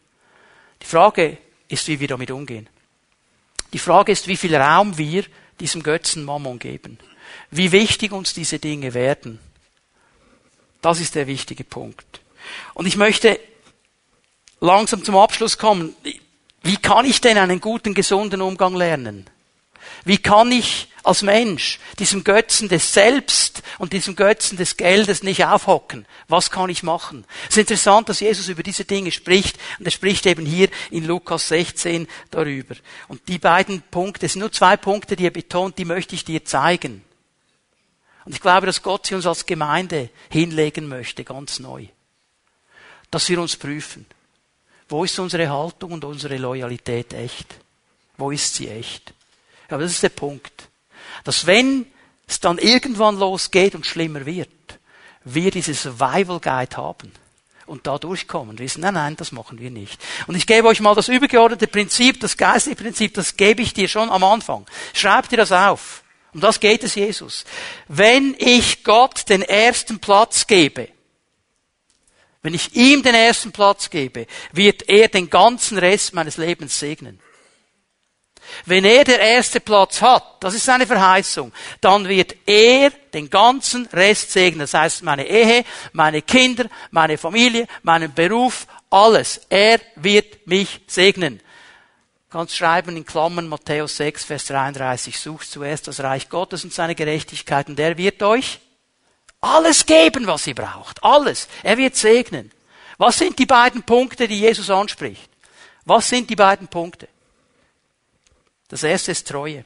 Die 0.83 0.87
Frage 0.87 1.39
ist, 1.69 1.87
wie 1.87 2.01
wir 2.01 2.09
damit 2.09 2.31
umgehen. 2.31 2.69
Die 3.73 3.79
Frage 3.79 4.11
ist, 4.11 4.27
wie 4.27 4.37
viel 4.37 4.57
Raum 4.57 4.99
wir 4.99 5.25
diesem 5.61 5.83
Götzen 5.83 6.25
Mammon 6.25 6.59
geben. 6.59 6.99
Wie 7.51 7.73
wichtig 7.73 8.13
uns 8.13 8.35
diese 8.35 8.59
Dinge 8.59 8.95
werden. 8.95 9.39
Das 10.81 11.01
ist 11.01 11.15
der 11.15 11.27
wichtige 11.27 11.65
Punkt. 11.65 12.21
Und 12.75 12.87
ich 12.87 12.97
möchte 12.97 13.39
langsam 14.61 15.05
zum 15.05 15.17
Abschluss 15.17 15.59
kommen. 15.59 15.95
Wie 16.63 16.77
kann 16.77 17.05
ich 17.05 17.21
denn 17.21 17.39
einen 17.39 17.61
guten, 17.61 17.95
gesunden 17.95 18.41
Umgang 18.43 18.77
lernen? 18.77 19.29
Wie 20.05 20.19
kann 20.19 20.53
ich 20.53 20.89
als 21.03 21.23
Mensch 21.23 21.79
diesem 21.99 22.25
Götzen 22.25 22.69
des 22.69 22.93
Selbst 22.93 23.63
und 23.79 23.93
diesem 23.93 24.17
Götzen 24.17 24.59
des 24.59 24.77
Geldes 24.77 25.23
nicht 25.23 25.45
aufhocken? 25.45 26.07
Was 26.29 26.51
kann 26.51 26.71
ich 26.71 26.83
machen? 26.83 27.25
Es 27.45 27.57
ist 27.57 27.59
interessant, 27.59 28.09
dass 28.09 28.21
Jesus 28.21 28.49
über 28.49 28.63
diese 28.63 28.85
Dinge 28.85 29.11
spricht 29.11 29.59
und 29.79 29.87
er 29.87 29.91
spricht 29.91 30.27
eben 30.27 30.45
hier 30.45 30.69
in 30.91 31.07
Lukas 31.07 31.49
16 31.49 32.07
darüber. 32.31 32.75
Und 33.09 33.27
die 33.29 33.39
beiden 33.39 33.83
Punkte, 33.83 34.27
es 34.27 34.33
sind 34.33 34.41
nur 34.41 34.53
zwei 34.53 34.77
Punkte, 34.77 35.17
die 35.17 35.27
er 35.27 35.31
betont, 35.31 35.79
die 35.79 35.85
möchte 35.85 36.15
ich 36.15 36.25
dir 36.25 36.45
zeigen. 36.45 37.03
Und 38.29 38.35
ich 38.35 38.43
glaube, 38.43 38.67
dass 38.67 38.83
Gott 38.83 39.07
sie 39.07 39.15
uns 39.15 39.25
als 39.25 39.47
Gemeinde 39.47 40.11
hinlegen 40.29 40.87
möchte, 40.87 41.25
ganz 41.25 41.61
neu. 41.61 41.87
Dass 43.11 43.27
wir 43.31 43.41
uns 43.41 43.57
prüfen. 43.57 44.05
Wo 44.87 45.03
ist 45.03 45.19
unsere 45.19 45.49
Haltung 45.49 45.93
und 45.93 46.05
unsere 46.05 46.37
Loyalität 46.37 47.15
echt? 47.15 47.55
Wo 48.19 48.31
ist 48.31 48.55
sie 48.55 48.69
echt? 48.69 49.15
Aber 49.71 49.81
das 49.81 49.93
ist 49.93 50.03
der 50.03 50.11
Punkt. 50.11 50.69
Dass 51.25 51.47
wenn 51.47 51.87
es 52.27 52.39
dann 52.39 52.59
irgendwann 52.59 53.19
losgeht 53.19 53.75
und 53.75 53.87
schlimmer 53.87 54.27
wird, 54.27 54.51
wir 55.25 55.51
diese 55.51 55.73
Survival 55.73 56.39
Guide 56.39 56.77
haben 56.77 57.11
und 57.65 57.87
da 57.87 57.97
durchkommen. 57.97 58.59
Wissen, 58.59 58.83
nein, 58.83 58.93
nein, 58.93 59.17
das 59.17 59.33
machen 59.33 59.59
wir 59.59 59.71
nicht. 59.71 60.05
Und 60.27 60.35
ich 60.35 60.47
gebe 60.47 60.69
euch 60.69 60.81
mal 60.81 60.95
das 60.95 61.09
übergeordnete 61.09 61.67
Prinzip, 61.67 62.21
das 62.21 62.37
geistliche 62.37 62.77
Prinzip, 62.77 63.15
das 63.15 63.39
gebe 63.39 63.63
ich 63.63 63.73
dir 63.73 63.89
schon 63.89 64.11
am 64.11 64.23
Anfang. 64.23 64.67
Schreib 64.93 65.31
dir 65.31 65.39
das 65.39 65.51
auf. 65.51 66.05
Um 66.35 66.41
das 66.41 66.61
geht 66.61 66.85
es 66.85 66.95
Jesus. 66.95 67.45
Wenn 67.89 68.35
ich 68.39 68.85
Gott 68.85 69.29
den 69.29 69.43
ersten 69.43 69.99
Platz 69.99 70.47
gebe, 70.47 70.89
wenn 72.43 72.55
ich 72.55 72.75
ihm 72.75 73.03
den 73.03 73.15
ersten 73.15 73.53
Platz 73.53 73.91
gebe, 73.91 74.27
wird 74.53 74.89
er 74.89 75.09
den 75.09 75.29
ganzen 75.29 75.79
Rest 75.79 76.15
meines 76.15 76.37
Lebens 76.37 76.79
segnen. 76.79 77.21
Wenn 78.65 78.85
er 78.85 79.05
der 79.05 79.21
erste 79.21 79.61
Platz 79.61 80.01
hat, 80.01 80.25
das 80.41 80.55
ist 80.55 80.65
seine 80.65 80.87
Verheißung, 80.87 81.53
dann 81.81 82.09
wird 82.09 82.37
er 82.47 82.91
den 83.13 83.29
ganzen 83.29 83.87
Rest 83.87 84.33
segnen. 84.33 84.61
Das 84.61 84.75
heißt, 84.75 85.03
meine 85.03 85.27
Ehe, 85.27 85.65
meine 85.93 86.23
Kinder, 86.23 86.67
meine 86.91 87.19
Familie, 87.19 87.67
meinen 87.83 88.15
Beruf, 88.15 88.67
alles. 88.91 89.41
Er 89.49 89.81
wird 89.97 90.47
mich 90.47 90.81
segnen. 90.87 91.41
Kannst 92.31 92.57
schreiben 92.57 92.97
in 92.97 93.07
Klammern 93.07 93.49
Matthäus 93.49 93.97
6, 93.97 94.25
Vers 94.25 94.47
33, 94.47 95.19
sucht 95.19 95.51
zuerst 95.51 95.89
das 95.89 96.01
Reich 96.01 96.29
Gottes 96.29 96.63
und 96.63 96.75
seine 96.75 96.95
Gerechtigkeit 96.95 97.69
und 97.69 97.81
er 97.81 97.97
wird 97.97 98.23
euch 98.23 98.61
alles 99.41 99.87
geben, 99.87 100.27
was 100.27 100.47
ihr 100.47 100.55
braucht. 100.55 101.03
Alles. 101.03 101.49
Er 101.63 101.79
wird 101.79 101.97
segnen. 101.97 102.51
Was 102.99 103.19
sind 103.19 103.39
die 103.39 103.47
beiden 103.47 103.83
Punkte, 103.83 104.29
die 104.29 104.41
Jesus 104.41 104.69
anspricht? 104.69 105.31
Was 105.85 106.09
sind 106.09 106.29
die 106.29 106.37
beiden 106.37 106.69
Punkte? 106.69 107.09
Das 108.69 108.83
erste 108.83 109.13
ist 109.13 109.27
Treue. 109.27 109.65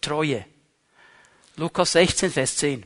Treue. 0.00 0.44
Lukas 1.56 1.92
16, 1.92 2.30
Vers 2.30 2.56
10. 2.56 2.84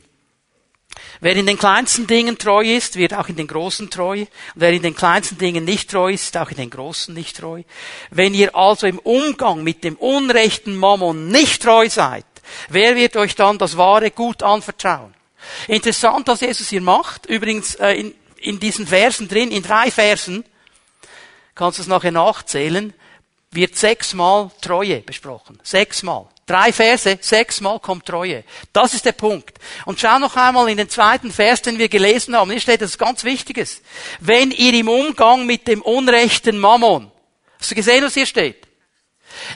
Wer 1.19 1.35
in 1.35 1.45
den 1.45 1.57
kleinsten 1.57 2.07
Dingen 2.07 2.37
treu 2.37 2.63
ist, 2.63 2.95
wird 2.95 3.13
auch 3.13 3.27
in 3.27 3.35
den 3.35 3.47
großen 3.47 3.89
treu. 3.89 4.21
Und 4.21 4.29
wer 4.55 4.71
in 4.71 4.81
den 4.81 4.95
kleinsten 4.95 5.37
Dingen 5.37 5.65
nicht 5.65 5.89
treu 5.89 6.11
ist, 6.11 6.37
auch 6.37 6.49
in 6.49 6.57
den 6.57 6.69
großen 6.69 7.13
nicht 7.13 7.37
treu. 7.37 7.63
Wenn 8.11 8.33
ihr 8.33 8.55
also 8.55 8.87
im 8.87 8.99
Umgang 8.99 9.63
mit 9.63 9.83
dem 9.83 9.95
unrechten 9.95 10.75
Mammon 10.75 11.29
nicht 11.29 11.63
treu 11.63 11.89
seid, 11.89 12.25
wer 12.69 12.95
wird 12.95 13.15
euch 13.15 13.35
dann 13.35 13.57
das 13.57 13.77
wahre 13.77 14.11
Gut 14.11 14.43
anvertrauen? 14.43 15.13
Interessant, 15.67 16.27
was 16.27 16.41
Jesus 16.41 16.69
hier 16.69 16.81
macht. 16.81 17.25
Übrigens 17.25 17.75
äh, 17.75 17.93
in, 17.93 18.15
in 18.37 18.59
diesen 18.59 18.87
Versen 18.87 19.27
drin, 19.27 19.51
in 19.51 19.63
drei 19.63 19.91
Versen, 19.91 20.43
kannst 21.55 21.79
du 21.79 21.81
es 21.81 21.87
nachher 21.87 22.11
nachzählen, 22.11 22.93
wird 23.51 23.75
sechsmal 23.75 24.51
Treue 24.61 25.01
besprochen. 25.01 25.59
Sechsmal. 25.63 26.27
Drei 26.47 26.71
Verse, 26.71 27.17
sechsmal 27.19 27.79
kommt 27.79 28.05
Treue. 28.05 28.45
Das 28.71 28.93
ist 28.93 29.03
der 29.03 29.11
Punkt. 29.11 29.59
Und 29.85 29.99
schau 29.99 30.17
noch 30.17 30.37
einmal 30.37 30.69
in 30.69 30.77
den 30.77 30.89
zweiten 30.89 31.29
Vers, 31.29 31.61
den 31.61 31.77
wir 31.77 31.89
gelesen 31.89 32.37
haben. 32.37 32.49
Hier 32.49 32.61
steht 32.61 32.81
etwas 32.81 32.97
ganz 32.97 33.25
Wichtiges. 33.25 33.81
Wenn 34.21 34.51
ihr 34.51 34.73
im 34.73 34.87
Umgang 34.87 35.45
mit 35.45 35.67
dem 35.67 35.81
unrechten 35.81 36.57
Mammon, 36.57 37.11
hast 37.59 37.71
du 37.71 37.75
gesehen, 37.75 38.03
was 38.05 38.13
hier 38.13 38.25
steht? 38.25 38.65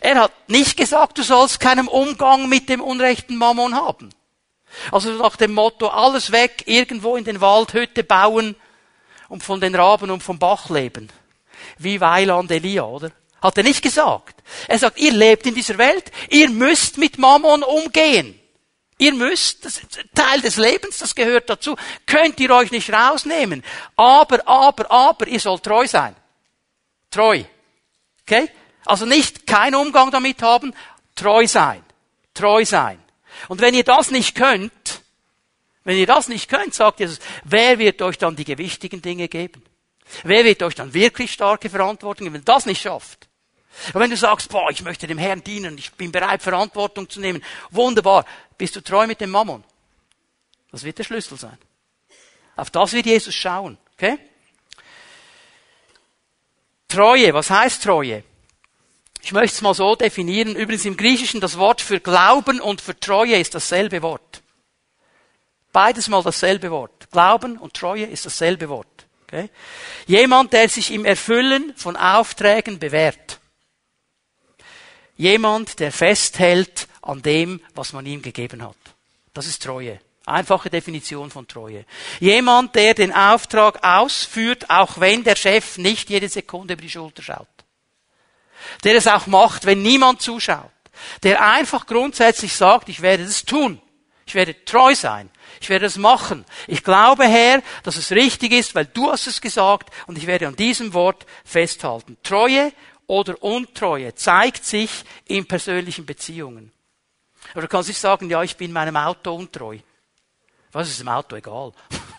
Er 0.02 0.16
hat 0.16 0.50
nicht 0.50 0.76
gesagt, 0.76 1.18
du 1.18 1.24
sollst 1.24 1.62
keinen 1.62 1.88
Umgang 1.88 2.50
mit 2.50 2.68
dem 2.68 2.82
unrechten 2.82 3.38
Mammon 3.38 3.74
haben. 3.74 4.10
Also 4.92 5.12
nach 5.14 5.38
dem 5.38 5.54
Motto, 5.54 5.88
alles 5.88 6.34
weg, 6.34 6.64
irgendwo 6.66 7.16
in 7.16 7.24
den 7.24 7.40
Wald 7.40 7.74
Hütte 7.74 8.04
bauen 8.04 8.58
und 9.30 9.44
von 9.44 9.62
den 9.62 9.76
Raben 9.76 10.12
und 10.12 10.24
vom 10.24 10.40
Bach 10.40 10.70
leben. 10.70 11.10
Wie 11.78 12.02
Weiland 12.02 12.52
Elia, 12.52 12.84
oder? 12.84 13.12
Hat 13.42 13.58
er 13.58 13.64
nicht 13.64 13.82
gesagt. 13.82 14.42
Er 14.68 14.78
sagt, 14.78 15.00
ihr 15.00 15.12
lebt 15.12 15.48
in 15.48 15.56
dieser 15.56 15.78
Welt, 15.78 16.12
ihr 16.30 16.50
müsst 16.50 16.98
mit 16.98 17.18
Mammon 17.18 17.64
umgehen. 17.64 18.38
Ihr 19.02 19.16
müsst, 19.16 19.66
das 19.66 19.80
ist 19.80 20.00
Teil 20.14 20.42
des 20.42 20.58
Lebens, 20.58 21.00
das 21.00 21.16
gehört 21.16 21.50
dazu. 21.50 21.76
Könnt 22.06 22.40
ihr 22.40 22.52
euch 22.52 22.70
nicht 22.70 22.94
rausnehmen. 22.94 23.64
Aber, 23.96 24.48
aber, 24.48 24.92
aber, 24.92 25.28
ihr 25.28 25.40
sollt 25.40 25.64
treu 25.64 25.88
sein. 25.88 26.16
Treu. 27.10 27.44
Okay? 28.22 28.48
Also 28.86 29.08
nicht 29.08 29.48
kein 29.48 29.74
Umgang 29.74 30.12
damit 30.12 30.44
haben, 30.44 30.76
treu 31.16 31.48
sein. 31.48 31.84
Treu 32.36 32.64
sein. 32.64 33.00
Und 33.48 33.60
wenn 33.60 33.74
ihr 33.74 33.84
das 33.84 34.12
nicht 34.12 34.36
könnt, 34.36 35.02
wenn 35.84 35.98
ihr 35.98 36.06
das 36.06 36.28
nicht 36.28 36.48
könnt, 36.48 36.76
sagt 36.76 37.00
Jesus, 37.00 37.20
wer 37.44 37.80
wird 37.80 38.04
euch 38.04 38.20
dann 38.20 38.36
die 38.36 38.46
gewichtigen 38.46 39.02
Dinge 39.02 39.28
geben? 39.28 39.64
Wer 40.24 40.46
wird 40.46 40.62
euch 40.62 40.76
dann 40.76 40.94
wirklich 40.94 41.32
starke 41.32 41.72
Verantwortung 41.72 42.26
geben, 42.26 42.36
wenn 42.36 42.42
ihr 42.42 42.46
das 42.46 42.68
nicht 42.68 42.82
schafft? 42.82 43.31
Und 43.94 44.02
wenn 44.02 44.10
du 44.10 44.18
sagst, 44.18 44.50
boah, 44.50 44.70
ich 44.70 44.82
möchte 44.84 45.08
dem 45.08 45.18
Herrn 45.18 45.44
dienen, 45.44 45.78
ich 45.78 45.92
bin 45.94 46.12
bereit, 46.12 46.42
Verantwortung 46.42 47.10
zu 47.10 47.20
nehmen, 47.20 47.44
wunderbar, 47.70 48.26
bist 48.58 48.76
du 48.76 48.82
treu 48.82 49.08
mit 49.08 49.22
dem 49.22 49.30
Mammon? 49.30 49.64
Das 50.72 50.84
wird 50.84 50.98
der 50.98 51.04
Schlüssel 51.04 51.38
sein. 51.38 51.58
Auf 52.56 52.70
das 52.70 52.94
wird 52.94 53.06
Jesus 53.06 53.34
schauen, 53.34 53.78
okay? 53.94 54.18
Treue, 56.88 57.34
was 57.34 57.50
heißt 57.50 57.84
Treue? 57.84 58.24
Ich 59.22 59.32
möchte 59.32 59.56
es 59.56 59.62
mal 59.62 59.74
so 59.74 59.96
definieren. 59.96 60.56
Übrigens 60.56 60.86
im 60.86 60.98
Griechischen 60.98 61.40
das 61.40 61.58
Wort 61.58 61.80
für 61.80 62.00
Glauben 62.00 62.60
und 62.60 62.82
für 62.82 63.00
Treue 63.00 63.38
ist 63.38 63.56
dasselbe 63.56 64.02
Wort. 64.02 64.42
Beides 65.72 66.08
mal 66.08 66.24
dasselbe 66.24 66.72
Wort. 66.72 67.10
Glauben 67.12 67.58
und 67.58 67.74
Treue 67.74 68.06
ist 68.06 68.26
dasselbe 68.26 68.68
Wort. 68.68 69.06
Okay? 69.24 69.50
Jemand, 70.08 70.52
der 70.54 70.68
sich 70.68 70.92
im 70.92 71.06
Erfüllen 71.06 71.74
von 71.78 71.96
Aufträgen 71.96 72.80
bewährt. 72.80 73.40
Jemand, 75.22 75.80
der 75.80 75.92
festhält 75.92 76.88
an 77.04 77.22
dem, 77.22 77.62
was 77.76 77.94
man 77.94 78.08
ihm 78.08 78.24
gegeben 78.24 78.64
hat. 78.64 78.76
Das 79.36 79.46
ist 79.46 79.62
Treue. 79.62 80.00
Einfache 80.26 80.72
Definition 80.72 81.30
von 81.30 81.48
Treue. 81.48 81.86
Jemand, 82.20 82.74
der 82.74 82.96
den 82.96 83.14
Auftrag 83.14 83.84
ausführt, 83.84 84.72
auch 84.72 85.00
wenn 85.00 85.24
der 85.24 85.36
Chef 85.36 85.78
nicht 85.78 86.10
jede 86.10 86.28
Sekunde 86.28 86.74
über 86.74 86.82
die 86.82 86.90
Schulter 86.90 87.22
schaut. 87.22 87.48
Der 88.84 88.96
es 88.96 89.06
auch 89.06 89.28
macht, 89.28 89.68
wenn 89.68 89.84
niemand 89.84 90.24
zuschaut. 90.24 90.72
Der 91.22 91.48
einfach 91.48 91.86
grundsätzlich 91.86 92.56
sagt, 92.56 92.90
ich 92.90 93.04
werde 93.04 93.22
es 93.22 93.46
tun. 93.46 93.80
Ich 94.26 94.34
werde 94.34 94.66
treu 94.66 94.96
sein. 94.96 95.30
Ich 95.60 95.70
werde 95.70 95.86
es 95.86 95.98
machen. 95.98 96.46
Ich 96.66 96.84
glaube, 96.84 97.26
Herr, 97.26 97.62
dass 97.84 97.96
es 97.96 98.12
richtig 98.12 98.54
ist, 98.54 98.74
weil 98.74 98.88
du 98.88 99.12
hast 99.12 99.28
es 99.28 99.40
gesagt 99.40 99.92
und 100.08 100.18
ich 100.18 100.26
werde 100.26 100.48
an 100.48 100.56
diesem 100.56 100.96
Wort 100.96 101.28
festhalten. 101.46 102.18
Treue 102.24 102.74
oder 103.12 103.44
Untreue 103.44 104.16
zeigt 104.16 104.64
sich 104.64 104.90
in 105.26 105.46
persönlichen 105.46 106.06
Beziehungen. 106.06 106.72
Oder 107.52 107.64
du 107.64 107.68
kannst 107.68 107.90
nicht 107.90 108.00
sagen, 108.00 108.30
ja, 108.30 108.42
ich 108.42 108.56
bin 108.56 108.72
meinem 108.72 108.96
Auto 108.96 109.36
untreu. 109.36 109.80
Was 110.72 110.88
ist 110.88 111.02
dem 111.02 111.10
Auto 111.10 111.36
egal? 111.36 111.74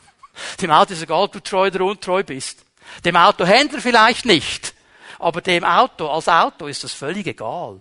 dem 0.61 0.71
Auto 0.71 0.93
ist 0.93 1.03
egal, 1.03 1.23
ob 1.23 1.33
du 1.33 1.41
treu 1.41 1.69
oder 1.69 1.83
untreu 1.87 2.23
bist. 2.23 2.67
Dem 3.07 3.17
Autohändler 3.17 3.81
vielleicht 3.81 4.27
nicht. 4.27 4.75
Aber 5.19 5.41
dem 5.41 5.65
Auto, 5.65 6.09
als 6.09 6.29
Auto 6.29 6.67
ist 6.67 6.85
das 6.85 6.93
völlig 6.93 7.27
egal. 7.27 7.81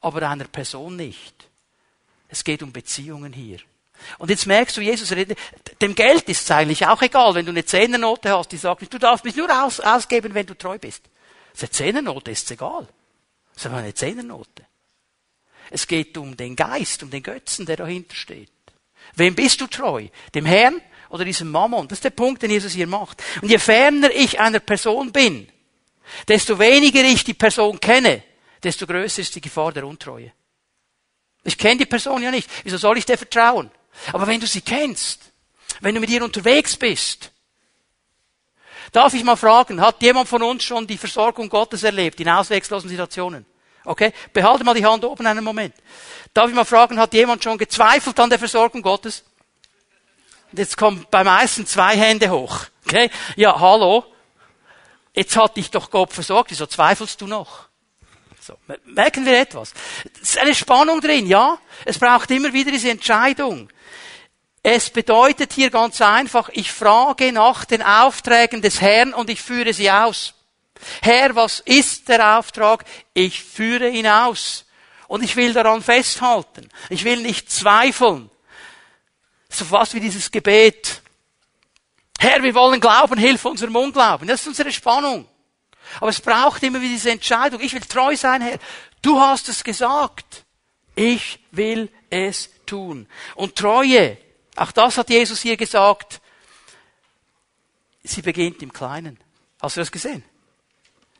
Aber 0.00 0.26
einer 0.26 0.44
Person 0.44 0.96
nicht. 0.96 1.46
Es 2.26 2.42
geht 2.42 2.62
um 2.62 2.72
Beziehungen 2.72 3.34
hier. 3.34 3.58
Und 4.16 4.30
jetzt 4.30 4.46
merkst 4.46 4.78
du, 4.78 4.80
Jesus 4.80 5.12
redet, 5.12 5.38
dem 5.82 5.94
Geld 5.94 6.26
ist 6.30 6.44
es 6.44 6.50
eigentlich 6.50 6.86
auch 6.86 7.02
egal, 7.02 7.34
wenn 7.34 7.44
du 7.44 7.52
eine 7.52 7.66
Zehnernote 7.66 8.34
hast, 8.34 8.50
die 8.50 8.56
sagt, 8.56 8.90
du 8.90 8.98
darfst 8.98 9.26
mich 9.26 9.36
nur 9.36 9.50
aus, 9.62 9.78
ausgeben, 9.78 10.32
wenn 10.32 10.46
du 10.46 10.56
treu 10.56 10.78
bist. 10.78 11.02
Das 11.52 11.62
ist 11.62 11.80
eine 11.80 11.92
Zehnernote 11.92 12.30
ist 12.30 12.44
es 12.44 12.50
egal. 12.52 12.86
Das 13.54 13.62
ist 13.62 13.66
aber 13.66 13.78
eine 13.78 13.94
Zehnernote. 13.94 14.66
Es 15.70 15.86
geht 15.86 16.16
um 16.18 16.36
den 16.36 16.56
Geist, 16.56 17.02
um 17.02 17.10
den 17.10 17.22
Götzen, 17.22 17.66
der 17.66 17.76
dahinter 17.76 18.14
steht. 18.14 18.50
Wem 19.14 19.34
bist 19.34 19.60
du 19.60 19.66
treu? 19.66 20.08
Dem 20.34 20.46
Herrn 20.46 20.80
oder 21.08 21.24
diesem 21.24 21.50
Mammon? 21.50 21.88
Das 21.88 21.98
ist 21.98 22.04
der 22.04 22.10
Punkt, 22.10 22.42
den 22.42 22.50
Jesus 22.50 22.72
hier 22.72 22.86
macht. 22.86 23.22
Und 23.40 23.50
je 23.50 23.58
ferner 23.58 24.10
ich 24.10 24.40
einer 24.40 24.60
Person 24.60 25.12
bin, 25.12 25.48
desto 26.28 26.58
weniger 26.58 27.02
ich 27.04 27.24
die 27.24 27.34
Person 27.34 27.80
kenne, 27.80 28.22
desto 28.62 28.86
größer 28.86 29.22
ist 29.22 29.34
die 29.34 29.40
Gefahr 29.40 29.72
der 29.72 29.86
Untreue. 29.86 30.32
Ich 31.44 31.58
kenne 31.58 31.78
die 31.78 31.86
Person 31.86 32.22
ja 32.22 32.30
nicht. 32.30 32.48
Wieso 32.64 32.78
soll 32.78 32.98
ich 32.98 33.06
dir 33.06 33.18
vertrauen? 33.18 33.70
Aber 34.12 34.26
wenn 34.26 34.40
du 34.40 34.46
sie 34.46 34.60
kennst, 34.60 35.32
wenn 35.80 35.94
du 35.94 36.00
mit 36.00 36.10
ihr 36.10 36.22
unterwegs 36.22 36.76
bist, 36.76 37.31
darf 38.92 39.14
ich 39.14 39.24
mal 39.24 39.36
fragen, 39.36 39.80
hat 39.80 40.00
jemand 40.02 40.28
von 40.28 40.42
uns 40.42 40.62
schon 40.62 40.86
die 40.86 40.98
Versorgung 40.98 41.48
Gottes 41.48 41.82
erlebt 41.82 42.20
in 42.20 42.28
ausweglosen 42.28 42.88
Situationen? 42.88 43.46
Okay? 43.84 44.12
Behalte 44.32 44.64
mal 44.64 44.74
die 44.74 44.84
Hand 44.84 45.04
oben 45.04 45.26
einen 45.26 45.42
Moment. 45.42 45.74
Darf 46.32 46.48
ich 46.48 46.54
mal 46.54 46.64
fragen, 46.64 46.98
hat 46.98 47.12
jemand 47.14 47.42
schon 47.42 47.58
gezweifelt 47.58 48.18
an 48.20 48.30
der 48.30 48.38
Versorgung 48.38 48.82
Gottes? 48.82 49.24
Jetzt 50.52 50.76
kommen 50.76 51.06
bei 51.10 51.24
meisten 51.24 51.66
zwei 51.66 51.96
Hände 51.96 52.30
hoch. 52.30 52.66
Okay? 52.86 53.10
Ja, 53.36 53.58
hallo. 53.58 54.04
Jetzt 55.14 55.36
hat 55.36 55.56
dich 55.56 55.70
doch 55.70 55.90
Gott 55.90 56.12
versorgt. 56.12 56.50
Wieso 56.50 56.66
zweifelst 56.66 57.20
du 57.20 57.26
noch? 57.26 57.68
So. 58.40 58.56
Merken 58.86 59.24
wir 59.24 59.38
etwas? 59.38 59.72
Es 60.20 60.30
ist 60.30 60.38
eine 60.38 60.54
Spannung 60.54 61.00
drin, 61.00 61.26
ja? 61.26 61.58
Es 61.84 61.98
braucht 61.98 62.30
immer 62.30 62.52
wieder 62.52 62.72
diese 62.72 62.90
Entscheidung. 62.90 63.68
Es 64.62 64.90
bedeutet 64.90 65.52
hier 65.52 65.70
ganz 65.70 66.00
einfach, 66.00 66.48
ich 66.52 66.70
frage 66.70 67.32
nach 67.32 67.64
den 67.64 67.82
Aufträgen 67.82 68.62
des 68.62 68.80
Herrn 68.80 69.12
und 69.12 69.28
ich 69.28 69.42
führe 69.42 69.72
sie 69.72 69.90
aus. 69.90 70.34
Herr, 71.00 71.34
was 71.34 71.60
ist 71.60 72.08
der 72.08 72.38
Auftrag? 72.38 72.84
Ich 73.12 73.42
führe 73.42 73.88
ihn 73.88 74.06
aus. 74.06 74.66
Und 75.08 75.22
ich 75.22 75.36
will 75.36 75.52
daran 75.52 75.82
festhalten. 75.82 76.68
Ich 76.88 77.04
will 77.04 77.20
nicht 77.22 77.50
zweifeln. 77.50 78.30
So 79.48 79.64
fast 79.64 79.94
wie 79.94 80.00
dieses 80.00 80.30
Gebet. 80.30 81.02
Herr, 82.18 82.42
wir 82.42 82.54
wollen 82.54 82.80
glauben, 82.80 83.18
hilf 83.18 83.44
unserem 83.44 83.76
Unglauben. 83.76 84.28
Das 84.28 84.40
ist 84.40 84.46
unsere 84.46 84.72
Spannung. 84.72 85.28
Aber 85.96 86.08
es 86.08 86.20
braucht 86.20 86.62
immer 86.62 86.80
wieder 86.80 86.94
diese 86.94 87.10
Entscheidung. 87.10 87.60
Ich 87.60 87.74
will 87.74 87.82
treu 87.82 88.16
sein, 88.16 88.40
Herr. 88.40 88.58
Du 89.02 89.20
hast 89.20 89.48
es 89.48 89.64
gesagt. 89.64 90.44
Ich 90.94 91.40
will 91.50 91.90
es 92.10 92.48
tun. 92.64 93.08
Und 93.34 93.56
Treue, 93.56 94.16
auch 94.56 94.72
das 94.72 94.98
hat 94.98 95.10
Jesus 95.10 95.40
hier 95.40 95.56
gesagt, 95.56 96.20
sie 98.02 98.22
beginnt 98.22 98.62
im 98.62 98.72
Kleinen. 98.72 99.18
Hast 99.60 99.76
du 99.76 99.80
das 99.80 99.92
gesehen? 99.92 100.24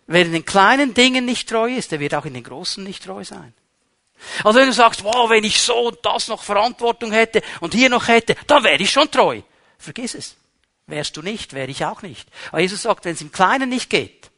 Wer 0.06 0.26
in 0.26 0.32
den 0.32 0.44
kleinen 0.44 0.94
Dingen 0.94 1.24
nicht 1.24 1.48
treu 1.48 1.72
ist, 1.72 1.92
der 1.92 2.00
wird 2.00 2.14
auch 2.14 2.24
in 2.24 2.34
den 2.34 2.42
großen 2.42 2.82
nicht 2.82 3.04
treu 3.04 3.24
sein. 3.24 3.54
Also 4.44 4.58
wenn 4.58 4.68
du 4.68 4.72
sagst, 4.72 5.04
wow, 5.04 5.30
wenn 5.30 5.44
ich 5.44 5.60
so 5.60 5.88
und 5.88 5.98
das 6.02 6.28
noch 6.28 6.42
Verantwortung 6.42 7.12
hätte 7.12 7.42
und 7.60 7.74
hier 7.74 7.88
noch 7.88 8.08
hätte, 8.08 8.36
dann 8.46 8.62
wäre 8.64 8.82
ich 8.82 8.90
schon 8.90 9.10
treu. 9.10 9.42
Vergiss 9.78 10.14
es. 10.14 10.36
Wärst 10.86 11.16
du 11.16 11.22
nicht, 11.22 11.54
wäre 11.54 11.70
ich 11.70 11.84
auch 11.84 12.02
nicht. 12.02 12.28
Aber 12.50 12.60
Jesus 12.60 12.82
sagt, 12.82 13.04
wenn 13.04 13.14
es 13.14 13.20
im 13.20 13.32
Kleinen 13.32 13.68
nicht 13.68 13.88
geht, 13.88 14.30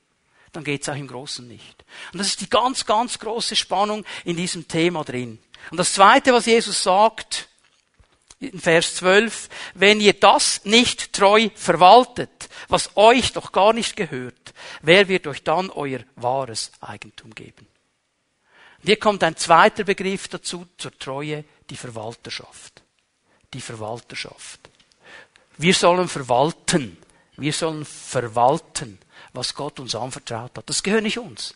dann 0.52 0.64
geht 0.64 0.82
es 0.82 0.88
auch 0.88 0.96
im 0.96 1.08
Großen 1.08 1.46
nicht. 1.46 1.84
Und 2.12 2.18
das 2.18 2.28
ist 2.28 2.40
die 2.40 2.48
ganz, 2.48 2.86
ganz 2.86 3.18
große 3.18 3.56
Spannung 3.56 4.04
in 4.24 4.36
diesem 4.36 4.68
Thema 4.68 5.04
drin. 5.04 5.38
Und 5.70 5.78
das 5.78 5.92
Zweite, 5.94 6.32
was 6.32 6.46
Jesus 6.46 6.82
sagt, 6.82 7.48
in 8.52 8.60
Vers 8.60 8.96
12, 8.96 9.48
wenn 9.74 10.00
ihr 10.00 10.14
das 10.14 10.64
nicht 10.64 11.12
treu 11.12 11.48
verwaltet, 11.54 12.48
was 12.68 12.96
euch 12.96 13.32
doch 13.32 13.52
gar 13.52 13.72
nicht 13.72 13.96
gehört, 13.96 14.54
wer 14.82 15.08
wird 15.08 15.26
euch 15.26 15.42
dann 15.42 15.70
euer 15.70 16.00
wahres 16.16 16.72
Eigentum 16.80 17.34
geben? 17.34 17.66
Und 18.78 18.86
hier 18.86 18.98
kommt 18.98 19.22
ein 19.24 19.36
zweiter 19.36 19.84
Begriff 19.84 20.28
dazu, 20.28 20.66
zur 20.76 20.98
Treue, 20.98 21.44
die 21.70 21.76
Verwalterschaft. 21.76 22.82
Die 23.52 23.60
Verwalterschaft. 23.60 24.60
Wir 25.56 25.74
sollen 25.74 26.08
verwalten. 26.08 26.98
Wir 27.36 27.52
sollen 27.52 27.84
verwalten, 27.84 28.98
was 29.32 29.54
Gott 29.54 29.80
uns 29.80 29.94
anvertraut 29.94 30.56
hat. 30.56 30.68
Das 30.68 30.82
gehört 30.82 31.02
nicht 31.02 31.18
uns. 31.18 31.54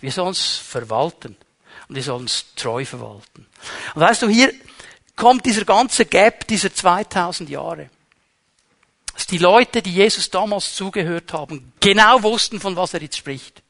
Wir 0.00 0.12
sollen 0.12 0.30
es 0.30 0.56
verwalten. 0.56 1.36
Und 1.88 1.96
wir 1.96 2.02
sollen 2.02 2.24
es 2.24 2.54
treu 2.54 2.84
verwalten. 2.84 3.46
Und 3.94 4.00
weißt 4.00 4.22
du, 4.22 4.28
hier 4.28 4.52
kommt 5.16 5.46
dieser 5.46 5.64
ganze 5.64 6.06
Gap 6.06 6.46
dieser 6.46 6.74
2000 6.74 7.48
Jahre. 7.50 7.90
Dass 9.14 9.26
die 9.26 9.38
Leute, 9.38 9.80
die 9.80 9.94
Jesus 9.94 10.30
damals 10.30 10.74
zugehört 10.74 11.32
haben, 11.32 11.72
genau 11.80 12.22
wussten, 12.22 12.60
von 12.60 12.76
was 12.76 12.94
er 12.94 13.02
jetzt 13.02 13.16
spricht. 13.16 13.62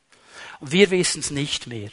Und 0.61 0.73
wir 0.73 0.91
wissen 0.91 1.21
es 1.21 1.31
nicht 1.31 1.67
mehr. 1.67 1.91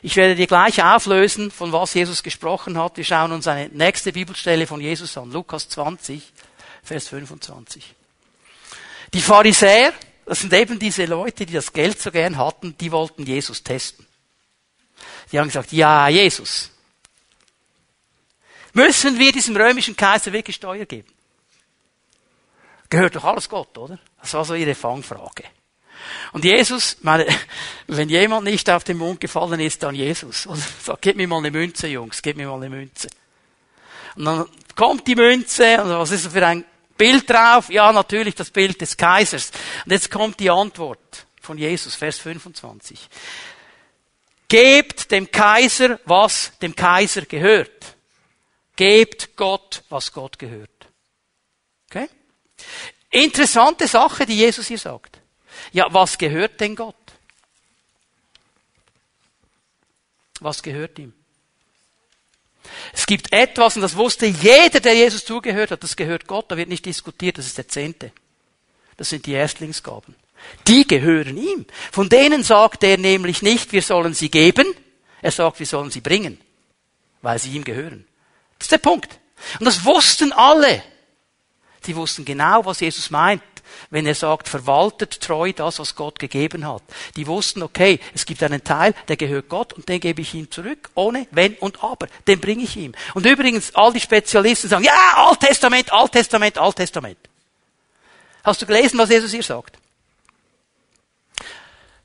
Ich 0.00 0.14
werde 0.14 0.36
dir 0.36 0.46
gleich 0.46 0.82
auflösen, 0.82 1.50
von 1.50 1.72
was 1.72 1.94
Jesus 1.94 2.22
gesprochen 2.22 2.78
hat. 2.78 2.96
Wir 2.96 3.04
schauen 3.04 3.32
uns 3.32 3.48
eine 3.48 3.68
nächste 3.70 4.12
Bibelstelle 4.12 4.66
von 4.66 4.80
Jesus 4.80 5.16
an. 5.18 5.32
Lukas 5.32 5.68
20, 5.68 6.22
Vers 6.84 7.08
25. 7.08 7.94
Die 9.12 9.20
Pharisäer, 9.20 9.92
das 10.24 10.40
sind 10.40 10.52
eben 10.52 10.78
diese 10.78 11.06
Leute, 11.06 11.46
die 11.46 11.54
das 11.54 11.72
Geld 11.72 12.00
so 12.00 12.12
gern 12.12 12.36
hatten, 12.36 12.76
die 12.78 12.92
wollten 12.92 13.24
Jesus 13.24 13.64
testen. 13.64 14.06
Die 15.32 15.38
haben 15.38 15.48
gesagt, 15.48 15.72
ja, 15.72 16.08
Jesus, 16.08 16.70
müssen 18.72 19.18
wir 19.18 19.32
diesem 19.32 19.56
römischen 19.56 19.96
Kaiser 19.96 20.32
wirklich 20.32 20.56
Steuer 20.56 20.84
geben? 20.84 21.08
Gehört 22.90 23.16
doch 23.16 23.24
alles 23.24 23.48
Gott, 23.48 23.76
oder? 23.76 23.98
Das 24.20 24.32
war 24.34 24.44
so 24.44 24.54
ihre 24.54 24.74
Fangfrage. 24.74 25.44
Und 26.32 26.44
Jesus, 26.44 26.96
meine, 27.02 27.26
wenn 27.86 28.08
jemand 28.08 28.44
nicht 28.44 28.68
auf 28.70 28.84
den 28.84 28.98
Mund 28.98 29.20
gefallen 29.20 29.60
ist, 29.60 29.82
dann 29.82 29.94
Jesus. 29.94 30.46
Und 30.46 30.62
sagt, 30.82 31.02
gib 31.02 31.16
mir 31.16 31.28
mal 31.28 31.38
eine 31.38 31.50
Münze, 31.50 31.88
Jungs, 31.88 32.22
gib 32.22 32.36
mir 32.36 32.48
mal 32.48 32.56
eine 32.56 32.70
Münze. 32.70 33.08
Und 34.16 34.24
dann 34.24 34.46
kommt 34.74 35.06
die 35.06 35.14
Münze, 35.14 35.82
und 35.82 35.90
was 35.90 36.10
ist 36.10 36.32
für 36.32 36.46
ein 36.46 36.64
Bild 36.96 37.28
drauf? 37.28 37.70
Ja, 37.70 37.92
natürlich 37.92 38.34
das 38.34 38.50
Bild 38.50 38.80
des 38.80 38.96
Kaisers. 38.96 39.52
Und 39.84 39.92
jetzt 39.92 40.10
kommt 40.10 40.40
die 40.40 40.50
Antwort 40.50 41.26
von 41.40 41.58
Jesus, 41.58 41.94
Vers 41.94 42.18
25. 42.18 43.08
Gebt 44.48 45.10
dem 45.10 45.30
Kaiser, 45.30 46.00
was 46.04 46.52
dem 46.60 46.74
Kaiser 46.74 47.22
gehört. 47.22 47.97
Gebt 48.78 49.34
Gott, 49.34 49.82
was 49.88 50.12
Gott 50.12 50.38
gehört. 50.38 50.86
Okay? 51.90 52.08
Interessante 53.10 53.88
Sache, 53.88 54.24
die 54.24 54.36
Jesus 54.36 54.68
hier 54.68 54.78
sagt. 54.78 55.18
Ja, 55.72 55.92
was 55.92 56.16
gehört 56.16 56.60
denn 56.60 56.76
Gott? 56.76 56.94
Was 60.38 60.62
gehört 60.62 60.96
ihm? 61.00 61.12
Es 62.92 63.04
gibt 63.04 63.32
etwas, 63.32 63.74
und 63.74 63.82
das 63.82 63.96
wusste 63.96 64.26
jeder, 64.26 64.78
der 64.78 64.94
Jesus 64.94 65.24
zugehört 65.24 65.72
hat, 65.72 65.82
das 65.82 65.96
gehört 65.96 66.28
Gott, 66.28 66.48
da 66.48 66.56
wird 66.56 66.68
nicht 66.68 66.86
diskutiert, 66.86 67.36
das 67.38 67.46
ist 67.46 67.58
der 67.58 67.66
Zehnte. 67.66 68.12
Das 68.96 69.10
sind 69.10 69.26
die 69.26 69.32
Erstlingsgaben. 69.32 70.14
Die 70.68 70.86
gehören 70.86 71.36
ihm. 71.36 71.66
Von 71.90 72.08
denen 72.08 72.44
sagt 72.44 72.84
er 72.84 72.96
nämlich 72.96 73.42
nicht, 73.42 73.72
wir 73.72 73.82
sollen 73.82 74.14
sie 74.14 74.30
geben, 74.30 74.72
er 75.20 75.32
sagt, 75.32 75.58
wir 75.58 75.66
sollen 75.66 75.90
sie 75.90 76.00
bringen, 76.00 76.40
weil 77.22 77.40
sie 77.40 77.50
ihm 77.50 77.64
gehören. 77.64 78.07
Das 78.58 78.66
ist 78.66 78.72
der 78.72 78.78
Punkt. 78.78 79.18
Und 79.58 79.66
das 79.66 79.84
wussten 79.84 80.32
alle. 80.32 80.82
Die 81.86 81.96
wussten 81.96 82.24
genau, 82.24 82.64
was 82.64 82.80
Jesus 82.80 83.10
meint, 83.10 83.42
wenn 83.90 84.06
er 84.06 84.14
sagt, 84.14 84.48
verwaltet 84.48 85.20
treu 85.20 85.52
das, 85.52 85.78
was 85.78 85.94
Gott 85.94 86.18
gegeben 86.18 86.66
hat. 86.66 86.82
Die 87.16 87.26
wussten, 87.26 87.62
okay, 87.62 88.00
es 88.14 88.26
gibt 88.26 88.42
einen 88.42 88.64
Teil, 88.64 88.94
der 89.06 89.16
gehört 89.16 89.48
Gott 89.48 89.72
und 89.72 89.88
den 89.88 90.00
gebe 90.00 90.20
ich 90.20 90.34
ihm 90.34 90.50
zurück, 90.50 90.90
ohne 90.94 91.26
Wenn 91.30 91.54
und 91.54 91.82
Aber. 91.82 92.08
Den 92.26 92.40
bringe 92.40 92.64
ich 92.64 92.76
ihm. 92.76 92.92
Und 93.14 93.26
übrigens, 93.26 93.74
all 93.74 93.92
die 93.92 94.00
Spezialisten 94.00 94.68
sagen, 94.68 94.84
ja, 94.84 95.14
Alttestament, 95.14 95.92
Alttestament, 95.92 96.58
Alttestament. 96.58 97.18
Hast 98.42 98.60
du 98.60 98.66
gelesen, 98.66 98.98
was 98.98 99.10
Jesus 99.10 99.30
hier 99.30 99.42
sagt? 99.42 99.78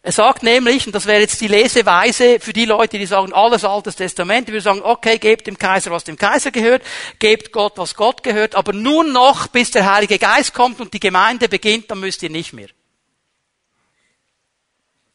Er 0.05 0.11
sagt 0.11 0.43
nämlich, 0.43 0.85
und 0.85 0.93
das 0.93 1.05
wäre 1.05 1.21
jetzt 1.21 1.39
die 1.39 1.47
Leseweise 1.47 2.41
für 2.41 2.51
die 2.51 2.65
Leute, 2.65 2.99
die 2.99 3.05
sagen, 3.05 3.31
alles 3.31 3.63
Altes 3.63 3.95
Testament, 3.95 4.49
die 4.49 4.51
würden 4.51 4.63
sagen, 4.63 4.81
okay, 4.83 5.17
gebt 5.17 5.47
dem 5.47 5.57
Kaiser, 5.57 5.91
was 5.91 6.03
dem 6.03 6.17
Kaiser 6.17 6.51
gehört, 6.51 6.83
gebt 7.19 7.53
Gott, 7.53 7.77
was 7.77 7.95
Gott 7.95 8.21
gehört, 8.21 8.53
aber 8.53 8.73
nur 8.73 9.05
noch, 9.05 9.47
bis 9.47 9.71
der 9.71 9.89
Heilige 9.89 10.19
Geist 10.19 10.53
kommt 10.53 10.81
und 10.81 10.93
die 10.93 10.99
Gemeinde 10.99 11.47
beginnt, 11.47 11.89
dann 11.89 12.01
müsst 12.01 12.21
ihr 12.21 12.29
nicht 12.29 12.51
mehr. 12.51 12.67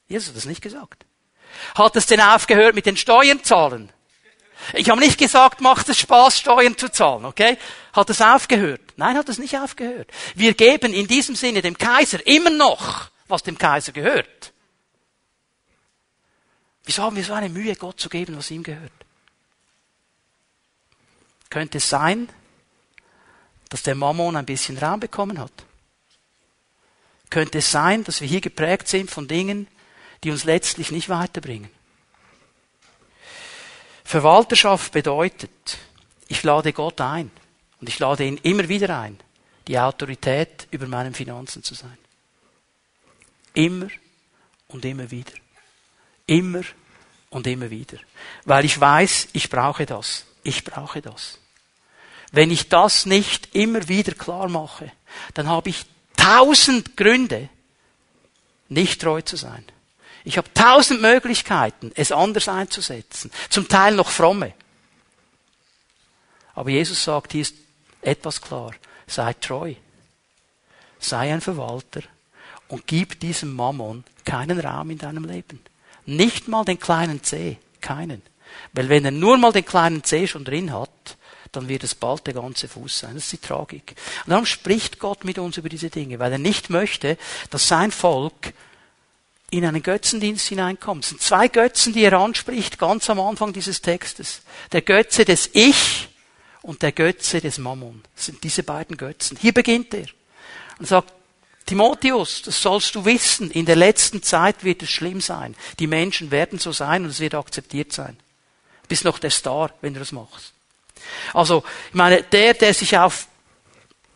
Jesus 0.08 0.30
hat 0.30 0.36
das 0.36 0.46
nicht 0.46 0.62
gesagt. 0.62 1.04
Hat 1.74 1.94
es 1.94 2.06
denn 2.06 2.22
aufgehört 2.22 2.74
mit 2.74 2.86
den 2.86 2.96
Steuern 2.96 3.44
zahlen? 3.44 3.92
Ich 4.72 4.88
habe 4.88 5.00
nicht 5.00 5.18
gesagt, 5.18 5.60
macht 5.60 5.90
es 5.90 5.98
Spaß, 5.98 6.38
Steuern 6.38 6.78
zu 6.78 6.90
zahlen, 6.90 7.26
okay? 7.26 7.58
Hat 7.92 8.08
es 8.08 8.22
aufgehört? 8.22 8.80
Nein, 8.96 9.18
hat 9.18 9.28
es 9.28 9.36
nicht 9.36 9.54
aufgehört. 9.58 10.10
Wir 10.34 10.54
geben 10.54 10.94
in 10.94 11.06
diesem 11.06 11.34
Sinne 11.34 11.60
dem 11.60 11.76
Kaiser 11.76 12.26
immer 12.26 12.48
noch, 12.48 13.10
was 13.26 13.42
dem 13.42 13.58
Kaiser 13.58 13.92
gehört. 13.92 14.54
Wieso 16.88 17.02
haben 17.02 17.16
wir 17.16 17.22
so 17.22 17.34
eine 17.34 17.50
Mühe, 17.50 17.76
Gott 17.76 18.00
zu 18.00 18.08
geben, 18.08 18.34
was 18.38 18.50
ihm 18.50 18.62
gehört? 18.62 18.90
Könnte 21.50 21.76
es 21.76 21.90
sein, 21.90 22.30
dass 23.68 23.82
der 23.82 23.94
Mammon 23.94 24.36
ein 24.36 24.46
bisschen 24.46 24.78
Raum 24.78 24.98
bekommen 24.98 25.38
hat? 25.38 25.52
Könnte 27.28 27.58
es 27.58 27.70
sein, 27.70 28.04
dass 28.04 28.22
wir 28.22 28.26
hier 28.26 28.40
geprägt 28.40 28.88
sind 28.88 29.10
von 29.10 29.28
Dingen, 29.28 29.68
die 30.24 30.30
uns 30.30 30.44
letztlich 30.44 30.90
nicht 30.90 31.10
weiterbringen? 31.10 31.68
Verwalterschaft 34.02 34.90
bedeutet, 34.90 35.76
ich 36.28 36.42
lade 36.42 36.72
Gott 36.72 37.02
ein 37.02 37.30
und 37.82 37.90
ich 37.90 37.98
lade 37.98 38.24
ihn 38.24 38.38
immer 38.38 38.66
wieder 38.66 38.98
ein, 38.98 39.20
die 39.66 39.78
Autorität 39.78 40.66
über 40.70 40.86
meinen 40.86 41.12
Finanzen 41.12 41.62
zu 41.62 41.74
sein. 41.74 41.98
Immer 43.52 43.88
und 44.68 44.86
immer 44.86 45.10
wieder. 45.10 45.34
Immer 46.28 46.62
und 47.30 47.46
immer 47.46 47.70
wieder. 47.70 47.98
Weil 48.44 48.64
ich 48.64 48.80
weiß, 48.80 49.28
ich 49.32 49.50
brauche 49.50 49.86
das. 49.86 50.26
Ich 50.44 50.62
brauche 50.62 51.02
das. 51.02 51.38
Wenn 52.30 52.50
ich 52.50 52.68
das 52.68 53.06
nicht 53.06 53.54
immer 53.54 53.88
wieder 53.88 54.12
klar 54.12 54.48
mache, 54.48 54.92
dann 55.34 55.48
habe 55.48 55.70
ich 55.70 55.86
tausend 56.16 56.96
Gründe, 56.96 57.48
nicht 58.68 59.00
treu 59.00 59.22
zu 59.22 59.36
sein. 59.36 59.64
Ich 60.24 60.36
habe 60.36 60.52
tausend 60.52 61.00
Möglichkeiten, 61.00 61.90
es 61.94 62.12
anders 62.12 62.48
einzusetzen. 62.48 63.30
Zum 63.48 63.66
Teil 63.66 63.94
noch 63.94 64.10
fromme. 64.10 64.52
Aber 66.54 66.68
Jesus 66.68 67.02
sagt, 67.02 67.32
hier 67.32 67.42
ist 67.42 67.54
etwas 68.02 68.42
klar. 68.42 68.74
Sei 69.06 69.32
treu. 69.32 69.74
Sei 70.98 71.32
ein 71.32 71.40
Verwalter 71.40 72.02
und 72.68 72.86
gib 72.86 73.18
diesem 73.20 73.54
Mammon 73.54 74.04
keinen 74.24 74.60
Raum 74.60 74.90
in 74.90 74.98
deinem 74.98 75.24
Leben. 75.24 75.60
Nicht 76.08 76.48
mal 76.48 76.64
den 76.64 76.80
kleinen 76.80 77.22
C. 77.22 77.58
Keinen. 77.82 78.22
Weil 78.72 78.88
wenn 78.88 79.04
er 79.04 79.10
nur 79.10 79.36
mal 79.36 79.52
den 79.52 79.64
kleinen 79.64 80.02
C 80.02 80.26
schon 80.26 80.44
drin 80.44 80.72
hat, 80.72 80.90
dann 81.52 81.68
wird 81.68 81.84
es 81.84 81.94
bald 81.94 82.26
der 82.26 82.32
ganze 82.32 82.66
Fuß 82.66 83.00
sein. 83.00 83.14
Das 83.14 83.24
ist 83.24 83.32
die 83.32 83.46
Tragik. 83.46 83.94
Und 84.24 84.30
darum 84.30 84.46
spricht 84.46 84.98
Gott 84.98 85.24
mit 85.24 85.38
uns 85.38 85.58
über 85.58 85.68
diese 85.68 85.90
Dinge, 85.90 86.18
weil 86.18 86.32
er 86.32 86.38
nicht 86.38 86.70
möchte, 86.70 87.18
dass 87.50 87.68
sein 87.68 87.90
Volk 87.90 88.54
in 89.50 89.66
einen 89.66 89.82
Götzendienst 89.82 90.48
hineinkommt. 90.48 91.04
Es 91.04 91.10
sind 91.10 91.20
zwei 91.20 91.48
Götzen, 91.48 91.92
die 91.92 92.04
er 92.04 92.14
anspricht, 92.14 92.78
ganz 92.78 93.10
am 93.10 93.20
Anfang 93.20 93.52
dieses 93.52 93.82
Textes. 93.82 94.40
Der 94.72 94.80
Götze 94.82 95.26
des 95.26 95.50
Ich 95.52 96.08
und 96.62 96.80
der 96.80 96.92
Götze 96.92 97.42
des 97.42 97.58
Mammon. 97.58 98.02
Das 98.16 98.26
sind 98.26 98.42
diese 98.44 98.62
beiden 98.62 98.96
Götzen. 98.96 99.36
Hier 99.38 99.52
beginnt 99.52 99.92
er. 99.92 100.06
Und 100.78 100.88
sagt, 100.88 101.12
Timotheus, 101.68 102.40
das 102.40 102.62
sollst 102.62 102.94
du 102.94 103.04
wissen, 103.04 103.50
in 103.50 103.66
der 103.66 103.76
letzten 103.76 104.22
Zeit 104.22 104.64
wird 104.64 104.82
es 104.82 104.88
schlimm 104.88 105.20
sein. 105.20 105.54
Die 105.78 105.86
Menschen 105.86 106.30
werden 106.30 106.58
so 106.58 106.72
sein 106.72 107.04
und 107.04 107.10
es 107.10 107.20
wird 107.20 107.34
akzeptiert 107.34 107.92
sein. 107.92 108.16
Du 108.84 108.88
bist 108.88 109.04
noch 109.04 109.18
der 109.18 109.28
Star, 109.28 109.70
wenn 109.82 109.92
du 109.92 110.00
das 110.00 110.10
machst. 110.10 110.54
Also, 111.34 111.62
ich 111.90 111.94
meine, 111.94 112.22
der, 112.22 112.54
der 112.54 112.72
sich 112.72 112.96
auf, 112.96 113.26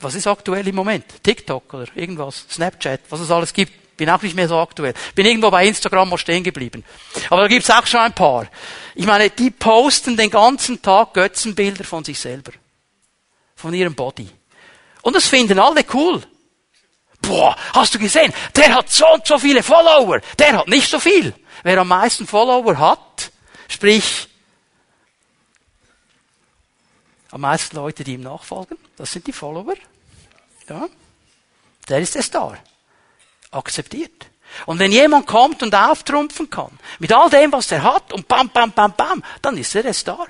was 0.00 0.14
ist 0.14 0.26
aktuell 0.26 0.66
im 0.66 0.74
Moment? 0.74 1.04
TikTok 1.22 1.74
oder 1.74 1.86
irgendwas, 1.94 2.46
Snapchat, 2.50 3.02
was 3.10 3.20
es 3.20 3.30
alles 3.30 3.52
gibt, 3.52 3.98
bin 3.98 4.08
auch 4.08 4.22
nicht 4.22 4.34
mehr 4.34 4.48
so 4.48 4.56
aktuell. 4.56 4.94
Bin 5.14 5.26
irgendwo 5.26 5.50
bei 5.50 5.66
Instagram 5.66 6.08
mal 6.08 6.16
stehen 6.16 6.42
geblieben. 6.42 6.82
Aber 7.28 7.42
da 7.42 7.48
gibt's 7.48 7.68
auch 7.68 7.86
schon 7.86 8.00
ein 8.00 8.14
paar. 8.14 8.48
Ich 8.94 9.04
meine, 9.04 9.28
die 9.28 9.50
posten 9.50 10.16
den 10.16 10.30
ganzen 10.30 10.80
Tag 10.80 11.12
Götzenbilder 11.12 11.84
von 11.84 12.02
sich 12.02 12.18
selber. 12.18 12.52
Von 13.56 13.74
ihrem 13.74 13.94
Body. 13.94 14.30
Und 15.02 15.14
das 15.14 15.26
finden 15.26 15.58
alle 15.58 15.84
cool 15.92 16.22
boah, 17.22 17.56
hast 17.72 17.94
du 17.94 17.98
gesehen, 17.98 18.32
der 18.54 18.74
hat 18.74 18.90
so 18.90 19.06
und 19.14 19.26
so 19.26 19.38
viele 19.38 19.62
Follower, 19.62 20.20
der 20.38 20.58
hat 20.58 20.68
nicht 20.68 20.90
so 20.90 21.00
viel. 21.00 21.34
Wer 21.62 21.78
am 21.78 21.88
meisten 21.88 22.26
Follower 22.26 22.78
hat, 22.78 23.30
sprich, 23.68 24.28
am 27.30 27.40
meisten 27.40 27.76
Leute, 27.76 28.04
die 28.04 28.14
ihm 28.14 28.22
nachfolgen, 28.22 28.76
das 28.96 29.12
sind 29.12 29.26
die 29.26 29.32
Follower, 29.32 29.74
ja, 30.68 30.88
der 31.88 32.00
ist 32.00 32.14
der 32.14 32.22
Star. 32.22 32.58
Akzeptiert. 33.50 34.26
Und 34.66 34.78
wenn 34.78 34.92
jemand 34.92 35.26
kommt 35.26 35.62
und 35.62 35.74
auftrumpfen 35.74 36.50
kann, 36.50 36.78
mit 36.98 37.12
all 37.12 37.30
dem, 37.30 37.52
was 37.52 37.72
er 37.72 37.82
hat, 37.82 38.12
und 38.12 38.28
bam, 38.28 38.50
bam, 38.50 38.72
bam, 38.72 38.92
bam, 38.94 39.22
dann 39.40 39.56
ist 39.56 39.74
er 39.74 39.82
der 39.82 39.94
Star. 39.94 40.26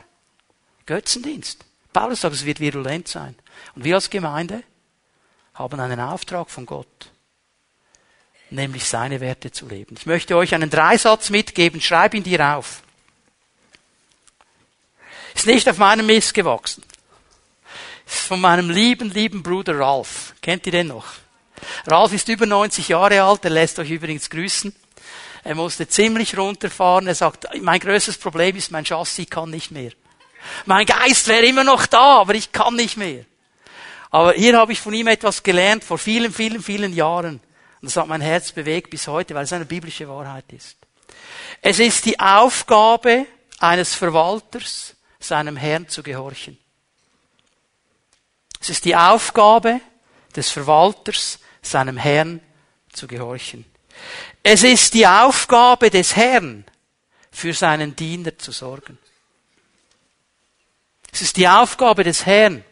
Götzendienst. 0.87 1.65
Paulus 1.93 2.21
sagt, 2.21 2.35
es 2.35 2.45
wird 2.45 2.61
virulent 2.61 3.09
sein. 3.09 3.37
Und 3.75 3.85
wir 3.85 3.97
als 3.97 4.11
Gemeinde 4.11 4.63
haben 5.55 5.81
einen 5.81 6.01
Auftrag 6.01 6.51
von 6.51 6.67
Gott, 6.67 7.11
nämlich 8.51 8.85
seine 8.85 9.21
Werte 9.21 9.51
zu 9.51 9.67
leben. 9.67 9.97
Ich 9.99 10.07
möchte 10.07 10.37
euch 10.37 10.55
einen 10.55 10.71
Dreisatz 10.71 11.31
mitgeben, 11.31 11.81
schreib 11.81 12.15
ihn 12.15 12.23
dir 12.23 12.57
auf. 12.57 12.83
Ist 15.35 15.47
nicht 15.47 15.69
auf 15.69 15.79
meinem 15.79 16.07
Mist 16.07 16.35
gewachsen. 16.35 16.83
Ist 18.07 18.21
von 18.21 18.41
meinem 18.41 18.71
lieben, 18.71 19.11
lieben 19.11 19.43
Bruder 19.43 19.79
Ralf. 19.79 20.35
Kennt 20.43 20.67
ihr 20.67 20.73
den 20.73 20.89
noch? 20.89 21.07
Ralf 21.87 22.13
ist 22.13 22.29
über 22.29 22.47
90 22.47 22.89
Jahre 22.89 23.23
alt, 23.23 23.45
er 23.45 23.51
lässt 23.51 23.79
euch 23.79 23.91
übrigens 23.91 24.29
grüßen. 24.29 24.75
Er 25.45 25.55
musste 25.55 25.89
ziemlich 25.89 26.37
runterfahren. 26.37 27.07
Er 27.07 27.15
sagt, 27.15 27.47
mein 27.61 27.81
größtes 27.81 28.19
Problem 28.19 28.57
ist, 28.57 28.71
mein 28.71 28.85
Chassis 28.85 29.29
kann 29.29 29.51
nicht 29.51 29.71
mehr. 29.71 29.93
Mein 30.67 30.87
Geist 30.87 31.29
wäre 31.29 31.47
immer 31.47 31.65
noch 31.65 31.87
da, 31.87 32.21
aber 32.21 32.35
ich 32.35 32.53
kann 32.53 32.77
nicht 32.77 32.97
mehr. 32.97 33.25
Aber 34.13 34.35
hier 34.35 34.59
habe 34.59 34.73
ich 34.73 34.81
von 34.81 34.93
ihm 34.93 35.07
etwas 35.07 35.43
gelernt 35.43 35.83
vor 35.83 35.97
vielen, 35.97 36.33
vielen, 36.33 36.63
vielen 36.63 36.93
Jahren. 36.93 37.41
Und 37.81 37.87
das 37.87 37.97
hat 37.97 38.07
mein 38.07 38.21
Herz 38.21 38.53
bewegt 38.53 38.91
bis 38.91 39.09
heute, 39.09 39.35
weil 39.35 39.45
es 39.45 39.53
eine 39.55 39.65
biblische 39.65 40.07
Wahrheit 40.07 40.45
ist. 40.53 40.77
Es 41.63 41.79
ist 41.79 42.05
die 42.05 42.21
Aufgabe 42.21 43.27
eines 43.59 43.95
Verwalters, 43.95 44.95
seinem 45.19 45.57
Herrn 45.57 45.89
zu 45.89 46.03
gehorchen. 46.03 46.59
Es 48.61 48.69
ist 48.69 48.85
die 48.85 48.95
Aufgabe 48.95 49.81
des 50.37 50.51
Verwalters, 50.51 51.39
seinem 51.63 51.97
Herrn 51.97 52.41
zu 52.93 53.07
gehorchen. 53.07 53.65
Es 54.43 54.63
ist 54.63 54.93
die 54.93 55.07
Aufgabe 55.07 55.89
des 55.89 56.17
Herrn, 56.17 56.67
für 57.31 57.55
seinen 57.55 57.97
Diener 57.97 58.37
zu 58.37 58.53
sorgen. 58.53 58.99
Es 61.11 61.23
ist 61.23 61.39
die 61.39 61.49
Aufgabe 61.49 62.05
des 62.05 62.27
Herrn, 62.27 62.63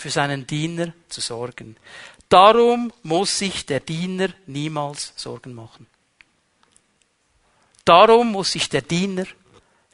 für 0.00 0.10
seinen 0.10 0.46
Diener 0.46 0.92
zu 1.08 1.20
sorgen. 1.20 1.76
Darum 2.28 2.92
muss 3.02 3.38
sich 3.38 3.66
der 3.66 3.80
Diener 3.80 4.28
niemals 4.46 5.12
Sorgen 5.16 5.54
machen. 5.54 5.86
Darum 7.84 8.32
muss 8.32 8.52
sich 8.52 8.68
der 8.68 8.82
Diener 8.82 9.24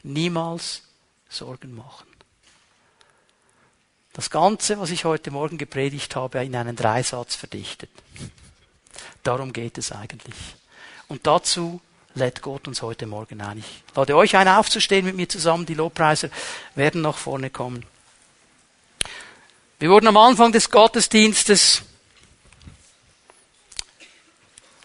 niemals 0.02 0.82
Sorgen 1.28 1.74
machen. 1.74 2.06
Das 4.12 4.30
Ganze, 4.30 4.78
was 4.78 4.90
ich 4.90 5.04
heute 5.04 5.30
Morgen 5.30 5.58
gepredigt 5.58 6.16
habe, 6.16 6.42
in 6.44 6.56
einen 6.56 6.76
Dreisatz 6.76 7.34
verdichtet. 7.34 7.90
Darum 9.22 9.52
geht 9.52 9.76
es 9.76 9.92
eigentlich. 9.92 10.36
Und 11.08 11.26
dazu 11.26 11.80
lädt 12.14 12.42
Gott 12.42 12.66
uns 12.68 12.80
heute 12.80 13.06
Morgen 13.06 13.40
ein. 13.40 13.58
Ich 13.58 13.82
lade 13.94 14.16
euch 14.16 14.36
ein, 14.36 14.48
aufzustehen 14.48 15.04
mit 15.04 15.16
mir 15.16 15.28
zusammen. 15.28 15.66
Die 15.66 15.74
Lobpreiser 15.74 16.30
werden 16.74 17.02
nach 17.02 17.16
vorne 17.16 17.50
kommen. 17.50 17.84
Wir 19.78 19.90
wurden 19.90 20.06
am 20.06 20.16
Anfang 20.16 20.52
des 20.52 20.70
Gottesdienstes 20.70 21.82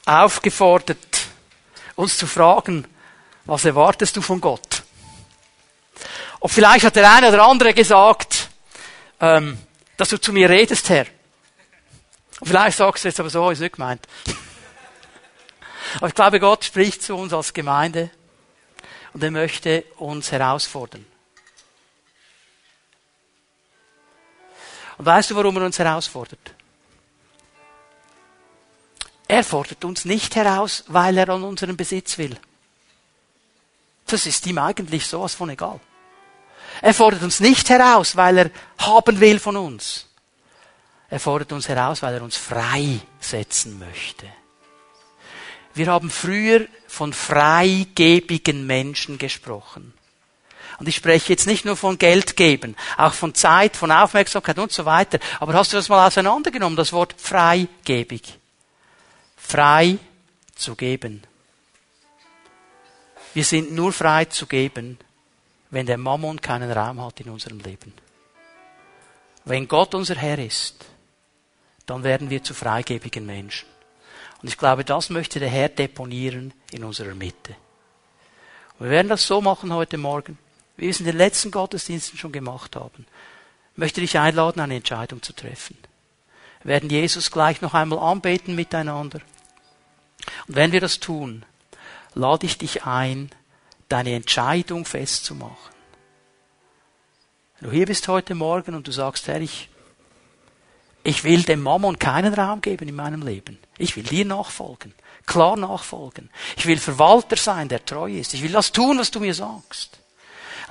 aufgefordert, 0.04 1.28
uns 1.96 2.18
zu 2.18 2.28
fragen, 2.28 2.86
was 3.46 3.64
erwartest 3.64 4.18
du 4.18 4.22
von 4.22 4.42
Gott? 4.42 4.84
Und 6.42 6.50
vielleicht 6.50 6.84
hat 6.84 6.98
der 6.98 7.10
eine 7.10 7.30
oder 7.30 7.48
andere 7.48 7.74
gesagt, 7.74 8.50
ähm, 9.22 9.58
dass 9.96 10.10
du 10.10 10.20
zu 10.20 10.34
mir 10.34 10.50
redest, 10.50 10.90
Herr. 10.90 11.06
Und 12.42 12.48
vielleicht 12.48 12.78
sagst 12.78 13.06
du 13.06 13.08
jetzt 13.08 13.20
aber 13.22 13.30
so, 13.30 13.50
ist 13.50 13.60
nicht 13.60 13.76
gemeint. 13.76 14.06
aber 15.96 16.08
ich 16.08 16.16
glaube, 16.16 16.42
Gott 16.42 16.66
spricht 16.66 17.02
zu 17.02 17.16
uns 17.16 17.32
als 17.32 17.54
Gemeinde 17.54 18.10
und 19.14 19.24
er 19.24 19.32
möchte 19.32 19.86
uns 19.98 20.34
herausfordern. 20.34 21.06
Und 25.02 25.08
weißt 25.08 25.32
du, 25.32 25.36
warum 25.36 25.58
er 25.58 25.66
uns 25.66 25.80
herausfordert? 25.80 26.54
Er 29.28 29.44
fordert 29.44 29.84
uns 29.84 30.06
nicht 30.06 30.36
heraus, 30.36 30.84
weil 30.90 31.18
er 31.18 31.28
an 31.30 31.42
unseren 31.42 31.76
Besitz 31.76 32.20
will. 32.20 32.38
Das 34.06 34.28
ist 34.28 34.46
ihm 34.46 34.60
eigentlich 34.60 35.08
sowas 35.08 35.34
von 35.34 35.50
egal. 35.50 35.80
Er 36.84 36.94
fordert 36.94 37.24
uns 37.24 37.40
nicht 37.40 37.68
heraus, 37.72 38.16
weil 38.16 38.38
er 38.38 38.52
haben 38.78 39.20
will 39.20 39.40
von 39.40 39.58
uns. 39.58 40.06
Er 41.10 41.20
fordert 41.20 41.52
uns 41.52 41.68
heraus, 41.68 42.04
weil 42.04 42.14
er 42.14 42.22
uns 42.22 42.38
freisetzen 42.38 43.80
möchte. 43.80 44.28
Wir 45.74 45.88
haben 45.88 46.12
früher 46.12 46.68
von 46.88 47.12
freigebigen 47.12 48.68
Menschen 48.68 49.18
gesprochen. 49.18 49.96
Und 50.82 50.88
ich 50.88 50.96
spreche 50.96 51.32
jetzt 51.32 51.46
nicht 51.46 51.64
nur 51.64 51.78
von 51.78 52.00
Geld 52.00 52.36
geben, 52.36 52.76
auch 52.98 53.14
von 53.14 53.36
Zeit, 53.36 53.78
von 53.78 53.92
Aufmerksamkeit 53.92 54.58
und 54.58 54.72
so 54.72 54.84
weiter. 54.84 55.20
Aber 55.40 55.54
hast 55.54 55.72
du 55.72 55.78
das 55.78 55.90
mal 55.90 56.08
auseinandergenommen, 56.08 56.76
das 56.76 56.92
Wort 56.92 57.14
freigebig? 57.20 58.40
Frei 59.38 60.00
zu 60.56 60.74
geben. 60.74 61.22
Wir 63.36 63.44
sind 63.44 63.74
nur 63.74 63.94
frei 63.94 64.26
zu 64.26 64.48
geben, 64.48 64.98
wenn 65.70 65.86
der 65.86 66.00
Mammon 66.00 66.42
keinen 66.42 66.72
Raum 66.72 67.00
hat 67.06 67.20
in 67.20 67.30
unserem 67.30 67.60
Leben. 67.60 67.94
Wenn 69.46 69.68
Gott 69.68 69.94
unser 69.94 70.16
Herr 70.16 70.40
ist, 70.40 70.84
dann 71.86 72.04
werden 72.04 72.32
wir 72.32 72.44
zu 72.44 72.56
freigebigen 72.56 73.28
Menschen. 73.28 73.70
Und 74.42 74.48
ich 74.48 74.58
glaube, 74.58 74.84
das 74.84 75.12
möchte 75.12 75.40
der 75.40 75.50
Herr 75.50 75.70
deponieren 75.70 76.56
in 76.72 76.84
unserer 76.84 77.14
Mitte. 77.14 77.56
Und 78.80 78.86
wir 78.86 78.90
werden 78.90 79.10
das 79.10 79.28
so 79.28 79.42
machen 79.42 79.72
heute 79.72 80.00
Morgen, 80.00 80.40
wie 80.82 80.86
wir 80.86 80.90
es 80.90 81.00
in 81.00 81.06
den 81.06 81.18
letzten 81.18 81.52
Gottesdiensten 81.52 82.18
schon 82.18 82.32
gemacht 82.32 82.76
haben. 82.76 83.06
Möchte 83.76 84.02
dich 84.02 84.18
einladen, 84.18 84.60
eine 84.60 84.78
Entscheidung 84.78 85.22
zu 85.22 85.32
treffen. 85.32 85.78
Wir 86.64 86.74
werden 86.74 86.90
Jesus 86.90 87.30
gleich 87.30 87.62
noch 87.62 87.76
einmal 87.76 88.00
anbeten 88.00 88.56
miteinander. 88.56 89.22
Und 90.48 90.56
wenn 90.56 90.72
wir 90.72 90.82
das 90.82 91.00
tun, 91.00 91.46
lade 92.16 92.48
ich 92.48 92.58
dich 92.58 92.84
ein, 92.84 93.30
deine 93.90 94.16
Entscheidung 94.16 94.86
festzumachen. 94.86 95.56
Wenn 97.60 97.70
du 97.70 97.76
hier 97.76 97.86
bist 97.86 98.08
heute 98.08 98.34
Morgen 98.34 98.74
und 98.74 98.88
du 98.88 98.92
sagst, 98.92 99.28
Herr, 99.28 99.40
ich, 99.40 99.70
ich 101.04 101.24
will 101.24 101.44
dem 101.44 101.62
Mammon 101.62 102.00
keinen 102.00 102.34
Raum 102.34 102.60
geben 102.60 102.90
in 102.90 102.96
meinem 102.96 103.22
Leben. 103.22 103.60
Ich 103.78 103.96
will 103.96 104.04
dir 104.04 104.26
nachfolgen. 104.26 104.96
Klar 105.28 105.58
nachfolgen. 105.58 106.32
Ich 106.58 106.66
will 106.66 106.80
Verwalter 106.80 107.36
sein, 107.36 107.70
der 107.70 107.86
treu 107.86 108.12
ist. 108.12 108.34
Ich 108.34 108.42
will 108.42 108.52
das 108.52 108.72
tun, 108.72 108.98
was 108.98 109.12
du 109.12 109.20
mir 109.20 109.36
sagst. 109.36 110.01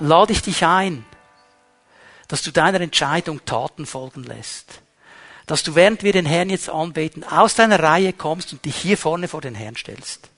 Lade 0.01 0.33
ich 0.33 0.41
dich 0.41 0.65
ein, 0.65 1.05
dass 2.27 2.41
du 2.41 2.51
deiner 2.51 2.81
Entscheidung 2.81 3.45
Taten 3.45 3.85
folgen 3.85 4.23
lässt. 4.23 4.81
Dass 5.45 5.61
du, 5.61 5.75
während 5.75 6.01
wir 6.01 6.11
den 6.11 6.25
Herrn 6.25 6.49
jetzt 6.49 6.71
anbeten, 6.71 7.23
aus 7.23 7.53
deiner 7.53 7.79
Reihe 7.79 8.11
kommst 8.11 8.51
und 8.51 8.65
dich 8.65 8.75
hier 8.75 8.97
vorne 8.97 9.27
vor 9.27 9.41
den 9.41 9.53
Herrn 9.53 9.75
stellst. 9.75 10.29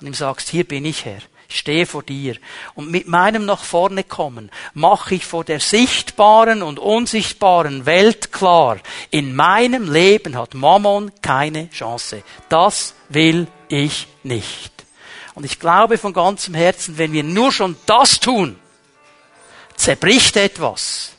Und 0.00 0.06
ihm 0.06 0.14
sagst, 0.14 0.48
hier 0.50 0.62
bin 0.62 0.84
ich 0.84 1.04
Herr. 1.04 1.18
Ich 1.48 1.58
stehe 1.58 1.84
vor 1.84 2.04
dir. 2.04 2.36
Und 2.74 2.92
mit 2.92 3.08
meinem 3.08 3.44
nach 3.44 3.64
vorne 3.64 4.04
kommen 4.04 4.52
mache 4.72 5.16
ich 5.16 5.26
vor 5.26 5.42
der 5.42 5.58
sichtbaren 5.58 6.62
und 6.62 6.78
unsichtbaren 6.78 7.86
Welt 7.86 8.30
klar, 8.30 8.78
in 9.10 9.34
meinem 9.34 9.92
Leben 9.92 10.36
hat 10.36 10.54
Mammon 10.54 11.10
keine 11.22 11.68
Chance. 11.70 12.22
Das 12.48 12.94
will 13.08 13.48
ich 13.68 14.06
nicht. 14.22 14.72
Und 15.34 15.44
ich 15.44 15.58
glaube 15.58 15.98
von 15.98 16.12
ganzem 16.12 16.54
Herzen, 16.54 16.98
wenn 16.98 17.12
wir 17.12 17.24
nur 17.24 17.50
schon 17.50 17.74
das 17.86 18.20
tun, 18.20 18.58
zerbricht 19.76 20.36
etwas 20.36 21.12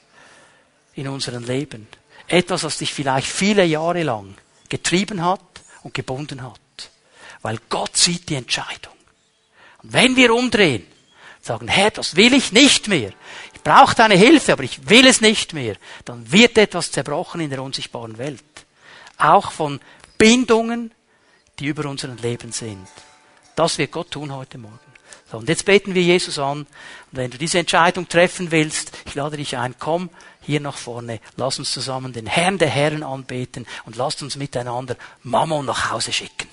in 0.95 1.07
unserem 1.07 1.43
Leben. 1.43 1.87
Etwas, 2.27 2.63
was 2.63 2.77
dich 2.77 2.93
vielleicht 2.93 3.27
viele 3.27 3.65
Jahre 3.65 4.03
lang 4.03 4.35
getrieben 4.69 5.23
hat 5.23 5.41
und 5.83 5.93
gebunden 5.93 6.41
hat. 6.41 6.59
Weil 7.41 7.59
Gott 7.69 7.97
sieht 7.97 8.29
die 8.29 8.35
Entscheidung. 8.35 8.93
Und 9.81 9.93
wenn 9.93 10.15
wir 10.15 10.33
umdrehen, 10.33 10.87
sagen, 11.41 11.67
Herr, 11.67 11.91
das 11.91 12.15
will 12.15 12.33
ich 12.33 12.51
nicht 12.53 12.87
mehr. 12.87 13.11
Ich 13.53 13.61
brauche 13.61 13.95
deine 13.95 14.15
Hilfe, 14.15 14.53
aber 14.53 14.63
ich 14.63 14.89
will 14.89 15.05
es 15.05 15.21
nicht 15.21 15.53
mehr. 15.53 15.75
Dann 16.05 16.31
wird 16.31 16.57
etwas 16.57 16.91
zerbrochen 16.91 17.41
in 17.41 17.49
der 17.49 17.61
unsichtbaren 17.61 18.17
Welt. 18.17 18.43
Auch 19.17 19.51
von 19.51 19.79
Bindungen, 20.17 20.91
die 21.59 21.67
über 21.67 21.89
unseren 21.89 22.17
Leben 22.17 22.51
sind. 22.51 22.87
Das 23.55 23.77
wird 23.77 23.91
Gott 23.91 24.11
tun 24.11 24.33
heute 24.33 24.57
Morgen. 24.57 24.92
So, 25.33 25.39
und 25.39 25.49
jetzt 25.49 25.65
beten 25.65 25.95
wir 25.95 26.03
Jesus 26.03 26.37
an. 26.37 26.59
Und 26.59 26.67
wenn 27.11 27.31
du 27.31 27.39
diese 27.39 27.57
Entscheidung 27.57 28.07
treffen 28.07 28.51
willst, 28.51 28.95
ich 29.07 29.15
lade 29.15 29.35
dich 29.35 29.57
ein, 29.57 29.73
komm 29.79 30.11
hier 30.41 30.59
nach 30.59 30.77
vorne. 30.77 31.19
Lass 31.37 31.57
uns 31.57 31.71
zusammen 31.71 32.13
den 32.13 32.27
Herrn 32.27 32.59
der 32.59 32.69
Herren 32.69 33.01
anbeten 33.01 33.65
und 33.87 33.95
lasst 33.95 34.21
uns 34.21 34.35
miteinander 34.35 34.95
Mammon 35.23 35.65
nach 35.65 35.89
Hause 35.89 36.13
schicken. 36.13 36.47